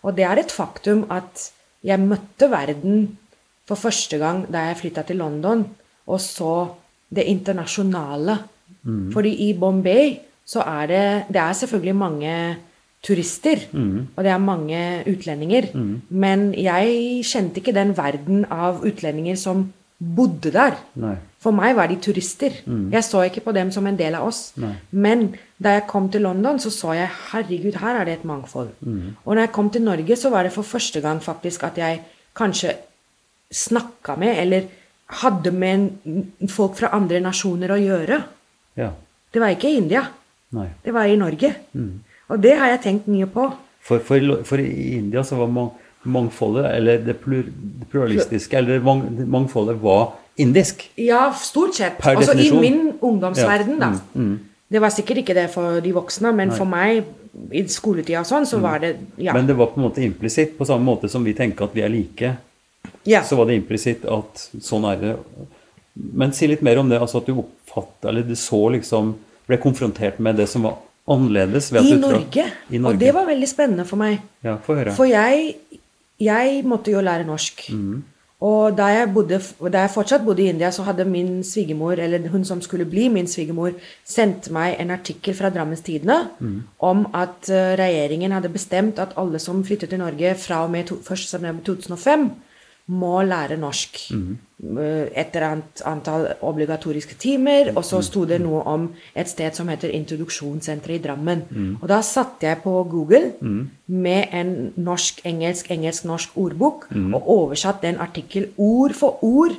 Og 0.03 0.17
det 0.17 0.25
er 0.27 0.41
et 0.41 0.55
faktum 0.55 1.05
at 1.13 1.51
jeg 1.87 2.03
møtte 2.03 2.49
verden 2.51 3.17
for 3.67 3.79
første 3.79 4.19
gang 4.19 4.45
da 4.51 4.69
jeg 4.69 4.81
flytta 4.81 5.05
til 5.07 5.21
London 5.21 5.65
og 6.07 6.21
så 6.23 6.53
det 7.15 7.27
internasjonale. 7.31 8.39
Mm. 8.83 9.11
Fordi 9.15 9.35
i 9.49 9.53
Bombay 9.59 10.17
så 10.47 10.63
er 10.63 10.87
det 10.87 11.07
Det 11.29 11.41
er 11.43 11.53
selvfølgelig 11.53 11.97
mange 11.97 12.57
turister, 13.03 13.57
Mm. 13.73 14.09
og 14.17 14.25
det 14.25 14.33
er 14.33 14.39
mange 14.39 15.05
utlendinger. 15.07 15.69
Men 16.09 16.55
jeg 16.55 17.23
kjente 17.25 17.61
ikke 17.61 17.75
den 17.75 17.97
verden 17.97 18.45
av 18.51 18.83
utlendinger 18.83 19.37
som 19.37 19.73
bodde 19.99 20.53
der. 20.53 20.77
Nei. 21.01 21.15
For 21.41 21.55
meg 21.57 21.77
var 21.79 21.89
de 21.89 21.97
turister. 22.03 22.53
Jeg 22.93 23.05
så 23.07 23.23
ikke 23.25 23.45
på 23.45 23.53
dem 23.57 23.71
som 23.73 23.87
en 23.87 23.97
del 23.97 24.17
av 24.19 24.27
oss. 24.29 24.51
Nei. 24.61 24.75
Men 24.91 25.29
da 25.63 25.77
jeg 25.77 25.87
kom 25.89 26.09
til 26.13 26.27
London, 26.27 26.59
så 26.61 26.73
så 26.75 26.93
jeg 26.99 27.09
herregud, 27.31 27.79
her 27.81 28.01
er 28.01 28.09
det 28.09 28.19
et 28.19 28.27
mangfold. 28.29 28.75
Og 29.25 29.31
når 29.35 29.47
jeg 29.47 29.53
kom 29.53 29.71
til 29.71 29.87
Norge, 29.87 30.17
så 30.17 30.31
var 30.31 30.43
det 30.45 30.53
for 30.53 30.67
første 30.67 31.01
gang 31.01 31.23
faktisk 31.23 31.65
at 31.65 31.79
jeg 31.79 32.03
kanskje 32.37 32.75
snakka 33.53 34.17
med, 34.19 34.37
eller 34.43 34.67
hadde 35.23 35.53
med 35.55 36.49
folk 36.51 36.77
fra 36.77 36.91
andre 36.97 37.21
nasjoner 37.23 37.73
å 37.73 37.81
gjøre. 37.81 38.21
Ja. 38.77 38.91
Det 39.33 39.41
var 39.41 39.55
ikke 39.55 39.71
i 39.71 39.79
India. 39.79 40.03
Nei. 40.57 40.69
Det 40.85 40.93
var 40.95 41.07
i 41.07 41.17
Norge. 41.17 41.55
Og 42.29 42.43
det 42.43 42.57
har 42.59 42.75
jeg 42.75 42.83
tenkt 42.83 43.09
mye 43.09 43.29
på. 43.31 43.47
For, 43.87 44.03
for, 44.03 44.43
for 44.45 44.59
i 44.59 44.97
India 44.99 45.23
så 45.23 45.39
var 45.39 45.51
mang, 45.53 45.71
mangfoldet, 46.07 46.67
eller 46.77 46.99
det, 47.07 47.17
pluralistiske, 47.91 48.57
eller 48.59 48.81
mangfoldet 49.27 49.77
var 49.83 50.13
indisk. 50.37 50.85
Ja, 51.01 51.31
stort 51.41 51.75
sett. 51.79 51.99
Per 51.99 52.17
Altså 52.17 52.35
i 52.39 52.51
min 52.53 52.93
ungdomsverden, 53.01 53.79
Ja, 53.81 53.91
da. 53.91 54.01
mm, 54.15 54.39
Det 54.69 54.81
var 54.83 54.91
sikkert 54.91 55.19
ikke 55.23 55.35
det 55.35 55.51
for 55.51 55.81
de 55.81 55.93
voksne, 55.95 56.33
men 56.35 56.51
for 56.51 56.67
meg 56.67 57.05
i 57.53 57.63
skoletida 57.71 58.21
og 58.21 58.27
sånn, 58.27 58.47
så 58.49 58.59
var 58.61 58.81
det 58.83 58.97
ja. 59.17 59.31
Mm. 59.33 59.37
Men 59.39 59.47
det 59.47 59.57
var 59.57 59.67
på 59.67 59.81
en 59.81 59.87
måte 59.89 60.03
implisitt, 60.03 60.57
på 60.59 60.67
samme 60.67 60.85
måte 60.85 61.09
som 61.09 61.25
vi 61.25 61.35
tenker 61.35 61.65
at 61.69 61.75
vi 61.77 61.83
er 61.83 61.89
like. 61.93 62.37
ja. 63.05 63.23
Så 63.23 63.37
var 63.37 63.47
det 63.47 63.55
implisitt 63.61 64.05
at 64.05 64.49
sånn 64.61 64.85
er 64.91 64.97
det. 64.97 65.17
Men 65.95 66.33
si 66.33 66.47
litt 66.47 66.63
mer 66.63 66.79
om 66.79 66.89
det, 66.89 66.99
altså 67.01 67.19
at 67.23 67.27
du 67.27 67.37
oppfatta, 67.39 68.09
eller 68.11 68.23
du 68.23 68.35
så 68.35 68.69
liksom 68.73 69.15
Ble 69.47 69.57
konfrontert 69.63 70.19
med 70.19 70.35
det 70.35 70.49
som 70.51 70.63
var 70.67 70.73
annerledes. 71.07 71.69
ved 71.73 71.81
at 71.81 71.87
I 71.87 71.95
Norge. 72.01 72.45
I 72.69 72.79
Norge. 72.79 72.95
Og 72.97 72.99
det 72.99 73.13
var 73.15 73.27
veldig 73.29 73.47
spennende 73.49 73.85
for 73.87 73.97
meg. 73.97 74.17
Ja, 74.43 74.57
få 74.59 74.75
høre. 74.75 74.91
For 74.97 75.07
jeg, 75.07 75.55
jeg 76.21 76.63
måtte 76.65 76.91
jo 76.91 77.01
lære 77.01 77.27
norsk. 77.29 77.67
Mm. 77.73 78.05
Og 78.47 78.75
da 78.77 78.91
jeg, 78.93 79.09
bodde, 79.15 79.39
da 79.73 79.87
jeg 79.87 79.91
fortsatt 79.95 80.25
bodde 80.25 80.43
i 80.45 80.51
India, 80.53 80.69
så 80.71 80.83
hadde 80.85 81.07
min 81.09 81.39
svigermor, 81.45 81.93
eller 81.93 82.29
hun 82.29 82.45
som 82.45 82.61
skulle 82.61 82.85
bli 82.85 83.07
min 83.09 83.27
svigermor, 83.27 83.73
sendt 84.05 84.51
meg 84.53 84.77
en 84.81 84.93
artikkel 84.93 85.35
fra 85.35 85.49
Drammens 85.51 85.81
Tidende 85.81 86.19
Mm. 86.41 86.63
om 86.79 87.07
at 87.15 87.49
eh, 87.49 87.77
regjeringen 87.81 88.33
hadde 88.33 88.53
bestemt 88.53 88.99
at 88.99 89.17
alle 89.17 89.39
som 89.39 89.65
flyttet 89.65 89.89
til 89.89 89.99
Norge 89.99 90.35
fra 90.35 90.65
og 90.65 90.71
med 90.71 90.85
to, 90.85 90.97
1. 90.97 91.63
2005, 91.65 92.31
må 92.87 93.23
lære 93.23 93.57
norsk. 93.57 94.11
Mm. 94.13 94.37
Eh, 94.63 95.09
Et 95.13 95.35
eller 95.37 95.47
annet 95.47 95.83
antall 95.85 96.27
obligatoriske 96.41 97.15
timer. 97.21 97.73
Og 97.77 97.85
så 97.85 98.01
sto 98.03 98.25
det 98.25 98.41
noe 98.41 98.63
om 98.65 98.89
et 99.15 99.29
sted 99.29 99.53
som 99.55 99.69
heter 99.69 99.93
Introduksjonssenteret 99.93 100.97
i 100.97 101.03
Drammen. 101.05 101.43
Mm. 101.51 101.77
Og 101.83 101.89
da 101.89 102.01
satte 102.01 102.47
jeg 102.47 102.63
på 102.63 102.73
Google 102.89 103.35
med 103.87 104.33
en 104.33 104.73
norsk-engelsk, 104.77 105.71
engelsk-norsk 105.71 106.37
ordbok 106.37 106.87
Mm. 106.91 107.15
og 107.15 107.29
oversatt 107.29 107.83
den 107.83 107.99
artikkel 107.99 108.49
ord 108.57 108.95
for 108.95 109.25
ord 109.25 109.53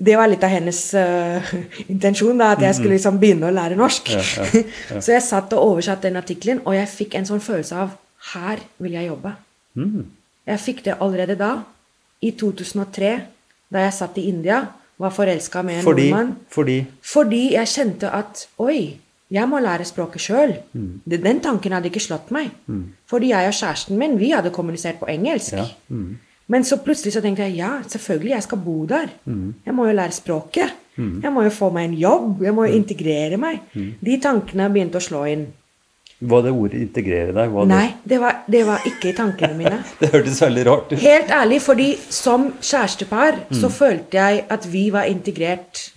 det 0.00 0.16
var 0.16 0.28
litt 0.28 0.44
av 0.44 0.48
hennes 0.48 0.78
uh, 0.94 1.50
intensjon, 1.92 2.38
da, 2.38 2.52
at 2.54 2.62
jeg 2.64 2.74
skulle 2.74 2.96
liksom 2.96 3.18
begynne 3.20 3.50
å 3.50 3.52
lære 3.52 3.76
norsk. 3.76 4.08
Ja, 4.08 4.22
ja, 4.22 4.62
ja. 4.94 5.00
Så 5.04 5.12
jeg 5.12 5.22
satt 5.26 5.52
og 5.52 5.74
oversatte 5.74 6.08
den 6.08 6.16
artikkelen, 6.16 6.62
og 6.64 6.72
jeg 6.74 6.88
fikk 6.88 7.18
en 7.18 7.28
sånn 7.28 7.42
følelse 7.44 7.76
av 7.76 7.90
her 8.32 8.62
vil 8.80 8.96
jeg 8.96 9.10
jobbe. 9.10 9.34
Mm. 9.76 10.06
Jeg 10.46 10.62
fikk 10.64 10.84
det 10.86 10.96
allerede 11.04 11.36
da, 11.36 11.50
i 12.24 12.30
2003, 12.32 13.12
da 13.72 13.78
jeg 13.86 13.92
satt 13.92 14.18
i 14.18 14.28
India, 14.28 14.62
var 15.00 15.10
forelska 15.10 15.62
med 15.64 15.78
en 15.78 15.82
Fordi, 15.84 16.10
nordmann. 16.10 16.34
fordi 16.48 16.86
Fordi 17.02 17.52
jeg 17.54 17.66
kjente 17.66 18.10
at 18.12 18.46
oi, 18.58 18.96
jeg 19.30 19.48
må 19.48 19.58
lære 19.62 19.84
språket 19.86 20.20
sjøl. 20.20 20.56
Mm. 20.74 21.00
Den 21.06 21.40
tanken 21.40 21.72
hadde 21.72 21.86
ikke 21.88 22.00
slått 22.02 22.30
meg. 22.34 22.50
Fordi 23.06 23.28
jeg 23.30 23.46
og 23.48 23.54
kjæresten 23.54 23.96
min 23.98 24.18
vi 24.18 24.30
hadde 24.34 24.50
kommunisert 24.50 24.98
på 25.00 25.06
engelsk. 25.08 25.52
Ja. 25.52 25.64
Mm. 25.88 26.18
Men 26.50 26.64
så 26.64 26.76
plutselig 26.82 27.12
så 27.14 27.20
tenkte 27.22 27.42
jeg 27.46 27.56
ja, 27.60 27.76
selvfølgelig, 27.86 28.30
jeg 28.30 28.42
skal 28.42 28.58
bo 28.58 28.84
der. 28.86 29.06
Mm. 29.24 29.54
Jeg 29.66 29.74
må 29.74 29.86
jo 29.86 29.92
lære 29.94 30.12
språket. 30.12 30.72
Jeg 30.98 31.32
må 31.32 31.42
jo 31.46 31.50
få 31.50 31.70
meg 31.72 31.84
en 31.88 31.94
jobb. 31.94 32.42
Jeg 32.42 32.52
må 32.54 32.66
Mm. 32.66 32.68
jo 32.72 32.76
integrere 32.76 33.36
meg. 33.38 33.60
De 34.04 34.18
tankene 34.20 34.66
begynte 34.68 34.98
å 34.98 35.00
slå 35.00 35.24
inn. 35.30 35.46
Var 36.20 36.42
det 36.42 36.50
ordet 36.52 36.80
'integrere' 36.80 37.32
deg'? 37.32 37.50
Var 37.52 37.64
Nei, 37.66 37.94
det 38.04 38.18
var, 38.20 38.42
det 38.50 38.66
var 38.66 38.78
ikke 38.86 39.08
i 39.08 39.12
tankene 39.16 39.54
mine. 39.56 39.78
Det, 40.00 40.00
det 40.00 40.10
hørtes 40.12 40.40
veldig 40.42 40.66
rart 40.66 40.92
ut. 40.92 40.98
Helt 40.98 41.30
ærlig, 41.30 41.60
fordi 41.62 41.96
som 42.10 42.52
kjærestepar 42.60 43.38
så 43.52 43.66
Mm. 43.68 43.72
følte 43.72 44.12
jeg 44.18 44.44
at 44.50 44.66
vi 44.72 44.90
var 44.90 45.02
integrert 45.04 45.92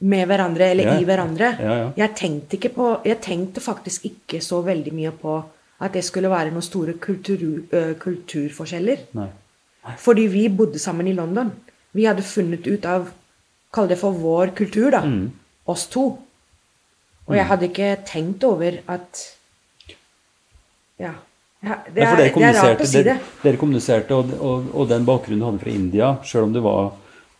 med 0.00 0.26
hverandre, 0.26 0.70
eller 0.70 0.84
Ja. 0.84 0.98
i 1.00 1.04
hverandre. 1.04 1.56
Ja, 1.60 1.74
ja. 1.82 1.90
Jeg 1.96 2.10
tenkte 2.16 2.56
ikke 2.56 2.68
på 2.74 3.00
Jeg 3.04 3.20
tenkte 3.20 3.60
faktisk 3.60 4.04
ikke 4.04 4.40
så 4.40 4.62
veldig 4.64 4.92
mye 4.94 5.10
på 5.10 5.42
at 5.80 5.92
det 5.92 6.04
skulle 6.04 6.30
være 6.30 6.50
noen 6.50 6.62
store 6.62 6.92
kultur, 6.92 7.38
ø, 7.72 7.94
kulturforskjeller. 7.94 8.96
Nei. 9.14 9.28
Fordi 9.98 10.26
vi 10.26 10.48
bodde 10.48 10.78
sammen 10.78 11.06
i 11.06 11.12
London. 11.12 11.52
Vi 11.94 12.04
hadde 12.04 12.22
funnet 12.22 12.66
ut 12.66 12.84
av 12.86 13.08
Kall 13.72 13.86
det 13.88 13.98
for 13.98 14.12
vår 14.12 14.46
kultur, 14.56 14.90
da. 14.90 15.00
Mm. 15.04 15.30
Oss 15.66 15.86
to. 15.86 16.18
Og 17.28 17.36
jeg 17.36 17.44
hadde 17.44 17.68
ikke 17.68 17.96
tenkt 18.06 18.42
over 18.44 18.78
at 18.88 19.37
Ja. 20.98 21.12
ja 21.64 21.78
det, 21.86 22.02
er, 22.02 22.16
det, 22.16 22.30
det 22.34 22.48
er 22.48 22.58
rart 22.58 22.82
å 22.82 22.88
si 22.88 23.02
det. 23.02 23.04
dere, 23.14 23.36
dere 23.44 23.60
kommuniserte, 23.60 24.18
og, 24.18 24.34
og, 24.38 24.72
og 24.74 24.90
den 24.90 25.06
bakgrunnen 25.08 25.42
du 25.42 25.48
hadde 25.48 25.62
fra 25.62 25.74
India, 25.74 26.10
selv 26.26 26.48
om 26.48 26.56
det 26.56 26.64
var 26.64 26.92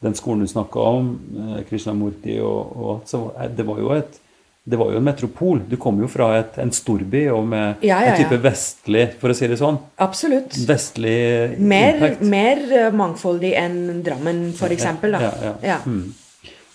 den 0.04 0.14
skolen 0.14 0.46
du 0.46 0.50
snakka 0.50 0.88
om, 0.94 1.12
eh, 1.34 1.60
Krishnamurti 1.68 2.38
og, 2.38 2.74
og 2.78 3.06
så 3.10 3.26
det 3.54 3.66
var 3.66 3.82
jo 3.82 3.92
et 3.96 4.20
det 4.68 4.76
var 4.76 4.90
jo 4.92 4.98
en 5.00 5.04
metropol. 5.04 5.62
Du 5.68 5.76
kom 5.80 5.96
jo 6.02 6.08
fra 6.12 6.26
et, 6.42 6.58
en 6.60 6.70
storby 6.74 7.22
og 7.32 7.46
med 7.48 7.84
Ja, 7.86 8.02
ja, 8.04 8.12
en 8.12 8.20
type 8.20 8.36
vestlig, 8.44 9.06
for 9.20 9.32
å 9.32 9.36
si 9.36 9.48
det 9.48 9.56
sånn, 9.60 9.78
Absolutt. 10.04 10.58
vestlig 10.68 11.56
Mer, 11.56 11.94
impact. 11.96 12.24
mer 12.28 12.60
eh, 12.76 12.88
mangfoldig 12.92 13.54
enn 13.56 14.02
Drammen, 14.04 14.42
eksempel. 14.68 15.16
Ja, 15.16 15.32
ja. 15.40 15.54
Ja. 15.64 15.78
Mm. 15.86 16.12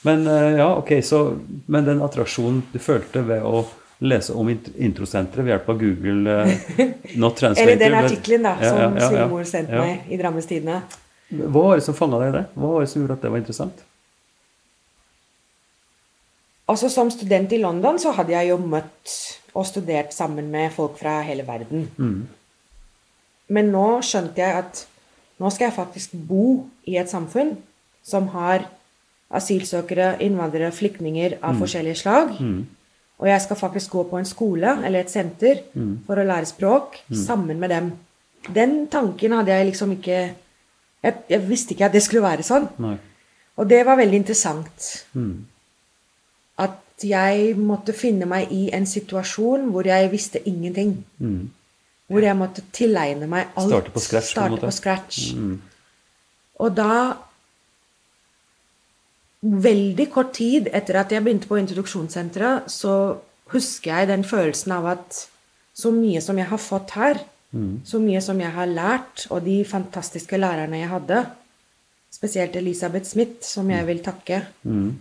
Men 0.10 0.26
eh, 0.28 0.58
ja, 0.58 0.72
ok, 0.80 0.96
så 1.06 1.22
Men 1.68 1.86
den 1.86 2.02
attraksjonen 2.04 2.64
du 2.74 2.80
følte 2.82 3.22
ved 3.28 3.46
å 3.46 3.62
lese 4.04 4.34
om 4.36 4.50
introsenteret 4.52 5.46
ved 5.46 5.54
hjelp 5.54 5.70
av 5.72 5.80
Google 5.80 6.34
eh, 6.44 6.84
Not 7.22 7.38
Translator 7.40 7.64
Eller 7.72 7.80
den 7.82 7.96
artikkelen 8.00 8.46
da, 8.46 8.54
Ja, 8.60 8.70
som 8.70 8.80
ja, 8.82 8.90
ja, 8.90 9.00
ja. 9.00 9.08
svigermor 9.10 9.48
sendte 9.50 9.78
Ja. 9.80 9.86
meg 9.88 10.12
i 10.12 10.20
Drammens 10.20 10.50
Tidende. 10.50 10.82
Hva 11.34 11.64
var 11.70 11.80
det 11.80 11.86
som 11.88 11.96
fanga 11.98 12.20
deg 12.22 12.30
i 12.34 12.38
det? 12.38 12.44
Hva 12.60 12.72
var 12.76 12.84
det 12.86 12.92
som 12.92 13.02
gjorde 13.02 13.18
at 13.18 13.24
det 13.26 13.32
var 13.34 13.42
interessant? 13.42 13.84
Altså 16.70 16.90
Som 16.90 17.12
student 17.12 17.52
i 17.52 17.60
London 17.62 18.00
så 18.00 18.14
hadde 18.16 18.32
jeg 18.36 18.52
jo 18.54 18.58
møtt 18.62 19.16
og 19.54 19.66
studert 19.70 20.14
sammen 20.16 20.48
med 20.52 20.72
folk 20.74 20.96
fra 20.98 21.20
hele 21.26 21.44
verden. 21.48 21.88
Mm. 21.98 22.28
Men 23.54 23.70
nå 23.74 23.88
skjønte 24.06 24.42
jeg 24.42 24.64
at 24.64 24.86
nå 25.42 25.50
skal 25.52 25.68
jeg 25.68 25.76
faktisk 25.76 26.14
bo 26.30 26.46
i 26.90 26.96
et 27.02 27.12
samfunn 27.12 27.56
som 28.06 28.30
har 28.34 28.66
asylsøkere, 29.34 30.16
innvandrere, 30.24 30.72
flyktninger 30.74 31.38
av 31.42 31.58
forskjellige 31.62 32.00
slag. 32.04 32.34
Og 33.22 33.28
jeg 33.30 33.42
skal 33.42 33.60
faktisk 33.60 33.92
gå 33.94 34.04
på 34.10 34.18
en 34.20 34.28
skole 34.28 34.72
eller 34.86 35.04
et 35.04 35.12
senter 35.12 35.62
for 36.08 36.20
å 36.20 36.26
lære 36.28 36.50
språk 36.50 36.98
sammen 37.14 37.60
med 37.62 37.70
dem. 37.70 37.92
Den 38.54 38.88
tanken 38.92 39.36
hadde 39.38 39.54
jeg 39.54 39.70
liksom 39.70 39.94
ikke 39.96 40.18
jeg, 41.04 41.16
jeg 41.30 41.50
visste 41.50 41.76
ikke 41.76 41.90
at 41.90 41.96
det 41.96 42.04
skulle 42.04 42.24
være 42.24 42.46
sånn. 42.48 42.70
Nei. 42.84 42.96
Og 43.60 43.68
det 43.70 43.82
var 43.86 44.00
veldig 44.00 44.22
interessant. 44.24 44.88
Mm. 45.14 45.46
At 46.64 47.04
jeg 47.04 47.58
måtte 47.60 47.96
finne 47.98 48.28
meg 48.30 48.54
i 48.56 48.70
en 48.76 48.88
situasjon 48.90 49.68
hvor 49.74 49.88
jeg 49.88 50.12
visste 50.14 50.42
ingenting. 50.48 50.96
Mm. 51.20 51.52
Hvor 52.08 52.26
jeg 52.26 52.38
måtte 52.40 52.64
tilegne 52.76 53.28
meg 53.30 53.52
alt. 53.60 53.70
Starte 53.70 53.94
på 53.94 54.04
scratch, 54.04 54.32
på 54.32 54.36
Starte 54.38 54.56
måte. 54.56 54.66
på 54.66 54.78
scratch. 54.78 55.22
Mm. 55.38 55.62
Og 56.64 56.76
da 56.78 56.96
Veldig 59.44 60.06
kort 60.14 60.34
tid 60.34 60.70
etter 60.72 60.96
at 61.02 61.12
jeg 61.12 61.24
begynte 61.24 61.50
på 61.50 61.58
introduksjonssenteret, 61.60 62.70
så 62.72 63.18
husker 63.52 63.92
jeg 63.92 64.08
den 64.08 64.24
følelsen 64.24 64.72
av 64.72 64.86
at 64.94 65.18
så 65.76 65.92
mye 65.92 66.22
som 66.22 66.38
jeg 66.40 66.48
har 66.48 66.58
fått 66.62 66.92
her, 66.92 67.20
Mm. 67.54 67.82
så 67.86 68.00
mye 68.02 68.22
som 68.22 68.40
jeg 68.40 68.50
har 68.52 68.66
lært, 68.66 69.28
og 69.30 69.44
de 69.46 69.64
fantastiske 69.64 70.38
lærerne 70.38 70.80
jeg 70.80 70.90
hadde, 70.90 71.26
spesielt 72.12 72.56
Elisabeth 72.56 73.06
Smith, 73.06 73.44
som 73.46 73.70
jeg 73.70 73.86
vil 73.86 74.00
takke, 74.00 74.42
Mm. 74.64 74.96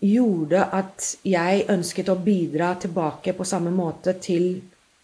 gjorde 0.00 0.62
at 0.72 1.16
jeg 1.24 1.64
ønsket 1.68 2.08
å 2.08 2.14
bidra 2.22 2.74
tilbake 2.78 3.32
på 3.34 3.44
samme 3.44 3.70
måte 3.74 4.12
til 4.20 4.60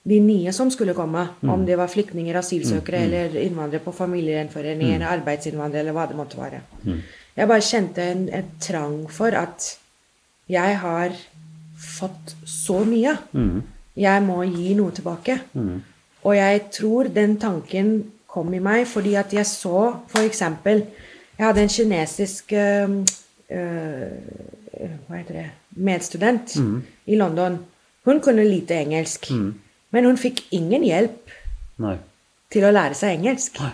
de 0.06 0.20
nye 0.20 0.52
som 0.52 0.70
skulle 0.70 0.94
komme. 0.94 1.28
Om 1.42 1.66
det 1.66 1.76
var 1.78 1.88
flyktninger, 1.88 2.36
asylsøkere 2.36 3.00
eller 3.06 3.40
innvandrere 3.40 3.82
på 3.82 3.92
familiegjenforening 3.92 4.94
eller 4.94 5.06
arbeidsinnvandrere 5.18 5.80
eller 5.80 5.92
hva 5.96 6.06
det 6.08 6.16
måtte 6.16 6.36
være. 6.38 6.60
Jeg 7.34 7.50
bare 7.50 7.66
kjente 7.66 8.04
en, 8.12 8.28
en 8.30 8.50
trang 8.62 8.98
for 9.10 9.34
at 9.34 9.72
jeg 10.50 10.78
har 10.78 11.14
fått 11.80 12.34
så 12.46 12.84
mye. 12.86 13.16
Mm. 13.32 13.62
Jeg 13.98 14.22
må 14.26 14.40
gi 14.46 14.74
noe 14.78 14.94
tilbake. 14.94 15.38
Mm. 15.54 15.82
Og 16.24 16.36
jeg 16.36 16.62
tror 16.74 17.10
den 17.14 17.36
tanken 17.40 17.96
kom 18.30 18.54
i 18.54 18.62
meg 18.62 18.86
fordi 18.90 19.14
at 19.18 19.34
jeg 19.34 19.46
så 19.46 19.90
f.eks. 20.10 20.42
Jeg 21.34 21.46
hadde 21.46 21.62
en 21.62 21.74
kinesisk 21.74 22.52
øh, 22.54 22.96
øh, 23.50 24.96
Hva 25.06 25.18
heter 25.18 25.38
det 25.38 25.50
medstudent 25.74 26.56
i 27.06 27.16
London. 27.18 27.58
Hun 28.04 28.20
kunne 28.20 28.44
lite 28.44 28.74
engelsk. 28.74 29.30
Men 29.90 30.04
hun 30.04 30.18
fikk 30.18 30.44
ingen 30.54 30.82
hjelp 30.82 31.30
Nei. 31.82 31.96
til 32.50 32.66
å 32.66 32.72
lære 32.74 32.94
seg 32.98 33.18
engelsk. 33.18 33.58
Nei. 33.62 33.70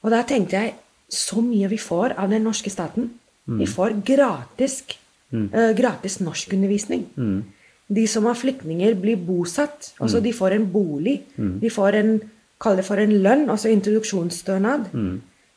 Og 0.00 0.12
da 0.12 0.22
tenkte 0.28 0.56
jeg 0.56 0.74
så 1.10 1.42
mye 1.44 1.68
vi 1.70 1.78
får 1.78 2.14
av 2.18 2.30
den 2.30 2.44
norske 2.46 2.70
staten. 2.70 3.10
Vi 3.50 3.66
får 3.66 3.96
gratis, 4.06 4.84
øh, 5.32 5.72
gratis 5.76 6.20
norskundervisning. 6.20 7.06
Mm. 7.16 7.44
De 7.90 8.06
som 8.06 8.26
er 8.26 8.38
flyktninger, 8.38 8.94
blir 8.94 9.16
bosatt. 9.16 9.92
Altså 10.00 10.20
de 10.20 10.32
får 10.32 10.54
en 10.54 10.72
bolig. 10.72 11.22
De 11.36 11.70
får 11.70 11.98
en 11.98 12.20
Kall 12.60 12.76
det 12.76 12.84
for 12.84 13.00
en 13.00 13.12
lønn, 13.24 13.46
altså 13.48 13.70
introduksjonsstønad. 13.72 14.90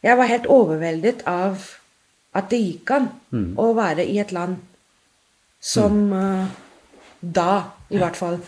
Jeg 0.03 0.17
var 0.17 0.29
helt 0.29 0.45
overveldet 0.47 1.25
av 1.27 1.59
at 2.33 2.47
det 2.51 2.61
gikk 2.61 2.93
an 2.95 3.09
å 3.59 3.73
være 3.75 4.05
i 4.07 4.21
et 4.23 4.31
land 4.31 4.55
som 5.59 5.99
uh, 6.11 6.47
da, 7.19 7.63
i 7.91 7.99
hvert 7.99 8.15
fall, 8.19 8.39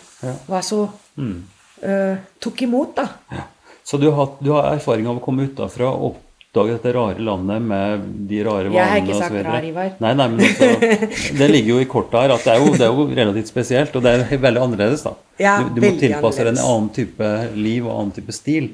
var 0.48 0.64
så 0.64 0.82
uh, 0.86 2.16
Tok 2.40 2.62
imot, 2.64 2.96
da. 2.96 3.44
Så 3.84 4.00
du 4.00 4.08
har, 4.10 4.32
du 4.40 4.50
har 4.52 4.72
erfaring 4.72 5.06
av 5.08 5.20
å 5.20 5.24
komme 5.24 5.46
utafra 5.48 5.92
og 5.92 6.16
oppdage 6.56 6.76
dette 6.76 6.92
rare 6.92 7.18
landet 7.18 7.62
med 7.62 8.00
de 8.28 8.40
rare 8.44 8.70
vanene 8.70 8.78
Jeg 8.78 8.88
har 8.90 9.02
ikke 9.02 9.18
sagt 9.20 9.38
rar, 9.44 9.64
Ivar. 9.64 9.92
Nei, 10.00 10.14
nei, 10.16 10.28
men 10.32 10.44
altså, 10.46 11.34
det 11.40 11.48
ligger 11.50 11.74
jo 11.74 11.82
i 11.82 11.88
kortet 11.90 12.18
her 12.22 12.34
at 12.36 12.46
det 12.46 12.54
er 12.54 12.62
jo, 12.62 12.72
det 12.72 12.86
er 12.86 12.94
jo 12.94 13.06
relativt 13.10 13.52
spesielt, 13.52 13.96
og 13.96 14.06
det 14.06 14.14
er 14.16 14.42
veldig 14.46 14.64
annerledes, 14.64 15.04
da. 15.04 15.14
Ja, 15.42 15.58
du, 15.60 15.76
du 15.76 15.84
må 15.84 15.92
tilpasse 16.00 16.44
deg 16.44 16.54
en 16.54 16.64
annen 16.64 16.90
type 16.96 17.30
liv 17.56 17.86
og 17.86 17.94
annen 17.98 18.16
type 18.16 18.36
stil. 18.36 18.70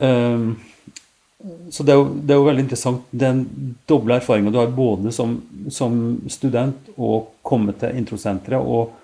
Um, 0.00 0.46
så 1.72 1.84
det 1.84 1.92
er, 1.94 2.00
jo, 2.00 2.08
det 2.20 2.34
er 2.34 2.40
jo 2.40 2.48
veldig 2.48 2.64
interessant 2.66 3.12
den 3.16 3.44
doble 3.88 4.18
erfaringa 4.20 4.52
du 4.52 4.58
har 4.60 4.72
både 4.76 5.12
som, 5.12 5.38
som 5.72 5.94
student 6.28 6.90
og 6.98 7.30
komme 7.46 7.72
til 7.80 7.96
introsenteret 7.96 8.60
og 8.60 8.96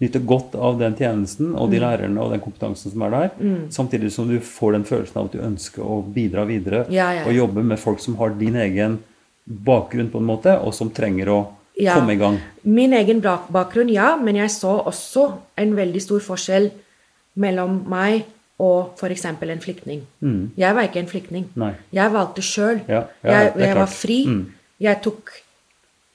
nyte 0.00 0.18
godt 0.26 0.54
av 0.58 0.78
den 0.78 0.94
tjenesten 0.98 1.54
og 1.54 1.68
Mm. 1.68 1.70
de 1.70 1.78
lærerne 1.80 2.20
og 2.20 2.30
den 2.32 2.40
kompetansen 2.40 2.90
som 2.92 3.02
er 3.02 3.10
der, 3.10 3.30
samtidig 3.70 4.10
som 4.12 4.28
du 4.28 4.38
får 4.40 4.72
den 4.72 4.84
følelsen 4.84 5.16
av 5.16 5.24
at 5.26 5.32
du 5.32 5.38
ønsker 5.38 5.82
å 5.82 6.02
bidra 6.14 6.44
videre 6.46 6.86
Ja, 6.90 7.12
ja, 7.12 7.24
og 7.26 7.32
jobbe 7.34 7.62
med 7.64 7.78
folk 7.78 8.00
som 8.00 8.16
har 8.16 8.30
din 8.30 8.54
egen 8.56 8.98
bakgrunn 9.46 10.10
på 10.10 10.18
en 10.18 10.24
måte, 10.26 10.58
og 10.64 10.74
som 10.74 10.90
trenger 10.90 11.26
å 11.28 11.46
Ja. 11.78 11.94
komme 11.94 12.12
i 12.12 12.16
gang. 12.16 12.38
Min 12.64 12.92
egen 12.92 13.20
bakgrunn, 13.22 13.88
ja, 13.92 14.16
men 14.16 14.36
jeg 14.36 14.48
så 14.50 14.84
også 14.84 15.32
en 15.56 15.74
veldig 15.76 16.00
stor 16.02 16.20
forskjell 16.20 16.70
mellom 17.36 17.84
meg 17.88 18.24
og 18.58 18.94
f.eks. 18.98 19.24
en 19.24 19.60
flyktning. 19.60 20.02
Jeg 20.56 20.74
var 20.74 20.82
ikke 20.82 21.00
en 21.00 21.06
flyktning. 21.06 21.44
Jeg 21.92 22.12
valgte 22.12 22.42
sjøl. 22.42 22.80
Jeg 22.88 23.06
jeg 23.22 23.74
var 23.76 23.86
fri. 23.86 24.24
Mm. 24.26 24.46
Jeg 24.80 25.02
tok 25.02 25.30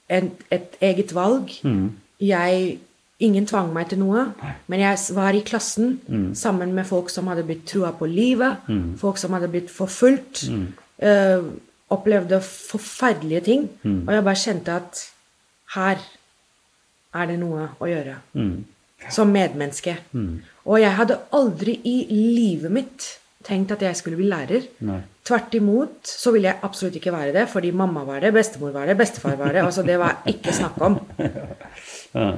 en, 0.08 0.30
et 0.50 0.76
eget 0.82 1.12
valg. 1.14 1.48
Mm. 1.64 1.90
Jeg 2.20 2.78
Ingen 3.20 3.46
tvang 3.46 3.72
meg 3.74 3.88
til 3.90 3.98
noe, 4.00 4.26
men 4.66 4.80
jeg 4.80 4.98
var 5.14 5.36
i 5.36 5.40
klassen 5.44 5.98
Mm. 6.08 6.34
sammen 6.34 6.72
med 6.74 6.86
folk 6.86 7.10
som 7.10 7.26
hadde 7.28 7.42
blitt 7.44 7.66
trua 7.66 7.90
på 7.92 8.06
livet, 8.08 8.56
folk 8.96 9.18
som 9.18 9.32
hadde 9.36 9.48
blitt 9.52 9.70
forfulgt. 9.70 10.46
Mm. 10.48 10.66
eh, 10.98 11.42
opplevde 11.90 12.40
forferdelige 12.40 13.40
ting. 13.44 13.68
Og 13.84 14.12
jeg 14.14 14.24
bare 14.24 14.34
kjente 14.38 14.68
at 14.76 15.10
her 15.74 15.98
er 17.14 17.26
det 17.26 17.38
noe 17.40 17.68
å 17.80 17.86
gjøre. 17.90 18.16
Som 19.10 19.32
medmenneske. 19.32 19.96
Og 20.66 20.78
jeg 20.80 20.92
hadde 20.94 21.16
aldri 21.32 21.80
i 21.84 22.04
livet 22.36 22.70
mitt 22.70 23.06
tenkt 23.44 23.72
at 23.72 23.80
jeg 23.82 23.96
skulle 23.96 24.16
bli 24.20 24.28
lærer. 24.28 24.62
Nei. 24.80 25.00
Tvert 25.24 25.54
imot 25.54 26.04
så 26.04 26.30
ville 26.32 26.48
jeg 26.48 26.60
absolutt 26.62 26.96
ikke 26.96 27.12
være 27.12 27.32
det, 27.32 27.48
fordi 27.48 27.70
mamma 27.72 28.04
var 28.04 28.20
det, 28.20 28.32
bestemor 28.34 28.70
var 28.72 28.86
det, 28.86 28.96
bestefar 28.98 29.36
var 29.36 29.52
det. 29.52 29.62
Altså, 29.64 29.82
det 29.82 29.98
var 29.98 30.22
ikke 30.26 30.52
snakk 30.52 30.80
om. 30.80 30.98
Ja. 32.14 32.32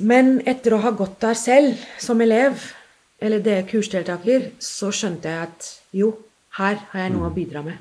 Men 0.00 0.40
etter 0.48 0.74
å 0.74 0.80
ha 0.84 0.90
gått 0.96 1.18
der 1.20 1.36
selv 1.36 1.80
som 2.00 2.20
elev, 2.24 2.62
eller 3.20 3.42
det 3.44 3.66
kursdeltaker, 3.68 4.50
så 4.58 4.88
skjønte 4.94 5.28
jeg 5.28 5.48
at 5.48 5.68
jo, 5.92 6.14
her 6.56 6.80
har 6.90 7.04
jeg 7.04 7.12
noe 7.14 7.28
å 7.28 7.34
bidra 7.34 7.62
med, 7.62 7.76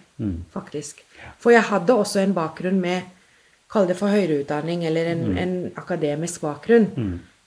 faktisk. 0.53 0.99
For 1.39 1.51
jeg 1.55 1.63
hadde 1.69 1.95
også 1.95 2.19
en 2.21 2.35
bakgrunn 2.35 2.79
med, 2.83 3.07
kall 3.71 3.87
det 3.87 3.95
for 3.97 4.09
høyere 4.09 4.41
utdanning, 4.43 4.83
eller 4.85 5.11
en, 5.13 5.23
en 5.37 5.55
akademisk 5.77 6.41
bakgrunn, 6.41 6.89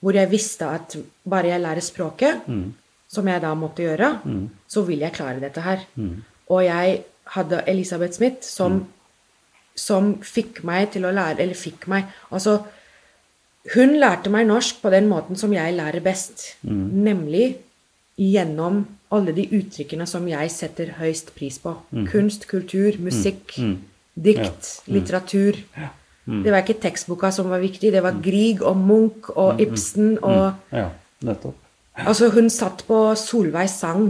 hvor 0.03 0.17
jeg 0.17 0.31
visste 0.31 0.67
at 0.67 0.97
bare 1.23 1.53
jeg 1.53 1.61
lærer 1.63 1.85
språket, 1.85 2.43
som 3.13 3.27
jeg 3.29 3.41
da 3.43 3.53
måtte 3.55 3.83
gjøre, 3.85 4.09
så 4.67 4.81
vil 4.87 4.99
jeg 5.05 5.13
klare 5.13 5.39
dette 5.39 5.61
her. 5.61 5.85
Og 6.49 6.63
jeg 6.65 7.03
hadde 7.37 7.63
Elisabeth 7.67 8.17
Smith 8.17 8.43
som, 8.43 8.81
som 9.75 10.15
fikk 10.21 10.63
meg 10.67 10.91
til 10.91 11.05
å 11.05 11.11
lære, 11.13 11.39
eller 11.43 11.55
fikk 11.55 11.87
meg, 11.87 12.09
altså 12.31 12.63
hun 13.71 13.95
lærte 13.95 14.29
meg 14.33 14.47
norsk 14.49 14.81
på 14.83 14.91
den 14.91 15.07
måten 15.07 15.39
som 15.39 15.53
jeg 15.55 15.75
lærer 15.77 16.03
best. 16.03 16.57
Nemlig 16.67 17.55
gjennom 18.19 18.83
alle 19.13 19.33
de 19.33 19.45
uttrykkene 19.55 20.05
som 20.09 20.27
jeg 20.27 20.51
setter 20.51 20.95
høyst 20.99 21.31
pris 21.37 21.59
på. 21.63 21.75
Kunst, 22.11 22.47
kultur, 22.51 22.97
musikk, 22.99 23.55
dikt, 24.13 24.81
litteratur. 24.91 25.57
Det 26.25 26.51
var 26.51 26.63
ikke 26.63 26.79
tekstboka 26.81 27.31
som 27.35 27.49
var 27.51 27.59
viktig, 27.59 27.91
det 27.91 28.03
var 28.03 28.19
Grieg 28.23 28.61
og 28.63 28.77
Munch 28.79 29.29
og 29.35 29.59
Ibsen 29.61 30.17
og 30.21 30.53
ja, 30.71 30.89
nettopp. 31.27 31.57
Altså, 31.93 32.29
hun 32.33 32.47
satt 32.49 32.85
på 32.87 32.99
Solveigs 33.19 33.75
sang 33.83 34.07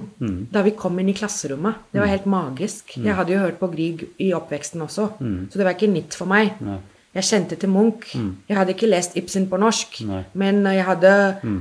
da 0.54 0.62
vi 0.64 0.72
kom 0.78 1.00
inn 1.02 1.10
i 1.12 1.16
klasserommet. 1.18 1.82
Det 1.92 2.00
var 2.00 2.08
helt 2.12 2.26
magisk. 2.32 2.94
Jeg 2.96 3.16
hadde 3.18 3.34
jo 3.34 3.42
hørt 3.42 3.58
på 3.60 3.68
Grieg 3.74 4.06
i 4.24 4.32
oppveksten 4.34 4.82
også, 4.86 5.08
så 5.20 5.60
det 5.60 5.66
var 5.66 5.76
ikke 5.76 5.92
nytt 5.92 6.16
for 6.16 6.26
meg. 6.32 6.54
Jeg 7.14 7.28
kjente 7.28 7.56
til 7.62 7.70
Munch. 7.70 8.16
Jeg 8.50 8.58
hadde 8.58 8.74
ikke 8.74 8.90
lest 8.90 9.18
Ibsen 9.20 9.46
på 9.50 9.60
norsk, 9.62 10.00
Nei. 10.10 10.24
men 10.34 10.64
jeg 10.66 10.86
hadde 10.88 11.12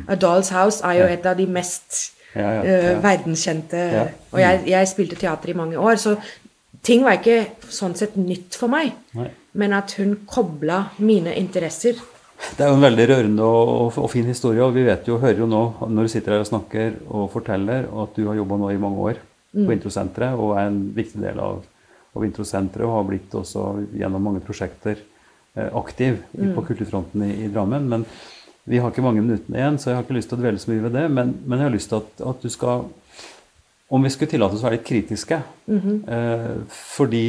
A 0.08 0.16
Doll's 0.16 0.48
House 0.54 0.80
er 0.84 1.02
jo 1.02 1.08
et 1.12 1.26
av 1.28 1.36
de 1.36 1.46
mest 1.46 2.12
Ja, 2.34 2.46
ja, 2.54 2.62
eh, 2.64 2.86
ja. 2.92 3.00
verdenskjente. 3.04 3.82
Og 4.32 4.40
jeg, 4.40 4.62
jeg 4.72 4.88
spilte 4.88 5.18
teater 5.20 5.52
i 5.52 5.56
mange 5.58 5.76
år, 5.76 5.98
så 6.00 6.14
ting 6.82 7.04
var 7.04 7.18
ikke 7.18 7.42
sånn 7.68 7.92
sett 7.98 8.16
nytt 8.16 8.56
for 8.56 8.72
meg. 8.72 8.94
Nei. 9.18 9.28
Men 9.60 9.74
at 9.76 9.92
hun 9.98 10.14
kobla 10.24 10.86
mine 11.04 11.34
interesser. 11.36 12.00
Det 12.56 12.64
er 12.64 12.72
jo 12.72 12.78
en 12.78 12.86
veldig 12.86 13.04
rørende 13.10 13.44
og, 13.44 13.68
og, 13.68 13.98
og 14.06 14.08
fin 14.10 14.26
historie, 14.26 14.64
og 14.64 14.72
vi 14.74 14.86
vet 14.88 15.06
jo, 15.06 15.20
hører 15.22 15.44
jo 15.44 15.46
nå 15.46 15.60
når 15.92 16.08
du 16.08 16.12
sitter 16.14 16.38
her 16.38 16.42
og 16.42 16.48
snakker 16.48 16.96
og 17.06 17.28
forteller, 17.36 17.84
at 18.02 18.16
du 18.16 18.24
har 18.30 18.40
jobba 18.40 18.58
nå 18.58 18.72
i 18.72 18.80
mange 18.80 19.04
år 19.12 19.20
på 19.52 19.68
Introsenteret 19.76 20.40
og 20.40 20.56
er 20.56 20.70
en 20.70 20.80
viktig 20.96 21.20
del 21.20 21.38
av, 21.44 21.60
av 22.16 22.24
Introsenteret 22.24 22.88
og 22.88 22.96
har 22.96 23.08
blitt 23.10 23.34
også 23.36 23.66
gjennom 24.00 24.24
mange 24.24 24.40
prosjekter 24.42 24.96
eh, 24.96 25.11
aktiv 25.54 26.22
i- 26.38 26.52
på 26.54 26.62
kulturfronten 26.64 27.22
i, 27.26 27.44
i 27.44 27.48
Drammen. 27.52 27.88
Men 27.88 28.04
vi 28.64 28.78
har 28.78 28.90
ikke 28.92 29.02
mange 29.04 29.20
minuttene 29.22 29.58
igjen, 29.58 29.78
så 29.78 29.90
jeg 29.90 29.96
har 29.98 30.04
ikke 30.06 30.14
lyst 30.16 30.28
til 30.30 30.38
å 30.38 30.42
dvele 30.42 30.58
så 30.62 30.70
mye 30.70 30.82
ved 30.86 30.92
det. 30.96 31.06
Men, 31.10 31.34
men 31.44 31.58
jeg 31.58 31.66
har 31.68 31.74
lyst 31.74 31.88
til 31.92 31.98
at, 32.02 32.20
at 32.32 32.42
du 32.42 32.48
skal 32.48 32.84
Om 33.92 34.02
vi 34.06 34.08
skulle 34.08 34.30
tillate 34.30 34.54
oss 34.56 34.62
å 34.62 34.68
være 34.70 34.78
litt 34.78 34.86
kritiske. 34.88 35.42
eh, 36.08 36.54
fordi 36.72 37.24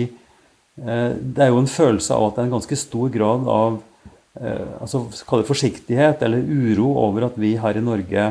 eh, 0.79 1.11
det 1.19 1.43
er 1.43 1.49
jo 1.51 1.57
en 1.59 1.67
følelse 1.67 2.13
av 2.15 2.29
at 2.29 2.35
det 2.37 2.41
er 2.43 2.47
en 2.47 2.53
ganske 2.55 2.77
stor 2.79 3.09
grad 3.11 3.47
av 3.51 3.81
eh, 4.39 4.69
altså 4.81 5.01
kall 5.27 5.41
det 5.43 5.49
forsiktighet 5.49 6.23
eller 6.23 6.39
uro 6.47 6.93
over 7.03 7.25
at 7.27 7.35
vi 7.35 7.57
her 7.59 7.75
i 7.75 7.83
Norge 7.83 8.29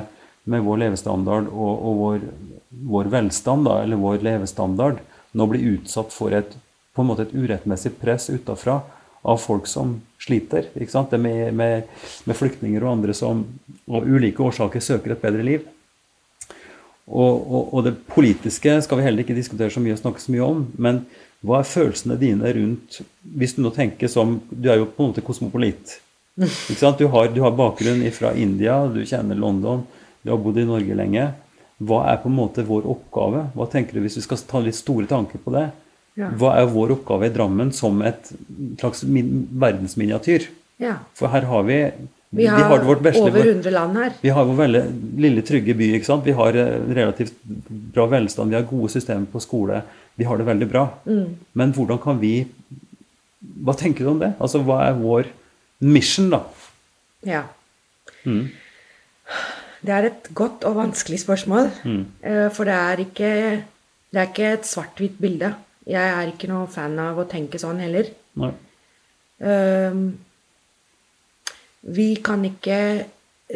med 0.48 0.64
vår 0.64 0.80
levestandard 0.86 1.50
og, 1.52 1.84
og 1.84 2.00
vår, 2.00 2.24
vår 2.94 3.10
velstand, 3.12 3.66
da, 3.68 3.76
eller 3.84 4.00
vår 4.00 4.24
levestandard, 4.24 4.98
nå 5.36 5.46
blir 5.52 5.68
utsatt 5.76 6.10
for 6.16 6.32
et, 6.34 6.56
på 6.96 7.02
en 7.04 7.10
måte 7.12 7.26
et 7.28 7.36
urettmessig 7.36 7.92
press 8.00 8.30
utafra 8.32 8.80
av 9.22 9.38
folk 9.38 9.68
som 9.70 9.96
sliter. 10.22 10.68
ikke 10.74 10.92
sant? 10.92 11.12
Med, 11.18 11.54
med, 11.54 11.90
med 12.26 12.38
flyktninger 12.38 12.82
og 12.82 12.96
andre 12.96 13.14
som 13.14 13.44
av 13.90 14.06
ulike 14.06 14.42
årsaker 14.42 14.82
søker 14.82 15.14
et 15.14 15.22
bedre 15.22 15.46
liv. 15.46 15.66
Og, 17.06 17.34
og, 17.34 17.74
og 17.74 17.84
det 17.86 17.96
politiske 18.10 18.76
skal 18.84 18.98
vi 18.98 19.04
heller 19.06 19.24
ikke 19.24 19.36
diskutere 19.36 19.72
så 19.74 19.82
mye 19.82 19.96
og 19.96 20.02
snakke 20.02 20.22
så 20.22 20.34
mye 20.34 20.46
om. 20.46 20.64
Men 20.78 21.02
hva 21.42 21.60
er 21.60 21.66
følelsene 21.66 22.18
dine 22.20 22.52
rundt 22.54 23.00
Hvis 23.22 23.56
du 23.56 23.64
nå 23.64 23.72
tenker 23.74 24.06
som 24.06 24.36
Du 24.46 24.68
er 24.70 24.78
jo 24.78 24.86
på 24.86 25.02
en 25.02 25.10
måte 25.10 25.24
kosmopolit. 25.26 25.96
Ikke 26.38 26.78
sant? 26.78 27.00
Du, 27.00 27.08
har, 27.12 27.28
du 27.34 27.42
har 27.44 27.54
bakgrunn 27.56 28.04
fra 28.14 28.30
India, 28.38 28.78
du 28.88 29.02
kjenner 29.04 29.36
London, 29.36 29.82
du 30.22 30.30
har 30.32 30.38
bodd 30.40 30.62
i 30.62 30.64
Norge 30.64 30.96
lenge. 30.96 31.26
Hva 31.82 32.04
er 32.08 32.20
på 32.22 32.30
en 32.30 32.38
måte 32.38 32.64
vår 32.64 32.86
oppgave? 32.88 33.42
Hva 33.52 33.66
tenker 33.68 33.98
du 33.98 34.04
hvis 34.04 34.16
vi 34.16 34.24
skal 34.24 34.40
ta 34.48 34.62
litt 34.62 34.78
store 34.78 35.08
tanker 35.10 35.42
på 35.42 35.52
det? 35.52 35.66
Ja. 36.18 36.28
Hva 36.36 36.56
er 36.60 36.66
vår 36.68 36.92
oppgave 36.98 37.28
i 37.30 37.32
Drammen 37.32 37.70
som 37.72 38.02
et 38.04 38.32
slags 38.80 39.02
min, 39.08 39.46
verdensminiatyr? 39.62 40.48
Ja. 40.82 40.98
For 41.16 41.32
her 41.32 41.46
har 41.48 41.62
vi 41.68 41.78
Vi 42.32 42.46
har, 42.48 42.64
har 42.68 42.84
vårt 42.84 43.02
beste, 43.04 43.20
over 43.20 43.44
100 43.44 43.70
land 43.70 43.96
her. 43.96 44.12
vi 44.22 44.28
har 44.32 44.44
vår 44.48 44.56
veldig 44.56 44.82
lille, 45.20 45.42
trygge 45.44 45.74
by. 45.76 45.88
ikke 45.96 46.08
sant? 46.08 46.24
Vi 46.24 46.32
har 46.36 46.56
eh, 46.56 46.80
relativt 46.96 47.34
bra 47.92 48.06
velstand, 48.08 48.50
vi 48.50 48.56
har 48.56 48.64
gode 48.68 48.88
systemer 48.92 49.26
på 49.32 49.40
skole. 49.40 49.82
Vi 50.16 50.24
har 50.24 50.36
det 50.40 50.46
veldig 50.46 50.68
bra. 50.68 50.86
Men 51.54 51.72
hvordan 51.72 51.98
kan 52.00 52.18
vi 52.20 52.46
Hva 53.64 53.74
tenker 53.76 54.04
du 54.04 54.10
om 54.10 54.18
det? 54.20 54.34
Altså, 54.40 54.60
Hva 54.62 54.82
er 54.86 54.94
vår 55.00 55.26
mission, 55.80 56.30
da? 56.30 56.42
Ja. 57.26 57.42
Mm. 58.24 58.50
Det 59.82 59.90
er 59.96 60.06
et 60.12 60.28
godt 60.34 60.62
og 60.68 60.76
vanskelig 60.76 61.18
spørsmål. 61.24 61.70
Mm. 61.84 62.04
For 62.54 62.64
det 62.68 62.74
er 62.76 63.02
ikke, 63.02 63.30
det 64.12 64.20
er 64.20 64.28
ikke 64.30 64.52
et 64.52 64.68
svart-hvitt 64.68 65.18
bilde. 65.20 65.52
Jeg 65.86 66.08
er 66.14 66.30
ikke 66.30 66.48
noe 66.50 66.66
fan 66.70 66.98
av 67.02 67.18
å 67.18 67.26
tenke 67.30 67.58
sånn 67.58 67.80
heller. 67.82 68.06
Nei. 68.38 68.52
Ehm, 69.42 70.04
vi 71.82 72.14
kan 72.22 72.44
ikke 72.46 72.78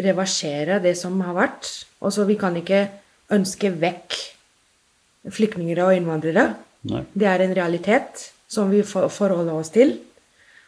reversere 0.03 0.81
det 0.83 0.97
som 0.99 1.21
har 1.23 1.37
vært. 1.37 1.69
Altså, 2.03 2.27
vi 2.27 2.35
kan 2.41 2.57
ikke 2.59 2.89
ønske 3.37 3.71
vekk 3.81 4.17
flyktninger 5.31 5.79
og 5.85 5.95
innvandrere. 5.97 6.49
Nei. 6.91 7.05
Det 7.15 7.27
er 7.31 7.43
en 7.47 7.55
realitet 7.55 8.27
som 8.49 8.71
vi 8.71 8.83
for- 8.83 9.09
forholder 9.11 9.55
oss 9.55 9.71
til, 9.75 9.97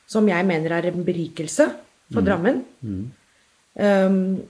som 0.06 0.26
jeg 0.28 0.46
mener 0.46 0.72
er 0.78 0.86
en 0.90 1.04
berikelse 1.04 1.68
for 2.12 2.22
Drammen. 2.22 2.64
Um, 3.78 4.42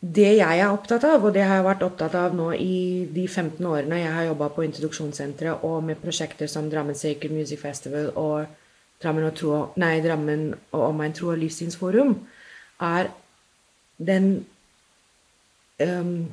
det 0.00 0.32
jeg 0.36 0.60
er 0.60 0.68
opptatt 0.68 1.04
av, 1.08 1.24
og 1.24 1.32
det 1.32 1.44
har 1.46 1.60
jeg 1.60 1.66
vært 1.66 1.84
opptatt 1.86 2.14
av 2.18 2.34
nå 2.36 2.50
i 2.60 3.06
de 3.12 3.24
15 3.26 3.64
årene 3.64 4.02
jeg 4.02 4.12
har 4.12 4.28
jobba 4.28 4.50
på 4.52 4.66
introduksjonssenteret 4.66 5.64
og 5.64 5.78
med 5.88 6.00
prosjekter 6.02 6.50
som 6.52 6.68
Drammen 6.70 6.98
Sacred 6.98 7.32
Music 7.32 7.62
Festival 7.62 8.10
og 8.14 8.44
Drammen 9.02 9.26
og, 9.28 9.34
tro, 9.36 9.60
nei, 9.80 9.98
Drammen 10.04 10.50
og 10.72 10.82
Omegn 10.90 11.16
tro- 11.16 11.32
og 11.32 11.40
livssynsforum, 11.40 12.14
er 12.80 13.10
den 13.96 14.30
um, 15.80 16.28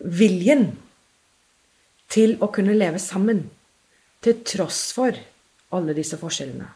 viljen 0.00 0.70
til 2.12 2.36
å 2.44 2.48
kunne 2.52 2.76
leve 2.76 3.00
sammen 3.00 3.46
til 4.22 4.40
tross 4.46 4.84
for 4.96 5.16
alle 5.72 5.96
disse 5.96 6.18
forskjellene. 6.20 6.68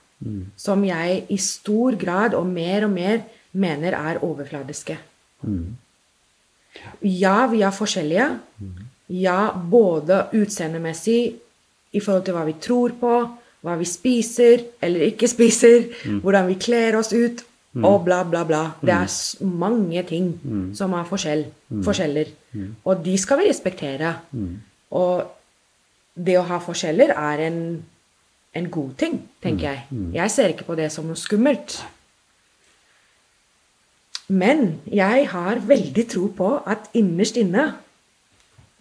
Som 0.57 0.85
jeg 0.89 1.27
i 1.33 1.37
stor 1.41 1.97
grad 2.01 2.35
og 2.35 2.49
mer 2.49 2.87
og 2.87 2.95
mer 2.95 3.21
mener 3.53 3.97
er 3.97 4.23
overfladiske. 4.25 4.97
Ja, 7.03 7.47
vi 7.51 7.63
er 7.63 7.71
forskjellige. 7.73 8.29
Ja, 9.09 9.53
både 9.71 10.27
utseendemessig 10.35 11.35
i 11.93 12.01
forhold 12.01 12.25
til 12.27 12.35
hva 12.35 12.45
vi 12.45 12.57
tror 12.61 12.93
på, 13.01 13.13
hva 13.63 13.77
vi 13.79 13.85
spiser 13.89 14.65
eller 14.83 15.01
ikke 15.07 15.29
spiser, 15.29 15.87
hvordan 16.23 16.47
vi 16.49 16.55
kler 16.61 16.97
oss 16.99 17.13
ut, 17.13 17.45
og 17.77 18.05
bla, 18.05 18.23
bla, 18.25 18.43
bla. 18.45 18.61
Det 18.81 18.93
er 18.93 19.45
mange 19.45 20.03
ting 20.09 20.31
som 20.75 20.93
er 20.97 21.05
forskjell, 21.05 21.47
forskjeller. 21.85 22.27
Og 22.85 23.05
de 23.05 23.17
skal 23.19 23.39
vi 23.39 23.49
respektere. 23.51 24.15
Og 24.91 25.25
det 26.17 26.39
å 26.39 26.43
ha 26.49 26.59
forskjeller 26.59 27.11
er 27.13 27.39
en, 27.51 27.59
en 28.57 28.71
god 28.71 28.95
ting, 28.97 29.19
tenker 29.43 29.67
jeg. 29.71 29.83
Jeg 30.15 30.31
ser 30.31 30.49
ikke 30.55 30.65
på 30.65 30.75
det 30.79 30.91
som 30.93 31.05
noe 31.07 31.17
skummelt. 31.17 31.83
Men 34.29 34.81
jeg 34.91 35.29
har 35.31 35.61
veldig 35.63 36.05
tro 36.11 36.27
på 36.35 36.49
at 36.67 36.91
innerst 36.99 37.37
inne, 37.39 37.69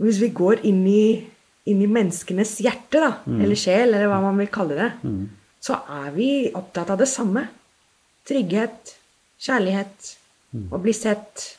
hvis 0.01 0.19
vi 0.23 0.31
går 0.33 0.63
inn 0.65 0.81
i, 0.89 1.21
inn 1.69 1.81
i 1.81 1.89
menneskenes 1.89 2.57
hjerte, 2.65 2.99
da, 2.99 3.11
eller 3.29 3.55
sjel, 3.55 3.93
eller 3.93 4.09
hva 4.09 4.21
man 4.23 4.39
vil 4.41 4.49
kalle 4.51 4.75
det, 4.79 4.89
så 5.61 5.77
er 5.89 6.09
vi 6.15 6.29
opptatt 6.53 6.89
av 6.93 6.97
det 6.99 7.07
samme. 7.09 7.45
Trygghet, 8.25 8.95
kjærlighet, 9.37 10.11
å 10.73 10.81
bli 10.81 10.93
sett 10.93 11.57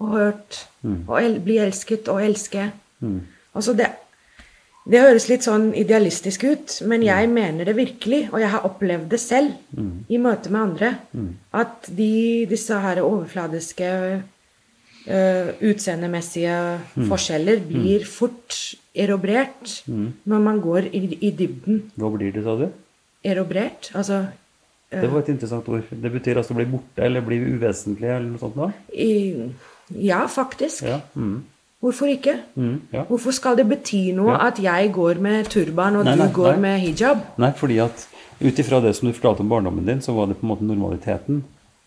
og 0.00 0.14
hørt, 0.16 0.66
og 1.06 1.16
el 1.20 1.38
bli 1.44 1.58
elsket 1.62 2.08
og 2.08 2.22
elske. 2.24 2.70
Altså 3.54 3.74
det 3.78 3.88
Det 4.90 4.98
høres 4.98 5.28
litt 5.30 5.44
sånn 5.46 5.68
idealistisk 5.78 6.44
ut, 6.48 6.74
men 6.90 7.04
jeg 7.06 7.28
mener 7.30 7.68
det 7.68 7.76
virkelig, 7.78 8.24
og 8.32 8.40
jeg 8.42 8.50
har 8.50 8.66
opplevd 8.66 9.06
det 9.12 9.20
selv 9.22 10.10
i 10.10 10.18
møte 10.18 10.50
med 10.50 10.60
andre, 10.60 10.90
at 11.54 11.86
de, 11.94 12.46
disse 12.50 12.74
her 12.82 12.98
overfladiske 13.04 13.90
uh, 14.18 15.50
utseendemessige 15.70 16.56
forskjeller 17.10 17.62
blir 17.68 18.06
fort 18.08 18.58
erobrert 18.94 19.76
når 19.86 20.44
man 20.48 20.60
går 20.64 20.90
i, 20.90 21.04
i 21.20 21.30
dybden. 21.38 21.84
Hva 21.94 22.10
blir 22.16 22.34
det, 22.34 22.42
sa 22.44 22.56
du? 22.58 22.66
Erobrert? 23.30 23.92
Altså 23.94 24.24
Det 24.90 25.06
var 25.06 25.22
et 25.22 25.28
interessant 25.30 25.68
ord. 25.70 25.86
Det 25.90 26.10
betyr 26.10 26.40
altså 26.40 26.56
bli 26.56 26.66
borte 26.66 27.04
eller 27.06 27.22
bli 27.22 27.38
uvesentlig 27.38 28.10
eller 28.10 28.26
noe 28.32 28.42
sånt? 28.42 28.56
da? 28.58 28.72
i, 28.90 29.12
Ja, 29.94 30.24
faktisk. 30.26 30.82
Ja. 30.82 30.98
Mm. 31.14 31.44
Hvorfor 31.80 32.06
ikke? 32.12 32.34
Mm. 32.56 32.80
ja. 32.92 33.02
Hvorfor 33.08 33.32
skal 33.32 33.56
det 33.56 33.68
bety 33.68 34.12
noe 34.12 34.32
Ja. 34.34 34.46
at 34.48 34.58
jeg 34.60 34.92
går 34.92 35.14
med 35.20 35.46
turban 35.48 35.96
og 35.96 36.04
Nei, 36.04 36.12
du 36.16 36.22
nei, 36.22 36.32
går 36.32 36.50
nei. 36.52 36.60
med 36.60 36.80
hijab? 36.80 37.18
Nei, 37.38 37.52
fordi 37.56 37.78
at 37.80 38.06
ut 38.44 38.58
ifra 38.58 38.80
det 38.84 38.94
som 38.96 39.08
du 39.08 39.14
fortalte 39.14 39.40
om 39.40 39.48
barndommen 39.48 39.86
din, 39.86 40.00
så 40.00 40.12
var 40.12 40.26
det 40.26 40.36
på 40.36 40.44
en 40.46 40.48
måte 40.52 40.64
normaliteten. 40.64 41.42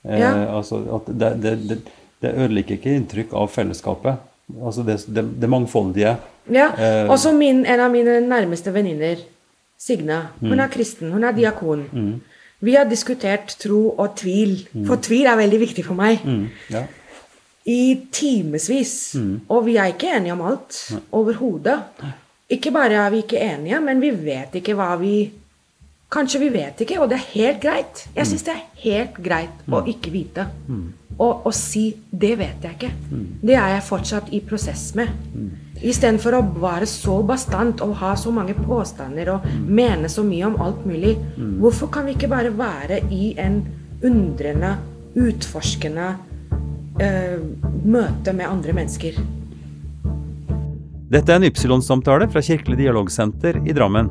Eh, 0.05 0.55
altså 0.55 0.81
at 0.95 1.05
det, 1.19 1.29
det, 1.43 1.53
det, 1.69 1.77
det 2.21 2.33
ødelegger 2.35 2.75
ikke 2.77 2.95
inntrykk 2.95 3.33
av 3.33 3.47
fellesskapet. 3.53 4.17
Altså 4.65 4.83
det, 4.83 4.97
det, 5.39 5.49
mangfoldige. 5.49 6.17
Ja. 6.51 6.67
Eh, 6.77 7.09
Også 7.09 7.31
min, 7.37 7.65
en 7.65 7.79
av 7.79 7.91
mine 7.91 8.19
nærmeste 8.21 8.73
venninner, 8.73 9.15
Signe, 9.79 10.21
hun 10.39 10.51
Mm. 10.53 10.59
er 10.59 10.67
kristen, 10.67 11.11
hun 11.11 11.23
er 11.23 11.31
diakon. 11.31 12.21
Vi 12.61 12.73
har 12.75 12.85
diskutert 12.85 13.55
tro 13.59 13.89
og 13.99 14.15
tvil, 14.15 14.67
for 14.87 14.95
tvil 14.95 15.25
er 15.27 15.35
veldig 15.35 15.59
viktig 15.59 15.85
for 15.85 15.93
meg, 15.93 16.19
Mm, 16.23 16.47
ja. 16.71 16.83
I 17.65 17.99
timevis. 18.11 19.15
Og 19.49 19.65
vi 19.65 19.77
er 19.77 19.93
ikke 19.93 20.11
enige 20.17 20.35
om 20.35 20.41
alt. 20.41 20.81
Overhodet. 21.11 21.79
Ikke 22.49 22.71
bare 22.71 23.05
er 23.05 23.09
vi 23.09 23.23
ikke 23.23 23.39
enige, 23.39 23.79
men 23.81 24.01
vi 24.01 24.11
vet 24.11 24.59
ikke 24.59 24.75
hva 24.77 24.95
vi 25.01 25.15
Kanskje 26.13 26.43
vi 26.43 26.49
vet 26.53 26.81
ikke, 26.83 26.99
og 27.01 27.07
det 27.09 27.15
er 27.17 27.29
helt 27.33 27.61
greit. 27.63 28.03
Jeg 28.13 28.27
syns 28.29 28.43
det 28.45 28.53
er 28.53 28.65
helt 28.83 29.15
greit 29.25 29.63
å 29.65 29.79
ikke 29.89 30.11
vite. 30.13 30.45
Og 31.17 31.47
å 31.47 31.51
si 31.51 31.95
'det 32.11 32.37
vet 32.37 32.61
jeg 32.61 32.75
ikke'. 32.77 32.91
Det 33.41 33.55
er 33.55 33.69
jeg 33.73 33.83
fortsatt 33.83 34.29
i 34.31 34.39
prosess 34.39 34.93
med. 34.95 35.09
Istedenfor 35.81 36.37
å 36.37 36.61
være 36.61 36.85
så 36.85 37.23
bastant 37.25 37.81
og 37.81 37.95
ha 37.95 38.15
så 38.15 38.31
mange 38.31 38.53
påstander 38.53 39.29
og 39.33 39.41
mene 39.65 40.07
så 40.07 40.23
mye 40.23 40.45
om 40.45 40.61
alt 40.61 40.85
mulig. 40.85 41.17
Hvorfor 41.59 41.87
kan 41.87 42.05
vi 42.05 42.11
ikke 42.11 42.29
bare 42.29 42.57
være 42.57 43.11
i 43.11 43.33
en 43.37 43.65
undrende, 44.03 44.77
utforskende 45.15 46.15
eh, 46.99 47.39
møte 47.85 48.33
med 48.35 48.45
andre 48.49 48.73
mennesker? 48.73 49.17
Dette 51.13 51.29
er 51.29 51.37
en 51.41 51.45
Ypsilon-samtale 51.45 52.27
fra 52.33 52.41
Kirkelig 52.41 52.77
dialogsenter 52.79 53.59
i 53.69 53.73
Drammen. 53.75 54.09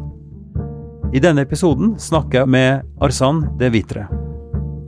I 1.12 1.20
denne 1.20 1.42
episoden 1.44 1.96
snakker 2.00 2.42
jeg 2.44 2.48
med 2.54 2.86
Arsan 3.04 3.42
de 3.60 3.68
Vitre. 3.74 4.06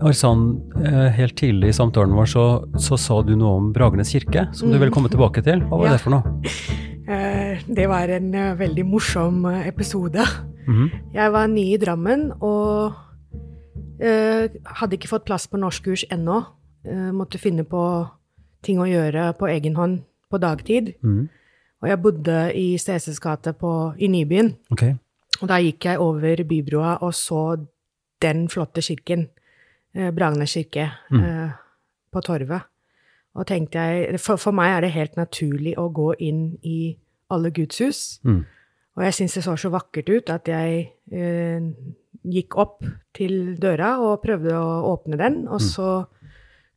Arsan, 0.05 0.45
eh, 0.85 1.09
helt 1.17 1.35
tidlig 1.37 1.73
i 1.73 1.77
samtalen 1.77 2.15
vår 2.17 2.29
så, 2.31 2.45
så 2.81 2.97
sa 3.01 3.19
du 3.25 3.35
noe 3.37 3.57
om 3.59 3.71
Bragernes 3.75 4.13
kirke, 4.13 4.47
som 4.57 4.71
du 4.73 4.79
vil 4.81 4.93
komme 4.95 5.09
tilbake 5.13 5.43
til. 5.45 5.61
Hva 5.69 5.79
var 5.81 5.87
Ja. 5.87 5.93
det 5.97 6.01
for 6.05 6.11
noe? 6.11 6.25
Eh, 7.05 7.59
Det 7.69 7.85
var 7.87 8.09
en 8.09 8.31
eh, 8.35 8.55
veldig 8.57 8.87
morsom 8.89 9.43
episode. 9.67 10.25
Mhm. 10.67 10.87
Jeg 11.13 11.33
var 11.35 11.47
ny 11.53 11.65
i 11.75 11.77
Drammen 11.77 12.31
og 12.41 12.95
eh, 14.01 14.49
hadde 14.65 14.97
ikke 14.97 15.11
fått 15.11 15.27
plass 15.27 15.45
på 15.47 15.61
norskkurs 15.61 16.07
ennå. 16.11 16.39
Eh, 16.85 17.11
måtte 17.17 17.41
finne 17.41 17.65
på 17.65 17.83
ting 18.65 18.81
å 18.81 18.89
gjøre 18.89 19.33
på 19.39 19.49
egen 19.49 19.77
hånd 19.77 20.03
på 20.31 20.41
dagtid. 20.41 20.95
Mm. 21.05 21.29
Og 21.85 21.89
jeg 21.91 22.01
bodde 22.01 22.39
i 22.57 22.67
Steses 22.81 23.21
gate 23.21 23.55
i 23.99 24.09
Nybyen. 24.09 24.55
Okay. 24.73 24.97
Og 25.43 25.49
da 25.51 25.59
gikk 25.61 25.85
jeg 25.85 26.01
over 26.01 26.45
bybroa 26.45 26.99
og 27.03 27.15
så 27.15 27.57
den 28.23 28.49
flotte 28.49 28.81
kirken, 28.81 29.29
eh, 29.95 30.11
Bragernes 30.11 30.55
kirke, 30.55 30.91
eh, 31.13 31.51
på 32.13 32.21
Torvet. 32.21 32.63
Og 33.35 33.47
tenkte 33.47 33.79
jeg 33.79 34.21
for, 34.21 34.37
for 34.37 34.53
meg 34.53 34.77
er 34.77 34.81
det 34.81 34.95
helt 34.95 35.17
naturlig 35.17 35.75
å 35.77 35.91
gå 35.93 36.15
inn 36.21 36.59
i 36.63 36.97
alle 37.31 37.51
gudshus. 37.51 38.21
Mm. 38.23 38.45
Og 38.97 39.05
jeg 39.05 39.15
syns 39.15 39.35
det 39.35 39.45
så 39.45 39.57
så 39.57 39.71
vakkert 39.75 40.09
ut 40.09 40.31
at 40.31 40.49
jeg 40.49 40.93
eh, 41.13 41.61
gikk 42.25 42.57
opp 42.57 42.85
til 43.15 43.57
døra 43.61 43.99
og 44.01 44.23
prøvde 44.23 44.55
å 44.55 44.95
åpne 44.95 45.19
den, 45.19 45.49
og 45.49 45.61
så 45.61 46.07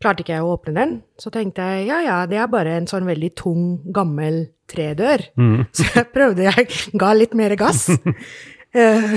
klarte 0.02 0.22
ikke 0.24 0.36
jeg 0.36 0.46
å 0.46 0.54
åpne 0.56 0.74
den. 0.78 0.92
Så 1.20 1.32
tenkte 1.34 1.66
jeg 1.66 1.88
ja 1.90 2.00
ja, 2.06 2.18
det 2.30 2.38
er 2.42 2.48
bare 2.52 2.76
en 2.78 2.88
sånn 2.90 3.08
veldig 3.08 3.32
tung, 3.40 3.64
gammel 3.96 4.44
tredør. 4.70 5.24
Mm. 5.40 5.66
Så 5.78 5.88
jeg 5.96 6.10
prøvde, 6.14 6.46
jeg 6.50 6.68
ga 7.00 7.14
litt 7.18 7.34
mer 7.38 7.56
gass. 7.60 7.88
Eh, 8.78 9.14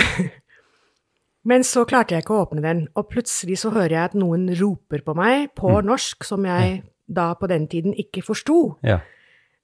Men 1.44 1.64
så 1.66 1.82
klarte 1.88 2.14
jeg 2.14 2.22
ikke 2.22 2.36
å 2.36 2.44
åpne 2.44 2.62
den, 2.64 2.78
og 2.96 3.08
plutselig 3.10 3.56
så 3.60 3.72
hører 3.74 3.92
jeg 3.96 4.04
at 4.10 4.14
noen 4.16 4.44
roper 4.56 5.02
på 5.04 5.14
meg 5.18 5.50
på 5.58 5.72
norsk, 5.84 6.24
som 6.24 6.44
jeg 6.46 6.82
da 7.10 7.30
på 7.36 7.48
den 7.50 7.66
tiden 7.68 7.92
ikke 7.98 8.22
forsto. 8.24 8.76
Ja. 8.86 9.00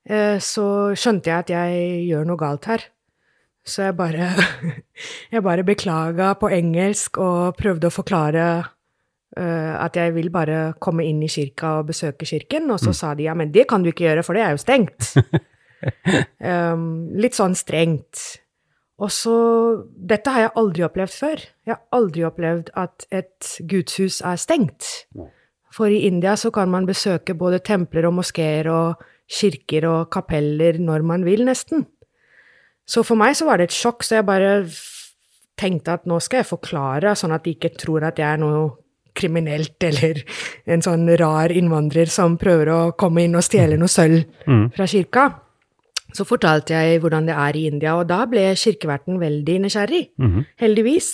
Eh, 0.05 0.37
Så 0.43 0.67
skjønte 0.99 1.31
jeg 1.31 1.39
at 1.47 1.53
jeg 1.55 2.03
gjør 2.11 2.27
noe 2.29 2.41
galt 2.41 2.67
her. 2.69 2.85
Så 3.64 3.87
jeg 3.87 3.97
bare, 3.97 4.33
jeg 5.33 5.43
bare 5.47 5.64
beklaga 5.64 6.33
på 6.41 6.51
engelsk 6.53 7.17
og 7.23 7.57
prøvde 7.62 7.89
å 7.89 7.95
forklare 7.95 8.47
at 9.37 9.97
jeg 9.99 10.14
vil 10.16 10.30
bare 10.32 10.72
komme 10.80 11.05
inn 11.05 11.18
i 11.20 11.28
kirka 11.28 11.78
og 11.80 11.91
besøke 11.91 12.24
kirken, 12.28 12.70
og 12.72 12.80
så 12.80 12.95
sa 12.97 13.12
de 13.14 13.26
ja, 13.26 13.34
men 13.37 13.53
det 13.53 13.66
kan 13.68 13.82
du 13.84 13.91
ikke 13.91 14.07
gjøre, 14.07 14.24
for 14.24 14.39
det 14.39 14.45
er 14.47 14.55
jo 14.55 14.62
stengt. 14.62 15.12
um, 16.53 16.87
litt 17.20 17.37
sånn 17.37 17.57
strengt. 17.59 18.22
Og 18.97 19.12
så 19.12 19.37
Dette 19.93 20.32
har 20.32 20.47
jeg 20.47 20.55
aldri 20.57 20.84
opplevd 20.87 21.12
før. 21.12 21.43
Jeg 21.66 21.74
har 21.74 21.99
aldri 21.99 22.24
opplevd 22.24 22.70
at 22.80 23.05
et 23.12 23.51
gudshus 23.68 24.22
er 24.24 24.41
stengt. 24.41 24.89
For 25.76 25.93
i 25.93 26.07
India 26.09 26.37
så 26.41 26.51
kan 26.55 26.70
man 26.72 26.89
besøke 26.89 27.37
både 27.37 27.61
templer 27.61 28.09
og 28.09 28.16
moskeer 28.22 28.70
og 28.72 29.05
kirker 29.28 29.84
og 29.91 30.09
kapeller 30.14 30.78
når 30.80 31.05
man 31.05 31.26
vil, 31.26 31.45
nesten. 31.45 31.84
Så 32.87 33.03
for 33.05 33.18
meg 33.18 33.34
så 33.37 33.49
var 33.49 33.59
det 33.59 33.68
et 33.68 33.76
sjokk, 33.76 34.07
så 34.07 34.20
jeg 34.20 34.28
bare 34.28 34.53
tenkte 35.59 35.97
at 35.99 36.07
nå 36.09 36.20
skal 36.22 36.41
jeg 36.41 36.53
forklare, 36.53 37.16
sånn 37.18 37.34
at 37.34 37.45
de 37.45 37.57
ikke 37.57 37.74
tror 37.76 38.07
at 38.07 38.20
jeg 38.20 38.28
er 38.30 38.41
noe 38.41 38.68
kriminelt 39.17 39.83
eller 39.89 40.21
en 40.67 40.85
sånn 40.85 41.09
rar 41.19 41.51
innvandrer 41.55 42.07
som 42.12 42.37
prøver 42.41 42.71
å 42.73 42.79
komme 42.99 43.25
inn 43.25 43.35
og 43.39 43.45
stjele 43.47 43.79
noe 43.81 43.89
sølv 43.91 44.23
fra 44.77 44.87
kirka. 44.87 45.27
Så 46.14 46.25
fortalte 46.25 46.73
jeg 46.73 47.01
hvordan 47.03 47.27
det 47.27 47.35
er 47.35 47.57
i 47.59 47.67
India, 47.67 47.97
og 47.99 48.07
da 48.09 48.23
ble 48.31 48.55
kirkeverten 48.57 49.19
veldig 49.21 49.57
nysgjerrig, 49.67 50.05
heldigvis. 50.62 51.09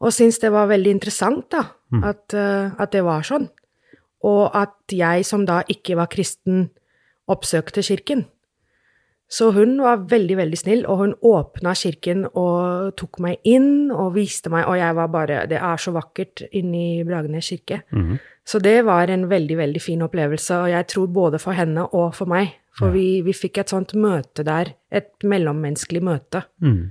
Og 0.00 0.12
syntes 0.12 0.40
det 0.42 0.50
var 0.52 0.66
veldig 0.68 0.90
interessant, 0.96 1.46
da, 1.52 1.62
at, 2.04 2.34
eh, 2.34 2.70
at 2.78 2.90
det 2.92 3.04
var 3.04 3.22
sånn. 3.22 3.48
Og 4.24 4.50
at 4.56 4.74
jeg 4.92 5.24
som 5.24 5.46
da 5.46 5.62
ikke 5.68 5.96
var 5.96 6.08
kristen, 6.12 6.70
oppsøkte 7.28 7.82
kirken. 7.86 8.26
Så 9.30 9.52
hun 9.54 9.76
var 9.78 10.00
veldig, 10.10 10.36
veldig 10.40 10.58
snill, 10.58 10.80
og 10.90 10.98
hun 10.98 11.12
åpna 11.22 11.70
kirken 11.78 12.24
og 12.34 12.96
tok 12.98 13.20
meg 13.22 13.38
inn 13.46 13.92
og 13.94 14.14
viste 14.16 14.50
meg, 14.50 14.64
og 14.66 14.74
jeg 14.80 14.94
var 14.98 15.06
bare 15.08 15.46
Det 15.46 15.60
er 15.62 15.76
så 15.78 15.92
vakkert 15.94 16.42
inni 16.52 17.04
Bragernes 17.06 17.46
kirke. 17.52 17.82
Så 18.44 18.58
det 18.58 18.84
var 18.84 19.06
en 19.08 19.28
veldig, 19.30 19.56
veldig 19.56 19.80
fin 19.82 20.02
opplevelse, 20.02 20.50
og 20.64 20.68
jeg 20.72 20.86
tror 20.90 21.06
både 21.14 21.38
for 21.38 21.52
henne 21.54 21.84
og 21.94 22.14
for 22.14 22.26
meg. 22.26 22.56
For 22.78 22.90
vi, 22.90 23.20
vi 23.22 23.32
fikk 23.32 23.58
et 23.58 23.68
sånt 23.70 23.92
møte 23.94 24.42
der, 24.46 24.72
et 24.90 25.10
mellommenneskelig 25.22 26.02
møte, 26.02 26.42
Mm. 26.62 26.90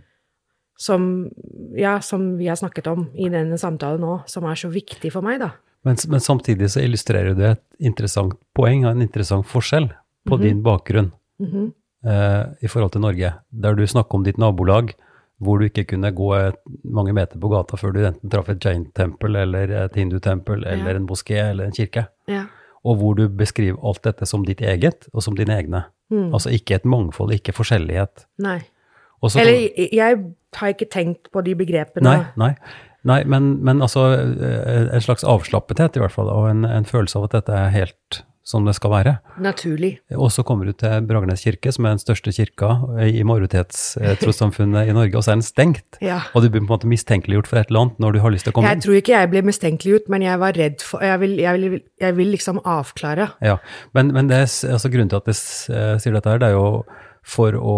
som, 0.78 1.30
ja, 1.76 2.00
som 2.00 2.38
vi 2.38 2.48
har 2.48 2.56
snakket 2.56 2.88
om 2.88 3.10
i 3.16 3.28
denne 3.30 3.58
samtalen 3.58 4.00
nå, 4.00 4.22
som 4.28 4.46
er 4.46 4.56
så 4.56 4.70
viktig 4.72 5.12
for 5.12 5.22
meg, 5.26 5.40
da. 5.40 5.52
Men, 5.84 5.96
men 6.12 6.20
samtidig 6.20 6.70
så 6.72 6.82
illustrerer 6.84 7.36
det 7.36 7.50
et 7.52 7.64
interessant 7.80 8.34
poeng, 8.56 8.86
en 8.86 9.02
interessant 9.02 9.46
forskjell 9.48 9.90
på 10.28 10.40
din 10.40 10.62
bakgrunn 10.64 11.12
Mhm. 11.40 11.66
eh, 11.66 11.79
i 12.06 12.68
forhold 12.72 12.94
til 12.94 13.02
Norge, 13.04 13.34
der 13.52 13.74
du 13.76 13.82
snakker 13.88 14.16
om 14.16 14.24
ditt 14.24 14.38
nabolag, 14.40 14.94
hvor 15.40 15.60
du 15.60 15.66
ikke 15.68 15.84
kunne 15.88 16.12
gå 16.16 16.30
mange 16.84 17.14
meter 17.16 17.40
på 17.40 17.50
gata 17.52 17.76
før 17.80 17.92
du 17.96 18.00
enten 18.08 18.32
traff 18.32 18.50
et 18.52 18.64
jain-tempel 18.64 19.36
eller 19.40 19.72
et 19.86 19.96
hindutempel 20.00 20.66
eller 20.68 20.94
Ja. 20.94 20.96
en 20.96 21.08
moské 21.08 21.38
eller 21.50 21.66
en 21.66 21.72
kirke, 21.76 22.08
Ja. 22.28 22.46
og 22.86 22.98
hvor 22.98 23.16
du 23.16 23.28
beskriver 23.28 23.80
alt 23.84 24.02
dette 24.04 24.26
som 24.26 24.46
ditt 24.46 24.62
eget 24.62 25.08
og 25.14 25.24
som 25.24 25.36
dine 25.36 25.56
egne. 25.60 25.86
Mm. 26.12 26.34
Altså 26.34 26.50
ikke 26.52 26.76
et 26.76 26.86
mangfold, 26.86 27.32
ikke 27.32 27.54
forskjellighet. 27.54 28.26
Nei. 28.40 28.62
Også, 29.22 29.40
Eller 29.40 29.52
jeg, 29.78 29.90
jeg 29.94 30.18
har 30.56 30.68
ikke 30.74 30.90
tenkt 30.90 31.32
på 31.32 31.44
de 31.44 31.56
begrepene. 31.56 32.04
Nei, 32.04 32.26
nei. 32.38 32.56
nei 33.04 33.24
men, 33.24 33.64
men 33.64 33.82
altså 33.82 34.06
eh, 34.16 34.96
en 34.96 35.02
slags 35.02 35.24
avslappethet 35.24 35.96
i 35.96 36.00
hvert 36.00 36.12
fall, 36.16 36.30
og 36.32 36.50
en, 36.50 36.64
en 36.66 36.86
følelse 36.86 37.20
av 37.20 37.28
at 37.28 37.32
dette 37.32 37.52
er 37.52 37.70
helt 37.76 38.24
som 38.50 38.66
det 38.66 38.74
skal 38.74 38.90
være. 38.90 39.14
Naturlig. 39.38 39.92
Og 40.18 40.32
så 40.34 40.42
kommer 40.48 40.66
du 40.66 40.74
til 40.74 41.06
Bragernes 41.06 41.44
kirke, 41.46 41.70
som 41.76 41.86
er 41.86 41.94
den 41.94 42.02
største 42.02 42.34
kirka 42.34 42.72
i 43.06 43.22
majoritetstrossamfunnet 43.28 44.90
i 44.90 44.96
Norge, 44.96 45.14
og 45.20 45.26
så 45.26 45.36
er 45.36 45.38
den 45.38 45.46
stengt. 45.46 46.00
Ja. 46.02 46.24
Og 46.34 46.42
du 46.42 46.50
blir 46.50 46.64
på 46.64 46.66
en 46.66 46.72
måte 46.72 46.90
mistenkeliggjort 46.90 47.50
for 47.52 47.62
et 47.62 47.70
eller 47.70 47.86
annet 47.86 48.02
når 48.02 48.16
du 48.16 48.22
har 48.24 48.34
lyst 48.34 48.48
til 48.48 48.56
å 48.56 48.58
komme 48.58 48.72
Jeg 48.74 48.82
tror 48.86 48.98
ikke 48.98 49.14
jeg 49.14 49.32
ble 49.36 49.44
mistenkeliggjort, 49.46 50.10
men 50.10 50.26
jeg 50.26 50.42
var 50.42 50.58
redd 50.58 50.82
for 50.86 51.06
Jeg 51.06 51.22
vil, 51.22 51.36
jeg 51.44 51.62
vil, 51.62 51.78
jeg 52.02 52.18
vil 52.18 52.34
liksom 52.34 52.64
avklare. 52.66 53.30
Ja, 53.46 53.60
men, 53.94 54.10
men 54.18 54.32
det 54.32 54.42
altså 54.48 54.90
grunnen 54.90 55.14
til 55.14 55.22
at 55.22 55.30
jeg 55.30 55.38
eh, 55.76 55.94
sier 56.02 56.18
dette 56.18 56.34
her, 56.34 56.42
det 56.42 56.50
er 56.50 56.58
jo 56.58 56.82
for 57.30 57.54
å 57.54 57.78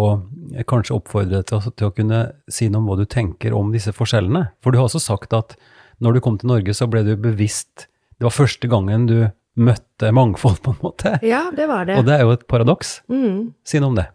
kanskje 0.68 0.96
oppfordre 0.96 1.42
deg 1.42 1.48
til, 1.50 1.68
til 1.76 1.90
å 1.90 1.94
kunne 1.94 2.24
si 2.48 2.70
noe 2.72 2.80
om 2.80 2.88
hva 2.88 2.96
du 3.02 3.04
tenker 3.10 3.52
om 3.56 3.72
disse 3.74 3.92
forskjellene. 3.92 4.46
For 4.64 4.72
du 4.72 4.80
har 4.80 4.88
også 4.88 5.02
sagt 5.02 5.36
at 5.36 5.56
når 6.02 6.16
du 6.16 6.24
kom 6.24 6.38
til 6.40 6.48
Norge, 6.54 6.72
så 6.74 6.88
ble 6.90 7.04
du 7.06 7.14
bevisst 7.20 7.88
Det 8.16 8.26
var 8.28 8.34
første 8.34 8.68
gangen 8.70 9.04
du 9.10 9.16
møtte 9.60 10.12
mangfold, 10.14 10.60
på 10.64 10.74
en 10.74 10.82
måte. 10.82 11.16
Ja, 11.26 11.46
det 11.54 11.68
var 11.68 11.88
det. 11.88 11.98
Og 12.00 12.06
det 12.08 12.14
er 12.16 12.26
jo 12.26 12.36
et 12.36 12.46
paradoks. 12.50 13.00
Mm. 13.12 13.52
Si 13.66 13.80
noe 13.82 13.92
om 13.92 13.98
det. 13.98 14.06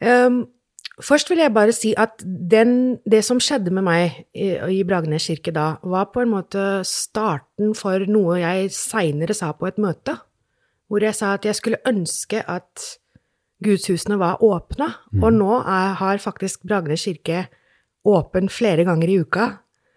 Um, 0.00 0.38
først 1.08 1.30
vil 1.30 1.42
jeg 1.42 1.54
bare 1.54 1.74
si 1.76 1.92
at 1.98 2.22
den, 2.24 2.98
det 3.08 3.22
som 3.26 3.42
skjedde 3.42 3.74
med 3.74 3.86
meg 3.86 4.22
i, 4.32 4.54
i 4.78 4.80
Bragernes 4.88 5.28
kirke 5.30 5.52
da, 5.54 5.74
var 5.84 6.08
på 6.14 6.24
en 6.24 6.32
måte 6.32 6.64
starten 6.88 7.74
for 7.78 8.08
noe 8.08 8.40
jeg 8.40 8.72
seinere 8.74 9.36
sa 9.36 9.52
på 9.52 9.68
et 9.68 9.80
møte, 9.82 10.16
hvor 10.88 11.04
jeg 11.04 11.16
sa 11.16 11.34
at 11.36 11.44
jeg 11.44 11.58
skulle 11.58 11.82
ønske 11.88 12.40
at 12.48 12.88
gudshusene 13.64 14.16
var 14.20 14.42
åpne, 14.44 14.86
og 15.18 15.32
nå 15.34 15.54
er, 15.60 15.96
har 15.98 16.20
faktisk 16.22 16.62
Bragernes 16.68 17.04
kirke 17.08 17.48
åpen 18.08 18.48
flere 18.48 18.86
ganger 18.86 19.10
i 19.10 19.18
uka. 19.20 19.48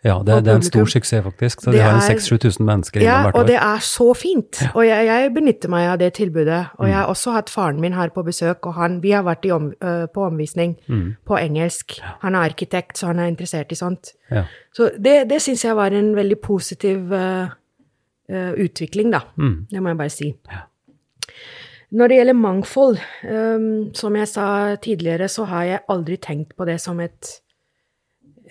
Ja, 0.03 0.15
det, 0.25 0.39
det 0.45 0.51
er 0.51 0.55
en 0.55 0.63
stor 0.65 0.85
suksess, 0.89 1.23
faktisk. 1.23 1.61
Så 1.61 1.71
Det 1.71 1.77
de 1.77 1.83
har 1.83 1.91
en 1.93 2.01
er- 2.01 2.15
6000-7000 2.15 2.65
mennesker 2.65 3.01
Ja, 3.03 3.19
hvert 3.23 3.35
og 3.37 3.45
det 3.47 3.55
er 3.55 3.77
så 3.85 4.07
fint. 4.17 4.61
Og 4.73 4.85
jeg, 4.87 5.05
jeg 5.05 5.33
benytter 5.35 5.69
meg 5.69 5.87
av 5.91 5.99
det 6.01 6.13
tilbudet. 6.17 6.65
Og 6.79 6.87
jeg 6.87 6.95
har 6.95 7.05
også 7.11 7.31
hatt 7.35 7.49
faren 7.53 7.79
min 7.81 7.93
her 7.93 8.09
på 8.09 8.23
besøk, 8.25 8.65
og 8.65 8.73
han, 8.73 8.95
vi 9.03 9.11
har 9.11 9.21
vært 9.23 9.45
om, 9.53 9.67
uh, 9.83 10.07
på 10.13 10.25
omvisning 10.25 10.77
Mm. 10.87 11.15
på 11.27 11.37
engelsk. 11.37 11.99
Han 12.23 12.35
er 12.35 12.49
arkitekt, 12.49 12.97
så 12.97 13.07
han 13.11 13.19
er 13.19 13.27
interessert 13.29 13.71
i 13.71 13.75
sånt. 13.75 14.13
Ja. 14.31 14.43
Så 14.73 14.89
det, 14.97 15.29
det 15.29 15.41
syns 15.41 15.63
jeg 15.65 15.75
var 15.75 15.91
en 15.93 16.15
veldig 16.15 16.39
positiv 16.41 17.11
uh, 17.13 17.47
uh, 18.31 18.51
utvikling, 18.57 19.11
da. 19.11 19.19
Mm. 19.37 19.67
Det 19.71 19.81
må 19.83 19.89
jeg 19.93 19.97
bare 19.97 20.09
si. 20.09 20.33
Når 21.91 22.07
det 22.07 22.17
gjelder 22.17 22.33
mangfold, 22.39 22.97
um, 23.29 23.93
som 23.93 24.15
jeg 24.15 24.27
sa 24.31 24.75
tidligere, 24.81 25.27
så 25.27 25.43
har 25.45 25.63
jeg 25.67 25.79
aldri 25.91 26.17
tenkt 26.17 26.55
på 26.57 26.65
det 26.65 26.79
som 26.81 26.99
et 27.03 27.33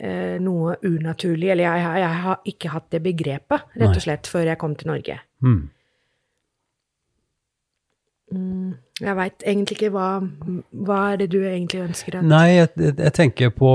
eh, 0.01 0.39
noe 0.43 0.77
unaturlig. 0.83 1.51
Eller 1.53 1.65
jeg, 1.69 1.85
har- 1.85 1.99
jeg 2.03 2.23
har 2.25 2.41
ikke 2.55 2.73
hatt 2.75 2.89
det 2.91 3.03
begrepet, 3.05 3.69
rett 3.77 3.97
og 3.97 4.03
slett, 4.03 4.27
før 4.31 4.49
jeg 4.51 4.59
kom 4.59 4.75
til 4.81 4.89
Norge. 4.95 5.21
Mm. 5.45 5.69
Mm, 8.31 8.75
jeg 9.03 9.17
veit 9.19 9.43
egentlig 9.43 9.75
ikke 9.75 9.89
hva 9.91 10.05
Hva 10.87 10.99
er 11.11 11.17
det 11.19 11.27
du 11.33 11.41
egentlig 11.41 11.81
ønsker 11.83 12.21
at 12.21 12.27
Nei, 12.31 12.45
jeg, 12.61 12.69
jeg 12.79 12.93
jeg 13.01 13.15
tenker 13.17 13.51
på, 13.51 13.71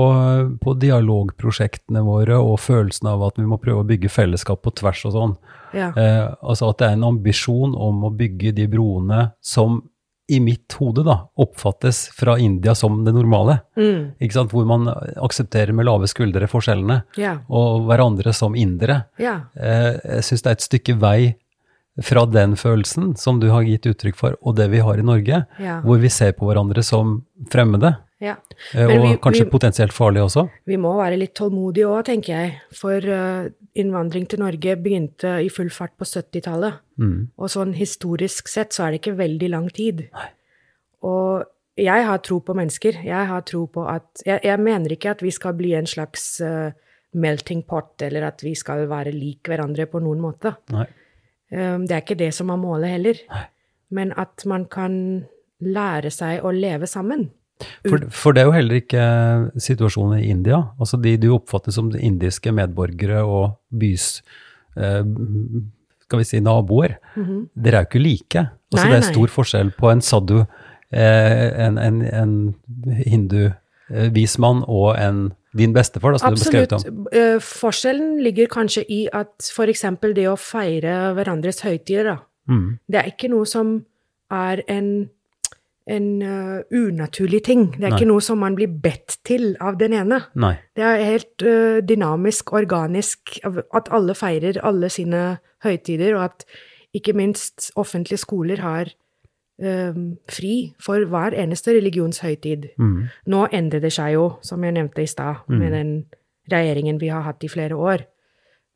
på 0.62 0.72
dialogprosjektene 0.80 2.00
våre 2.06 2.38
og 2.40 2.56
følelsen 2.64 3.10
av 3.10 3.26
at 3.26 3.36
vi 3.36 3.44
må 3.50 3.58
prøve 3.60 3.82
å 3.84 3.88
bygge 3.90 4.08
fellesskap 4.08 4.62
på 4.64 4.72
tvers 4.80 5.02
og 5.10 5.12
sånn. 5.12 5.34
Ja. 5.76 5.90
Eh, 5.92 6.30
altså 6.40 6.70
at 6.72 6.80
det 6.80 6.88
er 6.88 6.96
en 6.96 7.04
ambisjon 7.10 7.76
om 7.76 8.06
å 8.08 8.12
bygge 8.16 8.54
de 8.56 8.64
broene 8.72 9.26
som 9.44 9.82
i 10.28 10.40
mitt 10.42 10.72
hode 10.80 11.04
da, 11.06 11.14
oppfattes 11.38 12.08
fra 12.16 12.34
India 12.42 12.74
som 12.74 13.04
det 13.06 13.12
normale. 13.14 13.60
Mm, 13.78 14.14
Ikke 14.20 14.32
sant? 14.34 14.50
Hvor 14.50 14.66
man 14.66 14.88
aksepterer 15.22 15.70
med 15.72 15.86
lave 15.86 16.08
skuldre 16.10 16.48
forskjellene, 16.50 17.02
yeah. 17.18 17.38
og 17.48 17.84
hverandre 17.86 18.32
som 18.34 18.56
indere. 18.58 19.04
Yeah. 19.22 19.44
Eh, 19.54 19.92
jeg 20.16 20.24
syns 20.26 20.42
det 20.42 20.50
er 20.50 20.58
et 20.58 20.66
stykke 20.66 20.96
vei 20.98 21.20
fra 22.02 22.26
den 22.28 22.56
følelsen 22.60 23.14
som 23.16 23.38
du 23.40 23.46
har 23.54 23.62
gitt 23.64 23.86
uttrykk 23.88 24.16
for, 24.18 24.34
og 24.42 24.56
det 24.58 24.66
vi 24.74 24.82
har 24.84 24.98
i 24.98 25.06
Norge, 25.06 25.44
yeah. 25.62 25.78
hvor 25.86 26.02
vi 26.02 26.10
ser 26.12 26.34
på 26.36 26.44
hverandre 26.50 26.82
som 26.84 27.20
fremmede, 27.52 27.94
ja. 28.20 28.34
eh, 28.74 28.82
Men 28.86 28.98
og 28.98 29.06
vi- 29.06 29.16
kanskje 29.22 29.44
vi- 29.46 29.50
potensielt 29.54 29.92
farlige 29.94 30.26
også. 30.26 30.48
Vi 30.66 30.76
må 30.76 30.96
være 30.98 31.16
litt 31.22 31.34
tålmodige 31.38 31.86
òg, 31.86 32.02
tenker 32.10 32.34
jeg. 32.34 32.52
For 32.74 32.98
eh, 32.98 33.48
innvandring 33.78 34.26
til 34.30 34.40
Norge 34.42 34.76
begynte 34.80 35.36
i 35.44 35.50
full 35.52 35.70
fart 35.72 35.94
på 35.98 36.06
70-tallet. 36.08 36.80
Mm. 37.00 37.28
Og 37.36 37.52
sånn 37.52 37.74
historisk 37.76 38.48
sett 38.50 38.76
så 38.76 38.86
er 38.86 38.94
det 38.94 39.02
ikke 39.02 39.18
veldig 39.18 39.50
lang 39.52 39.68
tid. 39.74 40.06
Og 41.06 41.46
jeg 41.76 42.06
har 42.08 42.22
tro 42.24 42.40
på 42.40 42.56
mennesker. 42.56 43.02
Jeg 43.04 43.28
har 43.28 43.44
tro 43.44 43.66
på 43.68 43.84
at 43.90 44.24
Jeg, 44.24 44.40
jeg 44.44 44.60
mener 44.60 44.92
ikke 44.92 45.12
at 45.12 45.22
vi 45.22 45.30
skal 45.34 45.56
bli 45.58 45.74
en 45.76 45.88
slags 45.88 46.40
uh, 46.40 46.72
melting 47.12 47.62
pot, 47.68 48.00
eller 48.02 48.30
at 48.30 48.42
vi 48.44 48.54
skal 48.56 48.86
være 48.88 49.12
lik 49.12 49.48
hverandre 49.48 49.86
på 49.90 50.00
noen 50.04 50.22
måte. 50.24 50.56
Nei. 50.72 50.86
Um, 51.52 51.84
det 51.86 51.94
er 51.94 52.02
ikke 52.02 52.18
det 52.18 52.32
som 52.34 52.50
er 52.50 52.60
målet 52.60 52.96
heller. 52.96 53.20
Men 53.92 54.12
at 54.16 54.42
man 54.48 54.64
kan 54.72 54.96
lære 55.60 56.10
seg 56.10 56.44
å 56.44 56.52
leve 56.52 56.88
sammen. 56.90 57.28
For, 57.88 58.02
for 58.12 58.36
det 58.36 58.42
er 58.42 58.50
jo 58.50 58.56
heller 58.56 58.80
ikke 58.82 59.04
situasjonen 59.64 60.20
i 60.20 60.28
India. 60.32 60.58
Altså 60.80 60.98
de 61.00 61.14
du 61.20 61.30
oppfatter 61.36 61.72
som 61.72 61.88
de 61.92 62.02
indiske 62.04 62.52
medborgere 62.52 63.22
og 63.24 63.56
bys 63.72 64.20
eh, 64.76 65.02
skal 66.06 66.22
vi 66.22 66.28
si 66.28 66.42
naboer. 66.44 66.98
Dere 67.16 67.80
er 67.80 67.86
jo 67.86 67.90
ikke 67.90 68.02
like. 68.02 68.44
Altså 68.72 68.84
Nei, 68.84 68.92
det 68.92 68.98
er 68.98 69.06
nei. 69.06 69.14
stor 69.14 69.32
forskjell 69.38 69.72
på 69.78 69.90
en 69.90 70.04
sadhu, 70.04 70.38
eh, 70.92 71.48
en, 71.66 71.80
en, 71.80 72.02
en 72.04 72.36
hindu-vismann 73.06 74.62
og 74.68 74.92
en 75.00 75.26
din 75.56 75.72
bestefar, 75.72 76.12
da, 76.12 76.20
som 76.20 76.34
du 76.34 76.40
beskrev 76.42 76.66
Absolutt. 76.66 76.92
om. 76.92 77.08
Eh, 77.16 77.38
forskjellen 77.40 78.18
ligger 78.24 78.48
kanskje 78.52 78.84
i 78.92 79.06
at 79.08 79.46
f.eks. 79.48 79.86
det 80.16 80.26
å 80.28 80.36
feire 80.36 80.96
hverandres 81.16 81.62
høytider, 81.64 82.10
da. 82.12 82.16
Mm. 82.52 82.66
Det 82.92 83.00
er 83.00 83.08
ikke 83.10 83.30
noe 83.32 83.48
som 83.48 83.78
er 84.32 84.62
en, 84.70 84.90
en 85.86 86.06
uh, 86.22 86.60
unaturlig 86.74 87.44
ting. 87.46 87.68
Det 87.76 87.84
er 87.84 87.92
Nei. 87.92 87.98
ikke 88.00 88.08
noe 88.10 88.22
som 88.24 88.40
man 88.42 88.56
blir 88.58 88.70
bedt 88.82 89.20
til 89.26 89.52
av 89.62 89.78
den 89.78 89.94
ene. 89.94 90.20
Nei. 90.34 90.56
Det 90.74 90.82
er 90.82 91.04
helt 91.04 91.44
uh, 91.46 91.78
dynamisk, 91.86 92.52
organisk, 92.58 93.38
at 93.46 93.90
alle 93.94 94.16
feirer 94.18 94.58
alle 94.66 94.90
sine 94.90 95.38
høytider, 95.62 96.16
og 96.18 96.24
at 96.24 96.46
ikke 96.96 97.14
minst 97.16 97.70
offentlige 97.76 98.18
skoler 98.22 98.60
har 98.64 98.90
eh, 99.60 99.96
fri 100.32 100.52
for 100.80 101.04
hver 101.10 101.34
eneste 101.36 101.74
religionshøytid. 101.76 102.70
Mm. 102.80 103.08
Nå 103.32 103.46
endrer 103.52 103.82
det 103.84 103.92
seg 103.92 104.14
jo, 104.14 104.26
som 104.46 104.64
jeg 104.64 104.76
nevnte 104.78 105.04
i 105.04 105.10
stad, 105.10 105.44
med 105.48 105.74
den 105.74 105.90
regjeringen 106.52 107.00
vi 107.02 107.10
har 107.12 107.26
hatt 107.26 107.44
i 107.44 107.50
flere 107.52 107.76
år. 107.76 108.06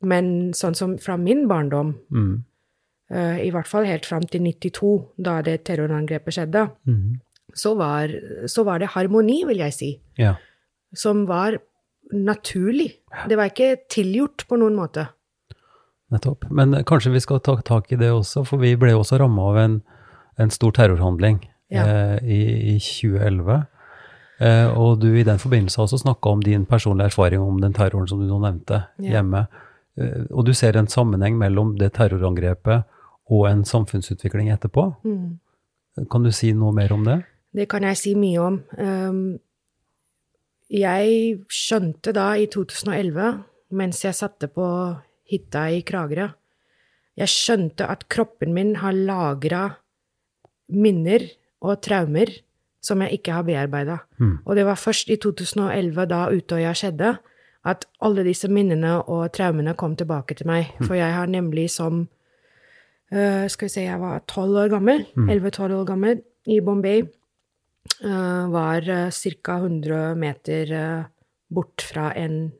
Men 0.05 0.51
sånn 0.57 0.77
som 0.77 0.97
fra 1.01 1.17
min 1.17 1.47
barndom, 1.49 1.95
Mm. 2.11 2.43
Eh, 3.11 3.41
i 3.45 3.51
hvert 3.51 3.67
fall 3.67 3.85
helt 3.85 4.05
fram 4.07 4.23
til 4.23 4.41
92, 4.41 4.91
da 5.17 5.41
det 5.41 5.63
terrorangrepet 5.67 6.33
skjedde, 6.37 6.69
Mm. 6.87 7.19
så 7.53 7.75
var, 7.77 8.07
så 8.47 8.63
var 8.65 8.79
det 8.79 8.89
harmoni, 8.95 9.43
vil 9.45 9.57
jeg 9.57 9.73
si, 9.73 9.99
Ja. 10.17 10.35
som 10.95 11.25
var 11.27 11.57
naturlig. 12.13 12.93
Det 13.27 13.37
var 13.37 13.49
ikke 13.51 13.77
tilgjort 13.89 14.45
på 14.47 14.57
noen 14.59 14.75
måte. 14.75 15.07
Nettopp. 16.11 16.49
Men 16.51 16.73
eh, 16.73 16.83
kanskje 16.83 17.11
vi 17.13 17.19
skal 17.23 17.39
ta 17.39 17.55
tak 17.63 17.91
i 17.91 17.95
det 17.99 18.09
også, 18.11 18.45
for 18.47 18.57
vi 18.59 18.75
ble 18.75 18.91
også 18.97 19.19
ramma 19.21 19.49
av 19.51 19.57
en, 19.57 19.81
en 20.39 20.49
stor 20.49 20.71
terrorhandling 20.71 21.41
Ja. 21.71 21.85
eh, 21.87 22.17
i, 22.23 22.39
i 22.75 22.79
2011. 22.79 23.65
Eh, 24.41 24.67
og 24.75 24.99
du 24.99 25.07
i 25.15 25.23
den 25.23 25.37
forbindelse 25.39 25.79
også 25.85 26.01
snakka 26.01 26.29
om 26.33 26.41
din 26.43 26.65
personlige 26.65 27.11
erfaring 27.13 27.39
om 27.41 27.61
den 27.61 27.73
terroren 27.73 28.07
som 28.09 28.19
du 28.19 28.25
nå 28.27 28.39
nevnte 28.43 28.81
Ja. 28.99 29.21
hjemme. 29.21 29.47
Eh, 29.97 30.25
og 30.31 30.45
du 30.45 30.53
ser 30.53 30.75
en 30.77 30.87
sammenheng 30.87 31.37
mellom 31.39 31.77
det 31.77 31.93
terrorangrepet 31.93 32.83
og 33.31 33.47
en 33.49 33.63
samfunnsutvikling 33.67 34.51
etterpå. 34.53 34.89
Mm. 35.07 35.39
Kan 36.11 36.25
du 36.25 36.31
si 36.35 36.51
noe 36.55 36.75
mer 36.75 36.91
om 36.95 37.05
det? 37.07 37.21
Det 37.55 37.67
kan 37.71 37.83
jeg 37.87 37.99
si 37.99 38.13
mye 38.15 38.43
om. 38.43 38.59
Um, 38.79 39.23
jeg 40.71 41.39
skjønte 41.51 42.13
da 42.15 42.31
i 42.39 42.47
2011, 42.51 43.31
mens 43.75 44.03
jeg 44.05 44.15
satte 44.15 44.47
på 44.51 44.67
hytta 45.31 45.65
i 45.71 45.81
Kragerø, 45.87 46.29
jeg 47.19 47.31
skjønte 47.31 47.87
at 47.91 48.07
kroppen 48.11 48.53
min 48.55 48.77
har 48.79 48.95
lagra 48.95 49.65
minner 50.71 51.25
og 51.61 51.81
traumer 51.83 52.31
som 52.81 53.03
jeg 53.03 53.19
ikke 53.19 53.35
har 53.35 53.45
bearbeida. 53.45 53.97
Mm. 54.17 54.37
Og 54.45 54.55
det 54.57 54.65
var 54.65 54.79
først 54.79 55.11
i 55.13 55.19
2011, 55.21 56.05
da 56.09 56.23
Utøya 56.31 56.71
skjedde, 56.73 57.17
at 57.67 57.85
alle 58.01 58.23
disse 58.25 58.49
minnene 58.49 58.95
og 59.03 59.27
traumene 59.35 59.75
kom 59.77 59.93
tilbake 59.95 60.33
til 60.39 60.49
meg. 60.49 60.71
For 60.81 60.97
jeg 60.97 61.13
har 61.13 61.29
nemlig 61.29 61.67
som 61.69 62.07
eh, 63.11 63.47
Skal 63.51 63.67
vi 63.67 63.73
se, 63.73 63.85
jeg 63.85 63.99
var 64.01 64.23
tolv 64.27 64.57
år 64.65 64.71
gammel, 64.73 65.05
11-12 65.15 65.77
år 65.79 65.85
gammel, 65.85 66.21
i 66.47 66.59
Bombay. 66.59 67.03
Uh, 68.01 68.49
var 68.53 68.85
uh, 68.85 69.09
ca. 69.11 69.57
100 69.57 70.15
meter 70.15 70.73
eh, 70.73 71.03
bort 71.53 71.81
fra 71.81 72.11
en 72.17 72.51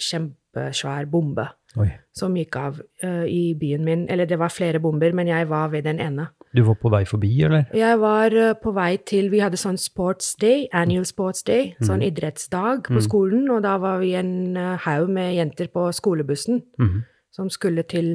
kjempesvær 0.00 1.08
bombe 1.10 1.46
Oi. 1.76 1.88
som 2.16 2.36
gikk 2.36 2.56
av 2.60 2.78
eh, 3.04 3.24
i 3.28 3.42
byen 3.58 3.84
min. 3.84 4.04
Eller 4.12 4.28
det 4.28 4.38
var 4.40 4.52
flere 4.52 4.80
bomber, 4.80 5.12
men 5.16 5.28
jeg 5.28 5.48
var 5.50 5.68
ved 5.72 5.84
den 5.88 6.00
ene. 6.00 6.28
Du 6.56 6.62
var 6.64 6.78
på 6.80 6.90
vei 6.92 7.02
forbi, 7.08 7.30
eller? 7.44 7.66
Jeg 7.76 8.00
var 8.00 8.32
eh, 8.32 8.54
på 8.62 8.72
vei 8.76 8.96
til 9.04 9.28
Vi 9.32 9.42
hadde 9.44 9.60
sånn 9.60 9.78
sports 9.80 10.34
day, 10.40 10.66
annual 10.72 11.04
sports 11.08 11.44
day, 11.44 11.74
sånn 11.84 12.04
idrettsdag 12.06 12.88
på 12.88 13.02
skolen, 13.04 13.50
og 13.52 13.64
da 13.66 13.76
var 13.82 14.00
vi 14.04 14.14
en 14.16 14.56
eh, 14.56 14.76
haug 14.86 15.12
med 15.12 15.34
jenter 15.36 15.68
på 15.72 15.88
skolebussen 15.96 16.62
mm. 16.80 16.96
som 17.36 17.52
skulle 17.52 17.84
til. 17.88 18.14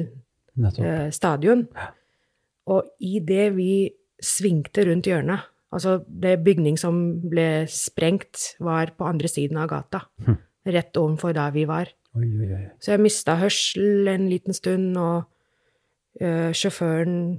Eh, 0.58 1.08
stadion. 1.14 1.66
Og 2.72 2.92
i 3.02 3.18
det 3.24 3.48
vi 3.56 3.72
svingte 4.22 4.86
rundt 4.86 5.08
hjørnet 5.10 5.48
Altså, 5.72 6.02
det 6.04 6.42
bygning 6.44 6.76
som 6.76 6.98
ble 7.24 7.64
sprengt, 7.72 8.58
var 8.60 8.92
på 8.92 9.06
andre 9.08 9.28
siden 9.30 9.56
av 9.56 9.70
gata. 9.70 10.02
Rett 10.68 10.98
ovenfor 11.00 11.32
der 11.32 11.54
vi 11.54 11.64
var. 11.68 11.88
Oi, 12.12 12.28
oi, 12.28 12.48
oi. 12.52 12.64
Så 12.76 12.92
jeg 12.92 13.00
mista 13.00 13.38
hørsel 13.40 14.10
en 14.12 14.26
liten 14.28 14.52
stund, 14.52 14.92
og 15.00 16.20
eh, 16.20 16.52
sjåføren 16.52 17.38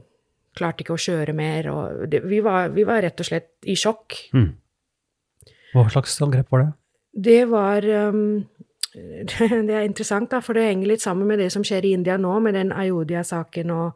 klarte 0.57 0.81
ikke 0.81 0.97
å 0.97 1.03
kjøre 1.03 1.35
mer. 1.37 1.69
Og 1.69 2.07
det, 2.09 2.23
vi, 2.25 2.41
var, 2.45 2.73
vi 2.73 2.87
var 2.89 3.03
rett 3.05 3.21
og 3.21 3.29
slett 3.29 3.69
i 3.69 3.77
sjokk. 3.77 4.17
Mm. 4.33 4.49
Hva 5.73 5.85
slags 5.93 6.17
angrep 6.25 6.49
var 6.53 6.65
det? 6.65 6.71
Det 7.13 7.41
var 7.51 7.85
um, 8.09 8.41
Det 9.67 9.73
er 9.73 9.87
interessant, 9.87 10.31
da, 10.31 10.39
for 10.39 10.53
det 10.53 10.63
henger 10.67 10.87
litt 10.87 11.01
sammen 11.01 11.27
med 11.27 11.39
det 11.41 11.51
som 11.51 11.63
skjer 11.65 11.85
i 11.85 11.93
India 11.97 12.17
nå, 12.17 12.39
med 12.39 12.53
den 12.53 12.71
Ayodhya-saken, 12.71 13.71
og 13.73 13.91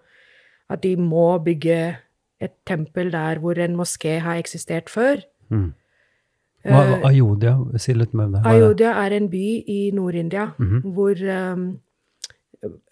at 0.70 0.84
de 0.84 0.96
må 1.00 1.38
bygge 1.44 1.98
et 2.42 2.54
tempel 2.68 3.12
der 3.12 3.40
hvor 3.40 3.58
en 3.60 3.76
moské 3.78 4.20
har 4.20 4.38
eksistert 4.42 4.90
før. 4.90 5.22
Mm. 5.50 5.74
Hva, 6.68 6.82
Eh, 6.84 7.06
Ayodhya, 7.08 7.56
si 7.80 7.94
litt 7.94 8.14
mer 8.14 8.28
om 8.28 8.34
det. 8.34 8.42
Hva? 8.44 8.54
Ayodhya 8.54 8.94
er 9.06 9.16
en 9.16 9.30
by 9.30 9.46
i 9.68 9.92
Nord-India 9.94 10.50
Mhm. 10.58 10.82
hvor 10.94 11.16
um, 11.54 11.80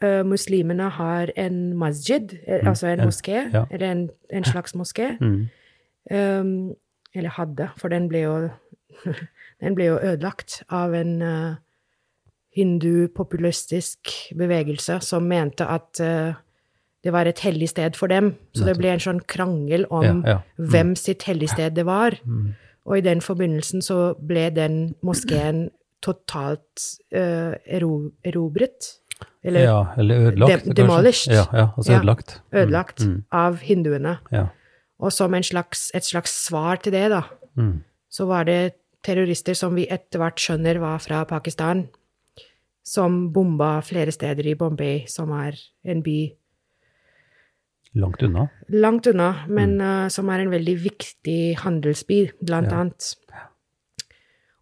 uh, 0.04 0.24
muslimene 0.24 0.90
har 0.90 1.32
en 1.36 1.78
masjid, 1.78 2.22
mm. 2.48 2.68
altså 2.68 2.88
en 2.88 3.00
moské, 3.00 3.50
ja. 3.54 3.66
eller 3.72 3.92
en, 3.92 4.10
en 4.30 4.44
slags 4.44 4.76
moské. 4.76 5.18
Mm. 5.20 5.48
Um, 6.12 6.76
eller 7.16 7.30
hadde, 7.30 7.70
for 7.78 7.88
den 7.88 8.10
ble 8.10 8.20
jo, 8.20 8.50
den 9.62 9.76
ble 9.76 9.86
jo 9.86 9.98
ødelagt 9.98 10.64
av 10.70 10.94
en 10.94 11.22
uh, 11.22 11.56
hindu-populistisk 12.56 14.12
bevegelse 14.38 15.00
som 15.04 15.28
mente 15.30 15.66
at 15.68 16.02
uh, 16.02 16.34
det 17.06 17.14
var 17.14 17.28
et 17.30 17.40
hellig 17.46 17.70
sted 17.70 17.96
for 17.96 18.10
dem. 18.10 18.32
Så 18.58 18.66
det 18.66 18.78
ble 18.80 18.90
en 18.96 19.00
sånn 19.04 19.20
krangel 19.30 19.86
om 19.94 20.04
Ja, 20.06 20.14
ja. 20.26 20.38
Mm. 20.58 20.70
hvem 20.72 20.94
sitt 20.98 21.24
helligsted 21.28 21.76
det 21.78 21.86
var. 21.86 22.16
Og 22.86 22.98
i 22.98 23.02
den 23.06 23.22
forbindelsen 23.22 23.82
så 23.86 24.16
ble 24.18 24.48
den 24.54 24.96
moskeen 25.06 25.68
totalt 26.02 26.88
uh, 27.14 27.54
ero 27.66 28.12
erobret. 28.26 28.96
Eller 29.46 29.64
ja, 29.68 29.78
eller 29.98 30.32
ødelagt. 30.32 30.66
de 30.66 30.74
demolished. 30.74 31.34
Ja, 31.34 31.46
ja, 31.54 31.68
altså 31.78 31.94
ødelagt. 31.94 32.40
ødelagt 32.54 33.00
Mm. 33.06 33.24
av 33.32 33.58
hinduene. 33.62 34.18
Ja. 34.32 34.48
Og 35.00 35.12
som 35.14 35.34
en 35.34 35.44
slags, 35.44 35.92
et 35.94 36.04
slags 36.04 36.32
svar 36.48 36.76
til 36.82 36.92
det, 36.94 37.10
da, 37.12 37.22
Mm. 37.56 37.84
så 38.10 38.26
var 38.28 38.44
det 38.46 38.74
terrorister 39.04 39.54
som 39.54 39.76
vi 39.76 39.86
etter 39.88 40.18
hvert 40.20 40.36
skjønner 40.40 40.80
var 40.80 40.98
fra 41.00 41.24
Pakistan, 41.26 41.88
som 42.86 43.32
bomba 43.34 43.80
flere 43.82 44.12
steder 44.14 44.46
i 44.52 44.54
Bombay, 44.60 45.06
som 45.10 45.32
er 45.34 45.58
en 45.90 46.04
by 46.06 46.20
Langt 47.96 48.22
unna. 48.24 48.50
langt 48.70 49.08
unna, 49.08 49.46
men 49.48 49.80
eh, 49.82 50.08
som 50.12 50.28
er 50.30 50.42
en 50.44 50.50
veldig 50.52 50.74
viktig 50.84 51.56
handelsby, 51.64 52.26
blant 52.44 52.70
Ja. 52.72 52.82
annet. 52.82 53.16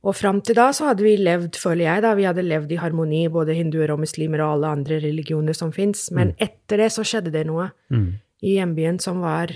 Og 0.04 0.16
fram 0.16 0.42
til 0.44 0.54
da 0.56 0.68
så 0.76 0.90
hadde 0.92 1.02
vi 1.06 1.16
levd, 1.18 1.56
føler 1.56 1.86
jeg, 1.88 2.02
da, 2.04 2.14
vi 2.14 2.24
hadde 2.28 2.44
levd 2.44 2.72
i 2.72 2.76
harmoni, 2.78 3.28
både 3.32 3.56
hinduer 3.56 3.90
og 3.96 4.00
muslimer 4.04 4.42
og 4.44 4.52
alle 4.58 4.68
andre 4.78 5.00
religioner 5.02 5.56
som 5.56 5.72
fins, 5.72 6.12
men 6.12 6.34
etter 6.38 6.78
det 6.84 6.92
så 6.92 7.04
skjedde 7.08 7.32
det 7.32 7.46
noe 7.48 7.72
Mm. 7.90 8.20
i 8.44 8.56
hjembyen 8.60 9.00
som 9.02 9.22
var 9.22 9.48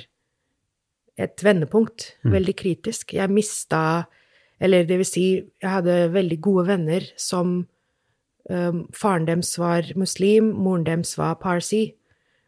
et 1.18 1.38
vendepunkt, 1.44 2.14
veldig 2.24 2.56
kritisk. 2.56 3.14
Jeg 3.14 3.30
mista 3.30 4.08
Eller 4.60 4.86
det 4.86 4.98
vil 4.98 5.06
si, 5.06 5.44
jeg 5.62 5.70
hadde 5.70 6.12
veldig 6.12 6.42
gode 6.42 6.66
venner 6.66 7.02
som 7.16 7.68
Faren 8.48 9.26
deres 9.28 9.58
var 9.60 9.90
muslim, 10.00 10.54
moren 10.56 10.86
deres 10.88 11.18
var 11.20 11.34
parsi, 11.42 11.92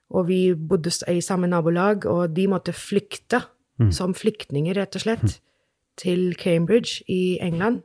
og 0.10 0.30
vi 0.30 0.56
bodde 0.56 0.94
i 1.12 1.22
samme 1.22 1.48
nabolag, 1.48 2.06
og 2.06 2.36
de 2.36 2.48
måtte 2.48 2.74
flykte 2.74 3.42
som 3.92 4.14
flyktninger, 4.16 4.76
rett 4.76 4.96
og 4.96 5.04
slett, 5.04 5.40
til 6.00 6.34
Cambridge 6.40 7.04
i 7.12 7.38
England, 7.44 7.82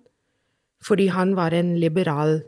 fordi 0.85 1.09
han 1.11 1.35
var 1.37 1.55
en 1.55 1.75
liberal 1.81 2.43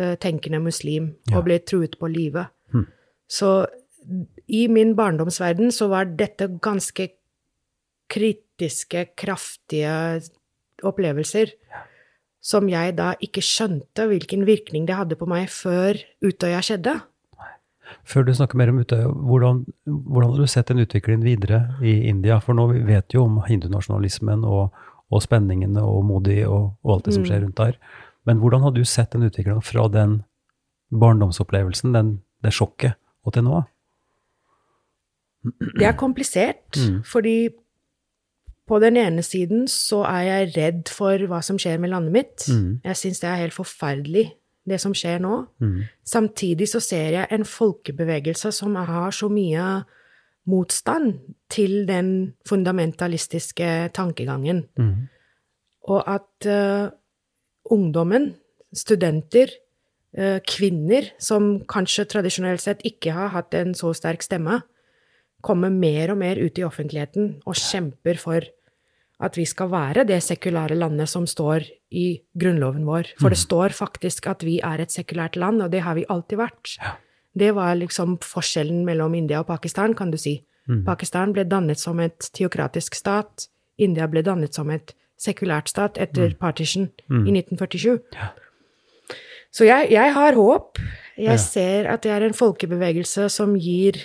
uh, 0.00 0.14
tenkende 0.18 0.58
muslim 0.62 1.12
og 1.34 1.44
ble 1.46 1.58
truet 1.58 1.98
på 2.00 2.10
livet. 2.10 2.50
Så 3.30 3.66
i 4.48 4.66
min 4.68 4.96
barndomsverden 4.96 5.72
så 5.72 5.88
var 5.88 6.10
dette 6.18 6.48
ganske 6.62 7.08
kritiske, 8.12 9.06
kraftige 9.16 10.20
opplevelser 10.82 11.54
som 12.42 12.66
jeg 12.70 12.96
da 12.98 13.12
ikke 13.22 13.42
skjønte 13.44 14.08
hvilken 14.10 14.44
virkning 14.48 14.86
det 14.88 14.98
hadde 14.98 15.18
på 15.18 15.28
meg 15.30 15.48
før 15.52 16.00
Utøya 16.24 16.62
skjedde. 16.64 16.98
Før 18.08 18.26
du 18.26 18.32
snakker 18.34 18.58
mer 18.58 18.72
om 18.72 18.80
Utøya, 18.82 19.08
hvordan, 19.08 19.62
hvordan 19.86 20.32
har 20.32 20.42
du 20.42 20.50
sett 20.50 20.72
den 20.72 20.82
utviklingen 20.82 21.24
videre 21.26 21.62
i 21.84 22.08
India? 22.10 22.40
For 22.42 22.56
nå 22.56 22.66
vet 22.72 23.12
vi 23.12 23.18
jo 23.20 23.26
om 23.28 23.38
hindunasjonalismen 23.46 24.46
og, 24.48 24.72
og 25.12 25.22
spenningene 25.22 25.84
og 25.86 26.02
Modi 26.08 26.40
og, 26.48 26.72
og 26.82 26.96
alt 26.96 27.08
det 27.08 27.16
som 27.18 27.26
skjer 27.28 27.44
rundt 27.44 27.60
der. 27.60 27.78
Men 28.26 28.42
hvordan 28.42 28.66
har 28.66 28.74
du 28.74 28.82
sett 28.86 29.14
den 29.14 29.26
utviklingen 29.28 29.62
fra 29.66 29.86
den 29.92 30.20
barndomsopplevelsen, 30.92 31.94
den, 31.94 32.16
det 32.44 32.54
sjokket, 32.54 32.98
og 33.22 33.34
til 33.36 33.46
nå? 33.46 33.62
Det 35.78 35.86
er 35.88 35.98
komplisert, 35.98 36.78
fordi 37.06 37.50
på 38.72 38.78
den 38.80 38.96
ene 38.96 39.20
siden 39.20 39.66
så 39.68 39.98
er 40.08 40.22
jeg 40.24 40.52
redd 40.56 40.88
for 40.88 41.20
hva 41.28 41.42
som 41.44 41.58
skjer 41.60 41.76
med 41.82 41.92
landet 41.92 42.14
mitt. 42.14 42.44
Jeg 42.86 42.96
syns 42.96 43.20
det 43.20 43.28
er 43.28 43.42
helt 43.42 43.56
forferdelig, 43.56 44.30
det 44.64 44.78
som 44.80 44.94
skjer 44.96 45.20
nå. 45.20 45.42
Samtidig 46.08 46.70
så 46.72 46.80
ser 46.80 47.10
jeg 47.18 47.28
en 47.34 47.44
folkebevegelse 47.44 48.52
som 48.56 48.78
har 48.80 49.12
så 49.12 49.28
mye 49.28 49.82
motstand 50.48 51.18
til 51.52 51.84
den 51.86 52.32
fundamentalistiske 52.48 53.90
tankegangen. 53.92 54.64
Og 55.92 56.00
at 56.08 56.48
uh, 56.48 56.88
ungdommen, 57.74 58.32
studenter, 58.72 59.52
uh, 60.16 60.40
kvinner, 60.48 61.12
som 61.20 61.58
kanskje 61.68 62.08
tradisjonelt 62.08 62.64
sett 62.64 62.80
ikke 62.88 63.12
har 63.12 63.34
hatt 63.36 63.54
en 63.58 63.76
så 63.76 63.92
sterk 63.92 64.24
stemme, 64.24 64.62
kommer 65.42 65.74
mer 65.74 66.14
og 66.14 66.22
mer 66.22 66.38
ut 66.38 66.58
i 66.58 66.64
offentligheten 66.64 67.42
og 67.44 67.58
kjemper 67.58 68.18
for 68.22 68.46
at 69.22 69.36
vi 69.38 69.44
skal 69.46 69.70
være 69.70 70.04
det 70.08 70.18
sekulære 70.24 70.74
landet 70.74 71.08
som 71.08 71.26
står 71.26 71.66
i 71.90 72.20
grunnloven 72.38 72.86
vår. 72.88 73.12
For 73.20 73.30
det 73.32 73.38
står 73.38 73.74
faktisk 73.76 74.26
at 74.32 74.42
vi 74.44 74.58
er 74.64 74.82
et 74.82 74.90
sekulært 74.92 75.36
land, 75.36 75.62
og 75.62 75.70
det 75.72 75.82
har 75.86 75.94
vi 75.94 76.06
alltid 76.10 76.40
vært. 76.40 76.76
Det 77.38 77.54
var 77.54 77.76
liksom 77.78 78.18
forskjellen 78.22 78.84
mellom 78.84 79.14
India 79.14 79.40
og 79.40 79.46
Pakistan, 79.46 79.94
kan 79.94 80.10
du 80.10 80.18
si. 80.20 80.40
Pakistan 80.86 81.32
ble 81.32 81.44
dannet 81.44 81.78
som 81.80 82.00
et 82.00 82.30
teokratisk 82.34 82.94
stat. 82.94 83.48
India 83.78 84.06
ble 84.06 84.22
dannet 84.22 84.54
som 84.54 84.70
et 84.70 84.94
sekulært 85.18 85.68
stat 85.70 85.98
etter 85.98 86.34
partition 86.38 86.88
i 87.10 87.32
1947. 87.34 87.98
Så 89.52 89.64
jeg, 89.68 89.90
jeg 89.92 90.14
har 90.14 90.34
håp. 90.34 90.78
Jeg 91.18 91.40
ser 91.40 91.88
at 91.92 92.02
det 92.02 92.12
er 92.12 92.24
en 92.26 92.34
folkebevegelse 92.34 93.28
som 93.28 93.54
gir 93.60 93.98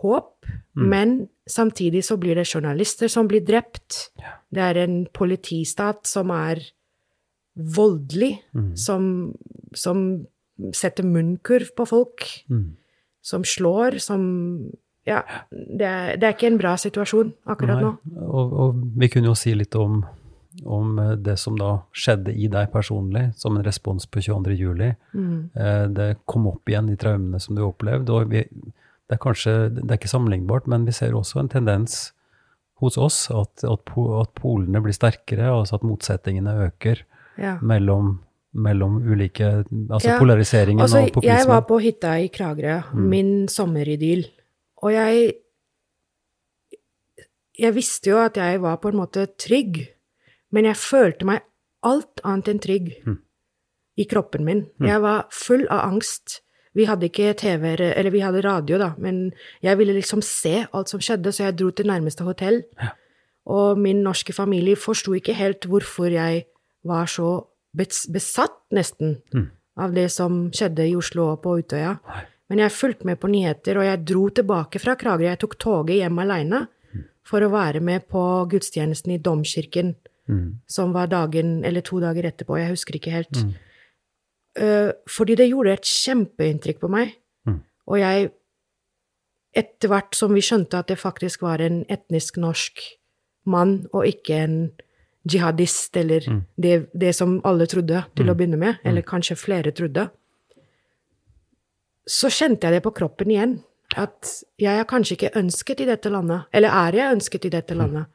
håp, 0.00 0.37
men 0.74 1.28
samtidig 1.46 2.04
så 2.04 2.16
blir 2.16 2.34
det 2.38 2.46
journalister 2.46 3.08
som 3.08 3.26
blir 3.28 3.40
drept. 3.44 4.10
Det 4.50 4.60
er 4.62 4.76
en 4.84 5.06
politistat 5.12 6.06
som 6.06 6.30
er 6.30 6.60
voldelig, 7.58 8.38
som, 8.78 9.34
som 9.74 10.26
setter 10.74 11.04
munnkurv 11.06 11.72
på 11.76 11.86
folk, 11.86 12.26
som 13.22 13.44
slår, 13.44 13.98
som 13.98 14.22
Ja, 15.08 15.22
det 15.50 15.86
er, 15.86 16.16
det 16.20 16.26
er 16.26 16.34
ikke 16.36 16.50
en 16.50 16.58
bra 16.60 16.74
situasjon 16.76 17.30
akkurat 17.48 17.80
nå. 17.80 17.90
Og, 18.28 18.50
og 18.52 18.80
vi 19.00 19.08
kunne 19.08 19.30
jo 19.30 19.34
si 19.40 19.54
litt 19.56 19.72
om, 19.80 20.02
om 20.68 20.98
eh, 21.00 21.14
det 21.16 21.38
som 21.40 21.56
da 21.56 21.78
skjedde 21.96 22.34
i 22.36 22.44
deg 22.52 22.68
personlig, 22.74 23.30
som 23.40 23.56
en 23.56 23.64
respons 23.64 24.04
på 24.04 24.20
22. 24.20 24.52
juli. 24.58 24.90
Eh, 25.56 25.86
Det 25.96 26.10
kom 26.28 26.46
opp 26.52 26.68
igjen, 26.68 26.90
de 26.92 26.96
traumene 27.00 27.40
som 27.40 27.56
du 27.56 27.62
opplevde. 27.64 28.12
og 28.12 28.28
vi, 28.28 28.44
det 29.08 29.16
er 29.16 29.22
kanskje, 29.22 29.52
det 29.74 29.86
er 29.90 29.96
ikke 29.98 30.10
sammenlignbart, 30.12 30.66
men 30.68 30.84
vi 30.86 30.92
ser 30.92 31.14
også 31.16 31.40
en 31.40 31.48
tendens 31.48 32.12
hos 32.82 32.98
oss 33.00 33.30
at, 33.30 33.64
at, 33.64 33.84
po- 33.88 34.20
at 34.20 34.34
polene 34.38 34.80
blir 34.84 34.92
sterkere, 34.94 35.48
altså 35.50 35.78
at 35.80 35.82
motsetningene 35.88 36.52
øker 36.68 37.04
Ja. 37.38 37.56
mellom, 37.62 38.18
mellom 38.54 38.96
ulike 39.06 39.64
Altså 39.90 40.08
Ja, 40.08 40.18
polariseringen 40.18 40.80
Altså, 40.82 40.98
og 41.06 41.12
populismen. 41.12 41.38
jeg 41.38 41.46
var 41.48 41.60
på 41.68 41.78
hytta 41.80 42.14
i 42.18 42.28
Kragerø, 42.28 42.80
min 42.94 43.48
sommeridyll, 43.48 44.26
og 44.82 44.92
jeg 44.92 45.32
Jeg 47.58 47.74
visste 47.74 48.10
jo 48.12 48.18
at 48.22 48.36
jeg 48.38 48.60
var 48.62 48.76
på 48.78 48.92
en 48.92 48.98
måte 49.00 49.24
trygg, 49.38 49.80
men 50.54 50.64
jeg 50.68 50.76
følte 50.78 51.26
meg 51.26 51.40
alt 51.82 52.20
annet 52.24 52.48
enn 52.52 52.60
trygg 52.62 52.92
i 53.98 54.04
kroppen 54.06 54.44
min. 54.46 54.60
Jeg 54.80 55.00
var 55.02 55.24
full 55.34 55.64
av 55.68 55.80
angst. 55.88 56.40
Vi 56.78 56.86
hadde 56.86 57.08
ikke 57.10 57.34
TV, 57.34 57.72
eller 57.82 58.12
vi 58.14 58.22
hadde 58.22 58.44
radio, 58.46 58.78
da, 58.78 58.92
men 59.02 59.32
jeg 59.64 59.78
ville 59.80 59.96
liksom 59.96 60.22
se 60.22 60.60
alt 60.70 60.92
som 60.92 61.02
skjedde, 61.02 61.32
så 61.34 61.48
jeg 61.48 61.58
dro 61.58 61.72
til 61.74 61.90
nærmeste 61.90 62.22
hotell. 62.26 62.62
Og 63.48 63.80
min 63.80 64.04
norske 64.04 64.34
familie 64.36 64.78
forsto 64.78 65.16
ikke 65.16 65.34
helt 65.34 65.66
hvorfor 65.66 66.12
jeg 66.12 66.44
var 66.86 67.10
så 67.10 67.48
besatt, 67.74 68.60
nesten, 68.74 69.18
av 69.78 69.94
det 69.94 70.08
som 70.14 70.48
skjedde 70.54 70.86
i 70.86 70.96
Oslo 70.98 71.32
og 71.32 71.42
på 71.42 71.58
Utøya. 71.60 71.96
Men 72.48 72.62
jeg 72.64 72.74
fulgte 72.74 73.06
med 73.06 73.18
på 73.20 73.28
nyheter, 73.30 73.78
og 73.78 73.84
jeg 73.86 74.04
dro 74.08 74.28
tilbake 74.34 74.80
fra 74.82 74.94
Kragerø. 74.98 75.28
Jeg 75.28 75.40
tok 75.42 75.58
toget 75.60 75.98
hjem 76.00 76.18
aleine 76.22 76.64
for 77.28 77.44
å 77.44 77.50
være 77.52 77.80
med 77.84 78.06
på 78.08 78.22
gudstjenesten 78.50 79.12
i 79.12 79.18
Domkirken, 79.20 79.94
som 80.66 80.92
var 80.96 81.10
dagen 81.12 81.64
eller 81.64 81.80
to 81.84 82.00
dager 82.00 82.26
etterpå, 82.30 82.56
jeg 82.58 82.72
husker 82.72 82.96
ikke 82.96 83.12
helt. 83.14 83.42
Eh, 84.58 84.90
fordi 85.06 85.36
det 85.38 85.48
gjorde 85.50 85.76
et 85.78 85.88
kjempeinntrykk 85.88 86.82
på 86.82 86.90
meg. 86.92 87.14
Og 87.88 87.96
jeg 88.00 88.28
etter 89.56 89.90
hvert 89.90 90.16
som 90.16 90.34
vi 90.36 90.42
skjønte 90.44 90.80
at 90.80 90.90
det 90.90 90.98
faktisk 91.00 91.42
var 91.46 91.62
en 91.64 91.80
etnisk 91.90 92.36
norsk 92.40 92.82
mann, 93.48 93.86
og 93.96 94.06
ikke 94.06 94.42
en 94.44 94.58
jihadist, 95.28 95.96
eller 95.96 96.24
det, 96.60 96.74
det 96.92 97.14
som 97.16 97.38
alle 97.48 97.66
trodde 97.68 98.04
til 98.16 98.28
å 98.28 98.36
begynne 98.36 98.60
med, 98.60 98.82
eller 98.86 99.06
kanskje 99.06 99.38
flere 99.40 99.72
trodde, 99.76 100.08
så 102.08 102.30
kjente 102.32 102.68
jeg 102.68 102.78
det 102.78 102.84
på 102.84 102.94
kroppen 102.96 103.32
igjen. 103.32 103.58
At 103.96 104.44
jeg 104.60 104.80
er 104.80 104.88
kanskje 104.88 105.16
ikke 105.16 105.32
ønsket 105.40 105.80
i 105.80 105.88
dette 105.88 106.12
landet. 106.12 106.44
Eller 106.52 106.72
er 106.76 106.96
jeg 106.96 107.16
ønsket 107.16 107.46
i 107.48 107.52
dette 107.52 107.76
landet? 107.76 108.08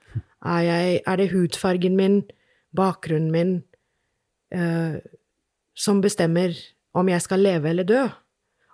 Er, 0.45 0.61
jeg, 0.65 1.01
er 1.09 1.17
det 1.17 1.31
hudfargen 1.31 1.97
min, 1.97 2.19
bakgrunnen 2.77 3.33
min, 3.33 3.53
eh, 4.53 5.01
som 5.76 6.01
bestemmer 6.03 6.53
om 6.93 7.09
jeg 7.09 7.21
skal 7.26 7.41
leve 7.43 7.69
eller 7.71 7.88
dø? 7.88 8.03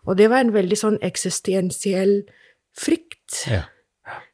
Og 0.08 0.16
det 0.18 0.30
var 0.32 0.42
en 0.44 0.54
veldig 0.56 0.78
sånn 0.80 0.98
eksistensiell 1.06 2.22
frykt 2.78 3.44
Ja. 3.52 3.64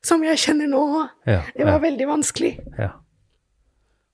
som 0.06 0.24
jeg 0.24 0.38
kjenner 0.38 0.70
nå. 0.72 0.84
Ja, 1.28 1.42
Det 1.56 1.66
var 1.66 1.80
ja. 1.80 1.84
veldig 1.90 2.08
vanskelig. 2.08 2.54
Ja. 2.80 2.92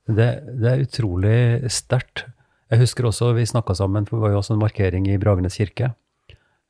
Det, 0.08 0.30
det 0.62 0.70
er 0.72 0.84
utrolig 0.86 1.70
sterkt. 1.72 2.26
Jeg 2.72 2.80
husker 2.82 3.06
også 3.10 3.34
vi 3.36 3.44
snakka 3.46 3.76
sammen, 3.78 4.06
for 4.08 4.18
det 4.18 4.24
var 4.26 4.32
jo 4.34 4.40
også 4.42 4.56
en 4.56 4.64
markering 4.64 5.08
i 5.12 5.18
Bragernes 5.22 5.58
kirke, 5.60 5.92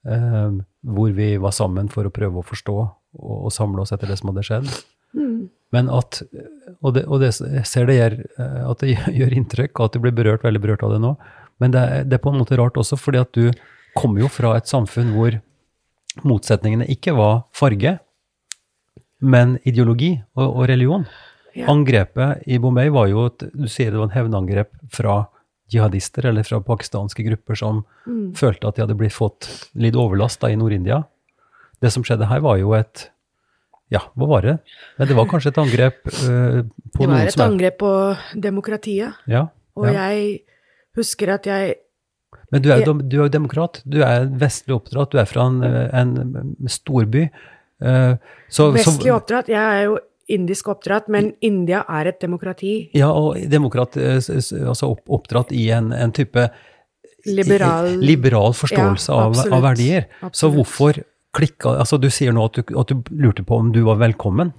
eh, 0.06 0.58
hvor 0.82 1.14
vi 1.16 1.36
var 1.42 1.54
sammen 1.56 1.90
for 1.94 2.06
å 2.10 2.14
prøve 2.14 2.42
å 2.42 2.46
forstå 2.46 2.76
og, 2.82 3.36
og 3.46 3.52
samle 3.54 3.84
oss 3.86 3.94
etter 3.96 4.10
det 4.10 4.18
som 4.20 4.32
hadde 4.34 4.44
skjedd. 4.48 4.72
Men 5.72 5.88
at, 5.92 6.22
og 6.82 6.94
det, 6.98 7.06
og 7.08 7.22
det, 7.24 7.30
jeg 7.40 7.68
ser 7.70 7.86
det 7.88 7.96
gjør, 8.00 8.18
eh, 8.42 8.62
at 8.72 8.84
det 8.84 8.96
gjør 9.22 9.38
inntrykk, 9.40 9.74
og 9.80 9.86
at 9.88 9.96
du 9.96 10.04
blir 10.04 10.16
berørt, 10.18 10.44
veldig 10.48 10.62
berørt 10.64 10.84
av 10.88 10.96
det 10.96 11.02
nå, 11.06 11.14
men 11.62 11.72
det, 11.76 11.86
det 12.10 12.18
er 12.18 12.24
på 12.24 12.32
en 12.34 12.40
måte 12.42 12.58
rart 12.60 12.78
også, 12.82 12.98
fordi 13.00 13.22
at 13.22 13.32
du 13.38 13.52
kommer 13.98 14.24
jo 14.24 14.30
fra 14.32 14.56
et 14.58 14.70
samfunn 14.70 15.12
hvor 15.16 15.36
motsetningene 16.28 16.88
ikke 16.92 17.14
var 17.16 17.44
farge, 17.56 18.00
men 19.22 19.58
ideologi 19.70 20.16
og, 20.36 20.48
og 20.58 20.64
religion. 20.72 21.06
Ja. 21.56 21.68
Angrepet 21.72 22.46
i 22.48 22.58
Bombay 22.64 22.90
var 22.94 23.10
jo 23.12 23.26
et, 23.30 23.44
du 23.54 23.68
sier 23.70 23.92
det 23.92 24.00
var 24.00 24.08
en 24.10 24.16
hevnangrep 24.16 24.72
fra 24.96 25.18
jihadister 25.72 26.26
eller 26.32 26.44
fra 26.48 26.60
pakistanske 26.64 27.24
grupper 27.30 27.60
som 27.60 27.84
Mm. 28.08 28.32
følte 28.34 28.66
at 28.68 28.76
de 28.76 28.82
hadde 28.82 28.96
blitt 28.98 29.14
fått 29.14 29.46
litt 29.78 29.94
overlast 29.96 30.40
da 30.42 30.50
i 30.50 30.56
Nord-India. 30.58 31.04
Det 31.82 31.92
som 31.94 32.02
skjedde 32.04 32.26
her 32.32 32.40
var 32.42 32.58
jo 32.58 32.72
et 32.74 33.12
ja, 33.94 34.00
hva 34.18 34.26
var 34.32 34.42
det? 34.42 34.56
Men 34.98 35.08
det 35.08 35.16
var 35.20 35.28
kanskje 35.30 35.52
et 35.52 35.60
angrep 35.62 36.00
uh, 36.08 36.64
på 36.96 37.06
Det 37.06 37.12
var 37.12 37.28
et 37.28 37.36
som 37.36 37.44
angrep 37.46 37.78
på 37.78 37.92
demokratiet. 38.42 39.14
Ja, 39.30 39.44
Og 39.78 39.86
ja. 39.86 40.08
jeg 40.10 40.40
husker 40.98 41.30
at 41.36 41.46
jeg 41.50 41.76
Men 42.52 42.62
du 42.62 42.70
er, 42.72 42.82
jo, 42.86 42.94
du 43.00 43.18
er 43.20 43.24
jo 43.26 43.32
demokrat. 43.32 43.82
Du 43.86 44.02
er 44.04 44.26
vestlig 44.40 44.76
oppdratt. 44.76 45.12
Du 45.12 45.18
er 45.20 45.26
fra 45.28 45.46
en, 45.48 45.62
en 45.94 46.68
storby. 46.68 47.30
øh, 47.84 48.16
så, 48.50 48.72
Vestlig 48.76 49.12
oppdratt. 49.14 49.48
Jeg 49.52 49.62
er 49.82 49.84
jo 49.88 49.98
indisk 50.32 50.68
oppdratt, 50.72 51.08
men 51.12 51.34
India 51.42 51.84
er 51.90 52.08
et 52.12 52.20
demokrati. 52.22 52.90
Ja, 52.96 53.10
og 53.12 53.36
demokrat, 53.52 53.96
s- 53.98 54.52
altså 54.54 54.94
oppdratt 55.08 55.52
i 55.52 55.70
en, 55.76 55.92
en 55.92 56.12
type 56.16 56.50
Liberal 57.26 58.00
liberal 58.02 58.54
forståelse 58.58 59.12
Ja, 59.12 59.18
av, 59.20 59.32
absolutt. 59.36 59.54
av 59.54 59.62
verdier. 59.68 60.06
Så 60.34 60.50
hvorfor 60.56 60.98
klikka 61.38 61.76
Altså, 61.80 62.00
du 62.02 62.10
sier 62.10 62.34
nå 62.34 62.46
at 62.50 62.58
du, 62.58 62.78
at 62.80 62.88
du 62.90 63.04
lurte 63.14 63.44
på 63.46 63.60
om 63.62 63.72
du 63.72 63.84
var 63.86 64.00
velkommen. 64.02 64.54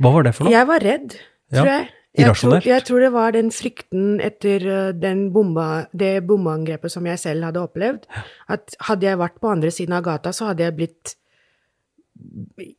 Hva 0.00 0.12
var 0.14 0.22
det 0.28 0.34
for 0.36 0.46
noe? 0.46 0.52
Jeg 0.54 0.68
var 0.70 0.80
redd, 0.86 1.16
tror 1.52 1.66
ja. 1.66 1.80
Jeg 1.80 1.88
irrasjonelt. 2.18 2.64
Jeg, 2.66 2.72
jeg 2.74 2.84
tror 2.88 3.00
det 3.04 3.12
var 3.14 3.32
den 3.36 3.50
frykten 3.54 4.20
etter 4.20 4.64
uh, 4.66 4.90
den 4.96 5.32
bomba, 5.32 5.86
det 5.92 6.26
bombeangrepet 6.26 6.90
som 6.92 7.06
jeg 7.06 7.18
selv 7.22 7.44
hadde 7.44 7.62
opplevd. 7.62 8.06
At 8.48 8.74
hadde 8.88 9.06
jeg 9.06 9.18
vært 9.20 9.40
på 9.40 9.50
andre 9.52 9.70
siden 9.70 9.94
av 9.98 10.02
gata, 10.08 10.32
så 10.32 10.50
hadde 10.50 10.64
jeg 10.66 10.76
blitt 10.80 11.14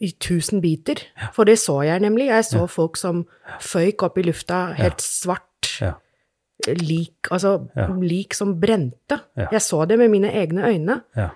i 0.01 0.11
tusen 0.21 0.61
biter. 0.61 0.99
For 1.33 1.47
det 1.49 1.57
så 1.59 1.79
jeg 1.87 2.01
nemlig. 2.03 2.27
Jeg 2.29 2.45
så 2.45 2.67
folk 2.69 2.97
som 2.99 3.23
føyk 3.65 4.03
opp 4.05 4.19
i 4.21 4.25
lufta, 4.27 4.67
helt 4.77 5.01
svart. 5.01 5.47
Ja. 5.81 5.95
Lik, 6.77 7.31
altså 7.33 7.55
Ja. 7.75 7.87
lik 7.97 8.35
som 8.37 8.59
brente. 8.61 9.17
Ja. 9.37 9.47
Jeg 9.51 9.61
så 9.65 9.85
det 9.89 9.97
med 9.97 10.11
mine 10.13 10.29
egne 10.29 10.67
øyne. 10.69 10.99
Ja. 11.17 11.29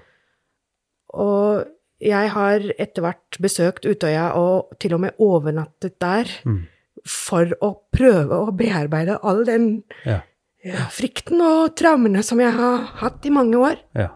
Og 1.17 1.65
jeg 2.01 2.29
har 2.29 2.61
etter 2.77 3.01
hvert 3.01 3.39
besøkt 3.41 3.85
Utøya 3.89 4.33
og 4.37 4.75
til 4.79 4.93
og 4.93 4.99
med 5.01 5.17
overnattet 5.17 5.99
der 6.01 6.29
Mm. 6.45 6.67
For 7.05 7.45
å 7.61 7.69
prøve 7.93 8.33
å 8.47 8.51
bearbeide 8.57 9.19
all 9.23 9.43
den 9.45 9.83
Ja. 10.05 10.21
ja, 10.63 10.85
frykten 10.89 11.41
og 11.41 11.75
traumene 11.77 12.23
som 12.23 12.39
jeg 12.39 12.51
har 12.53 12.77
hatt 13.01 13.25
i 13.25 13.29
mange 13.29 13.55
år. 13.57 13.77
ja. 13.95 14.09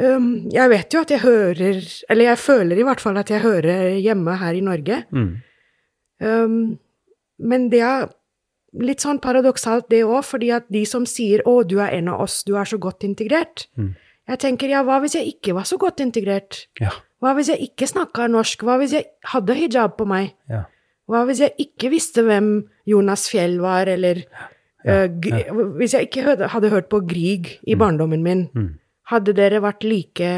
Um, 0.00 0.48
jeg 0.50 0.70
vet 0.70 0.94
jo 0.94 1.00
at 1.02 1.10
jeg 1.12 1.20
hører, 1.20 1.82
eller 2.08 2.24
jeg 2.24 2.38
føler 2.40 2.78
i 2.80 2.84
hvert 2.86 3.00
fall 3.00 3.18
at 3.20 3.28
jeg 3.28 3.42
hører 3.42 3.90
hjemme 4.00 4.38
her 4.40 4.54
i 4.56 4.62
Norge. 4.64 5.02
Mm. 5.12 5.34
Um, 6.22 6.78
men 7.38 7.66
det 7.68 7.82
er 7.84 8.06
litt 8.80 9.04
sånn 9.04 9.20
paradoksalt 9.20 9.90
det 9.92 10.00
òg, 10.06 10.22
fordi 10.24 10.48
at 10.56 10.64
de 10.72 10.86
som 10.88 11.04
sier 11.04 11.42
'Å, 11.44 11.66
du 11.68 11.78
er 11.78 11.90
en 11.98 12.08
av 12.08 12.20
oss, 12.22 12.42
du 12.42 12.54
er 12.56 12.64
så 12.64 12.78
godt 12.78 13.00
integrert', 13.04 13.66
Mm. 13.76 13.94
jeg 14.28 14.38
tenker 14.38 14.68
ja, 14.70 14.82
hva 14.82 14.98
hvis 15.02 15.12
jeg 15.14 15.26
ikke 15.36 15.52
var 15.54 15.64
så 15.68 15.76
godt 15.76 16.00
integrert? 16.00 16.66
Ja. 16.80 16.90
Hva 17.20 17.34
hvis 17.36 17.48
jeg 17.48 17.60
ikke 17.60 17.86
snakka 17.86 18.30
norsk? 18.30 18.62
Hva 18.64 18.78
hvis 18.78 18.92
jeg 18.92 19.04
hadde 19.26 19.54
hijab 19.54 19.98
på 19.98 20.06
meg? 20.06 20.32
Ja. 20.48 20.64
Hva 21.12 21.26
hvis 21.28 21.42
jeg 21.44 21.52
ikke 21.60 21.90
visste 21.92 22.24
hvem 22.24 22.50
Jonas 22.88 23.26
Fjell 23.30 23.58
var, 23.62 23.90
eller 23.92 24.22
ja, 24.24 24.48
ja. 24.88 25.02
Uh, 25.12 25.76
Hvis 25.78 25.92
jeg 25.94 26.08
ikke 26.08 26.24
hadde, 26.26 26.48
hadde 26.50 26.70
hørt 26.72 26.88
på 26.90 27.02
Grieg 27.06 27.52
i 27.62 27.76
barndommen 27.78 28.24
min, 28.24 28.48
Mm. 28.56 28.70
hadde 29.12 29.34
dere 29.36 29.60
vært 29.62 29.84
like 29.86 30.30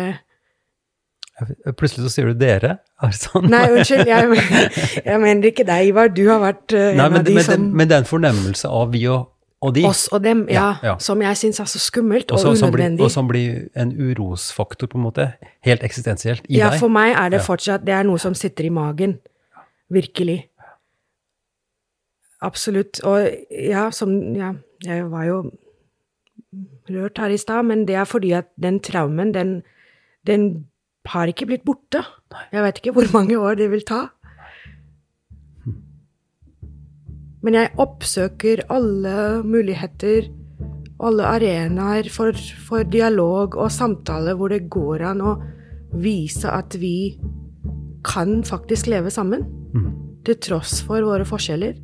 Plutselig 1.74 2.04
så 2.06 2.10
sier 2.12 2.28
du 2.30 2.38
dere. 2.38 2.76
Er 3.02 3.10
det 3.10 3.16
sånn? 3.18 3.48
Nei, 3.50 3.64
unnskyld, 3.74 4.06
jeg, 4.06 4.42
jeg 5.08 5.20
mener 5.22 5.48
ikke 5.50 5.64
deg, 5.66 5.88
Ivar. 5.90 6.12
Du 6.14 6.22
har 6.28 6.38
vært 6.44 6.74
uh, 6.76 6.92
Nei, 6.94 7.06
en 7.08 7.16
men, 7.16 7.22
av 7.24 7.26
de 7.26 7.34
men, 7.34 7.46
som 7.46 7.64
men 7.74 7.90
det 7.90 7.96
er 7.96 8.04
en 8.04 8.10
fornemmelse 8.10 8.70
av 8.70 8.92
vi 8.92 9.02
og, 9.10 9.32
og 9.64 9.74
de. 9.74 9.82
Oss 9.88 10.04
og 10.14 10.22
dem, 10.22 10.44
ja. 10.52 10.68
Ja, 10.78 10.92
ja. 10.92 10.94
Som 11.02 11.24
jeg 11.24 11.40
syns 11.40 11.58
er 11.64 11.66
så 11.72 11.80
skummelt 11.82 12.30
og 12.30 12.38
og, 12.38 12.54
unødvendig. 12.54 12.62
som 12.62 12.76
blir, 12.76 13.02
og 13.08 13.10
som 13.16 13.32
blir 13.32 13.82
en 13.82 13.90
urosfaktor, 13.98 14.92
på 14.92 15.00
en 15.00 15.06
måte. 15.08 15.26
Helt 15.66 15.82
eksistensielt 15.82 16.46
i 16.46 16.60
ja, 16.60 16.70
deg. 16.70 16.78
for 16.84 16.92
meg 16.92 17.16
er 17.18 17.34
det 17.34 17.42
fortsatt 17.42 17.82
Det 17.88 17.96
er 17.96 18.06
noe 18.06 18.22
som 18.22 18.36
sitter 18.38 18.68
i 18.68 18.74
magen. 18.74 19.18
Virkelig. 19.92 20.44
Absolutt. 22.44 23.00
Og 23.08 23.28
ja, 23.50 23.88
som 23.94 24.14
Ja, 24.36 24.52
jeg 24.84 25.10
var 25.10 25.24
jo 25.28 25.38
rørt 26.90 27.18
her 27.18 27.32
i 27.32 27.40
stad, 27.40 27.64
men 27.64 27.86
det 27.88 27.96
er 27.96 28.04
fordi 28.04 28.34
at 28.36 28.50
den 28.60 28.80
traumen, 28.84 29.32
den, 29.34 29.62
den 30.26 30.66
har 31.06 31.28
ikke 31.28 31.46
blitt 31.48 31.64
borte. 31.64 32.04
Jeg 32.52 32.64
vet 32.64 32.80
ikke 32.80 32.94
hvor 32.96 33.08
mange 33.16 33.38
år 33.38 33.56
det 33.60 33.70
vil 33.72 33.84
ta. 33.88 34.06
Men 37.44 37.58
jeg 37.58 37.74
oppsøker 37.80 38.64
alle 38.72 39.42
muligheter, 39.44 40.30
alle 41.04 41.26
arenaer 41.28 42.08
for, 42.12 42.32
for 42.68 42.86
dialog 42.88 43.58
og 43.60 43.72
samtale 43.72 44.32
hvor 44.38 44.52
det 44.52 44.70
går 44.72 45.04
an 45.10 45.20
å 45.20 45.34
vise 46.00 46.48
at 46.48 46.76
vi 46.80 47.18
kan 48.04 48.40
faktisk 48.44 48.88
leve 48.88 49.12
sammen. 49.12 49.44
Til 50.24 50.40
tross 50.40 50.78
for 50.86 51.04
våre 51.04 51.26
forskjeller. 51.28 51.76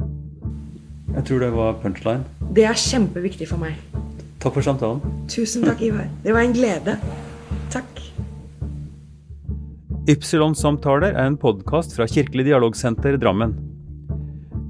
Jeg 1.14 1.24
tror 1.26 1.40
det 1.42 1.50
var 1.54 1.78
punchline. 1.82 2.22
Det 2.54 2.64
er 2.68 2.78
kjempeviktig 2.78 3.48
for 3.50 3.58
meg. 3.62 3.78
Takk 4.40 4.54
for 4.56 4.64
samtalen. 4.64 5.00
Tusen 5.28 5.66
takk, 5.66 5.82
Ivar. 5.82 6.06
Det 6.24 6.32
var 6.32 6.46
en 6.46 6.54
glede. 6.54 6.94
Takk. 7.72 7.98
Ypsilon-samtaler 10.11 11.12
er 11.12 11.26
en 11.26 11.38
podkast 11.38 11.96
fra 11.96 12.06
Kirkelig 12.08 12.46
dialogsenter 12.48 13.18
Drammen. 13.20 13.56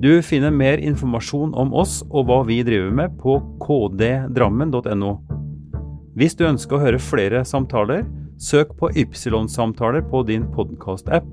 Du 0.01 0.23
finner 0.25 0.51
mer 0.51 0.81
informasjon 0.81 1.53
om 1.61 1.75
oss 1.77 2.01
og 2.09 2.31
hva 2.31 2.41
vi 2.49 2.63
driver 2.65 2.95
med 3.03 3.19
på 3.21 3.37
kddrammen.no. 3.61 5.13
Hvis 6.17 6.35
du 6.39 6.47
ønsker 6.49 6.79
å 6.79 6.83
høre 6.87 7.03
flere 7.05 7.45
samtaler, 7.45 8.07
søk 8.41 8.73
på 8.81 8.89
Ypsilon-samtaler 8.97 10.03
på 10.09 10.25
din 10.29 10.49
podkast-app, 10.57 11.29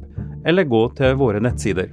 eller 0.48 0.68
gå 0.68 0.84
til 1.00 1.16
våre 1.20 1.40
nettsider. 1.44 1.90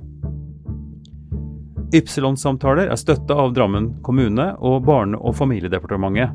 Ypsilon-samtaler 1.94 2.88
er 2.90 2.98
støtta 2.98 3.36
av 3.38 3.52
Drammen 3.54 3.92
kommune 4.02 4.48
og 4.58 4.80
Barne- 4.88 5.20
og 5.20 5.36
familiedepartementet. 5.38 6.34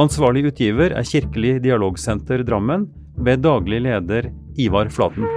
Ansvarlig 0.00 0.46
utgiver 0.48 0.94
er 0.96 1.04
Kirkelig 1.04 1.58
dialogsenter 1.66 2.40
Drammen, 2.48 2.88
ved 3.20 3.42
daglig 3.44 3.82
leder 3.84 4.30
Ivar 4.56 4.88
Flaten. 4.88 5.28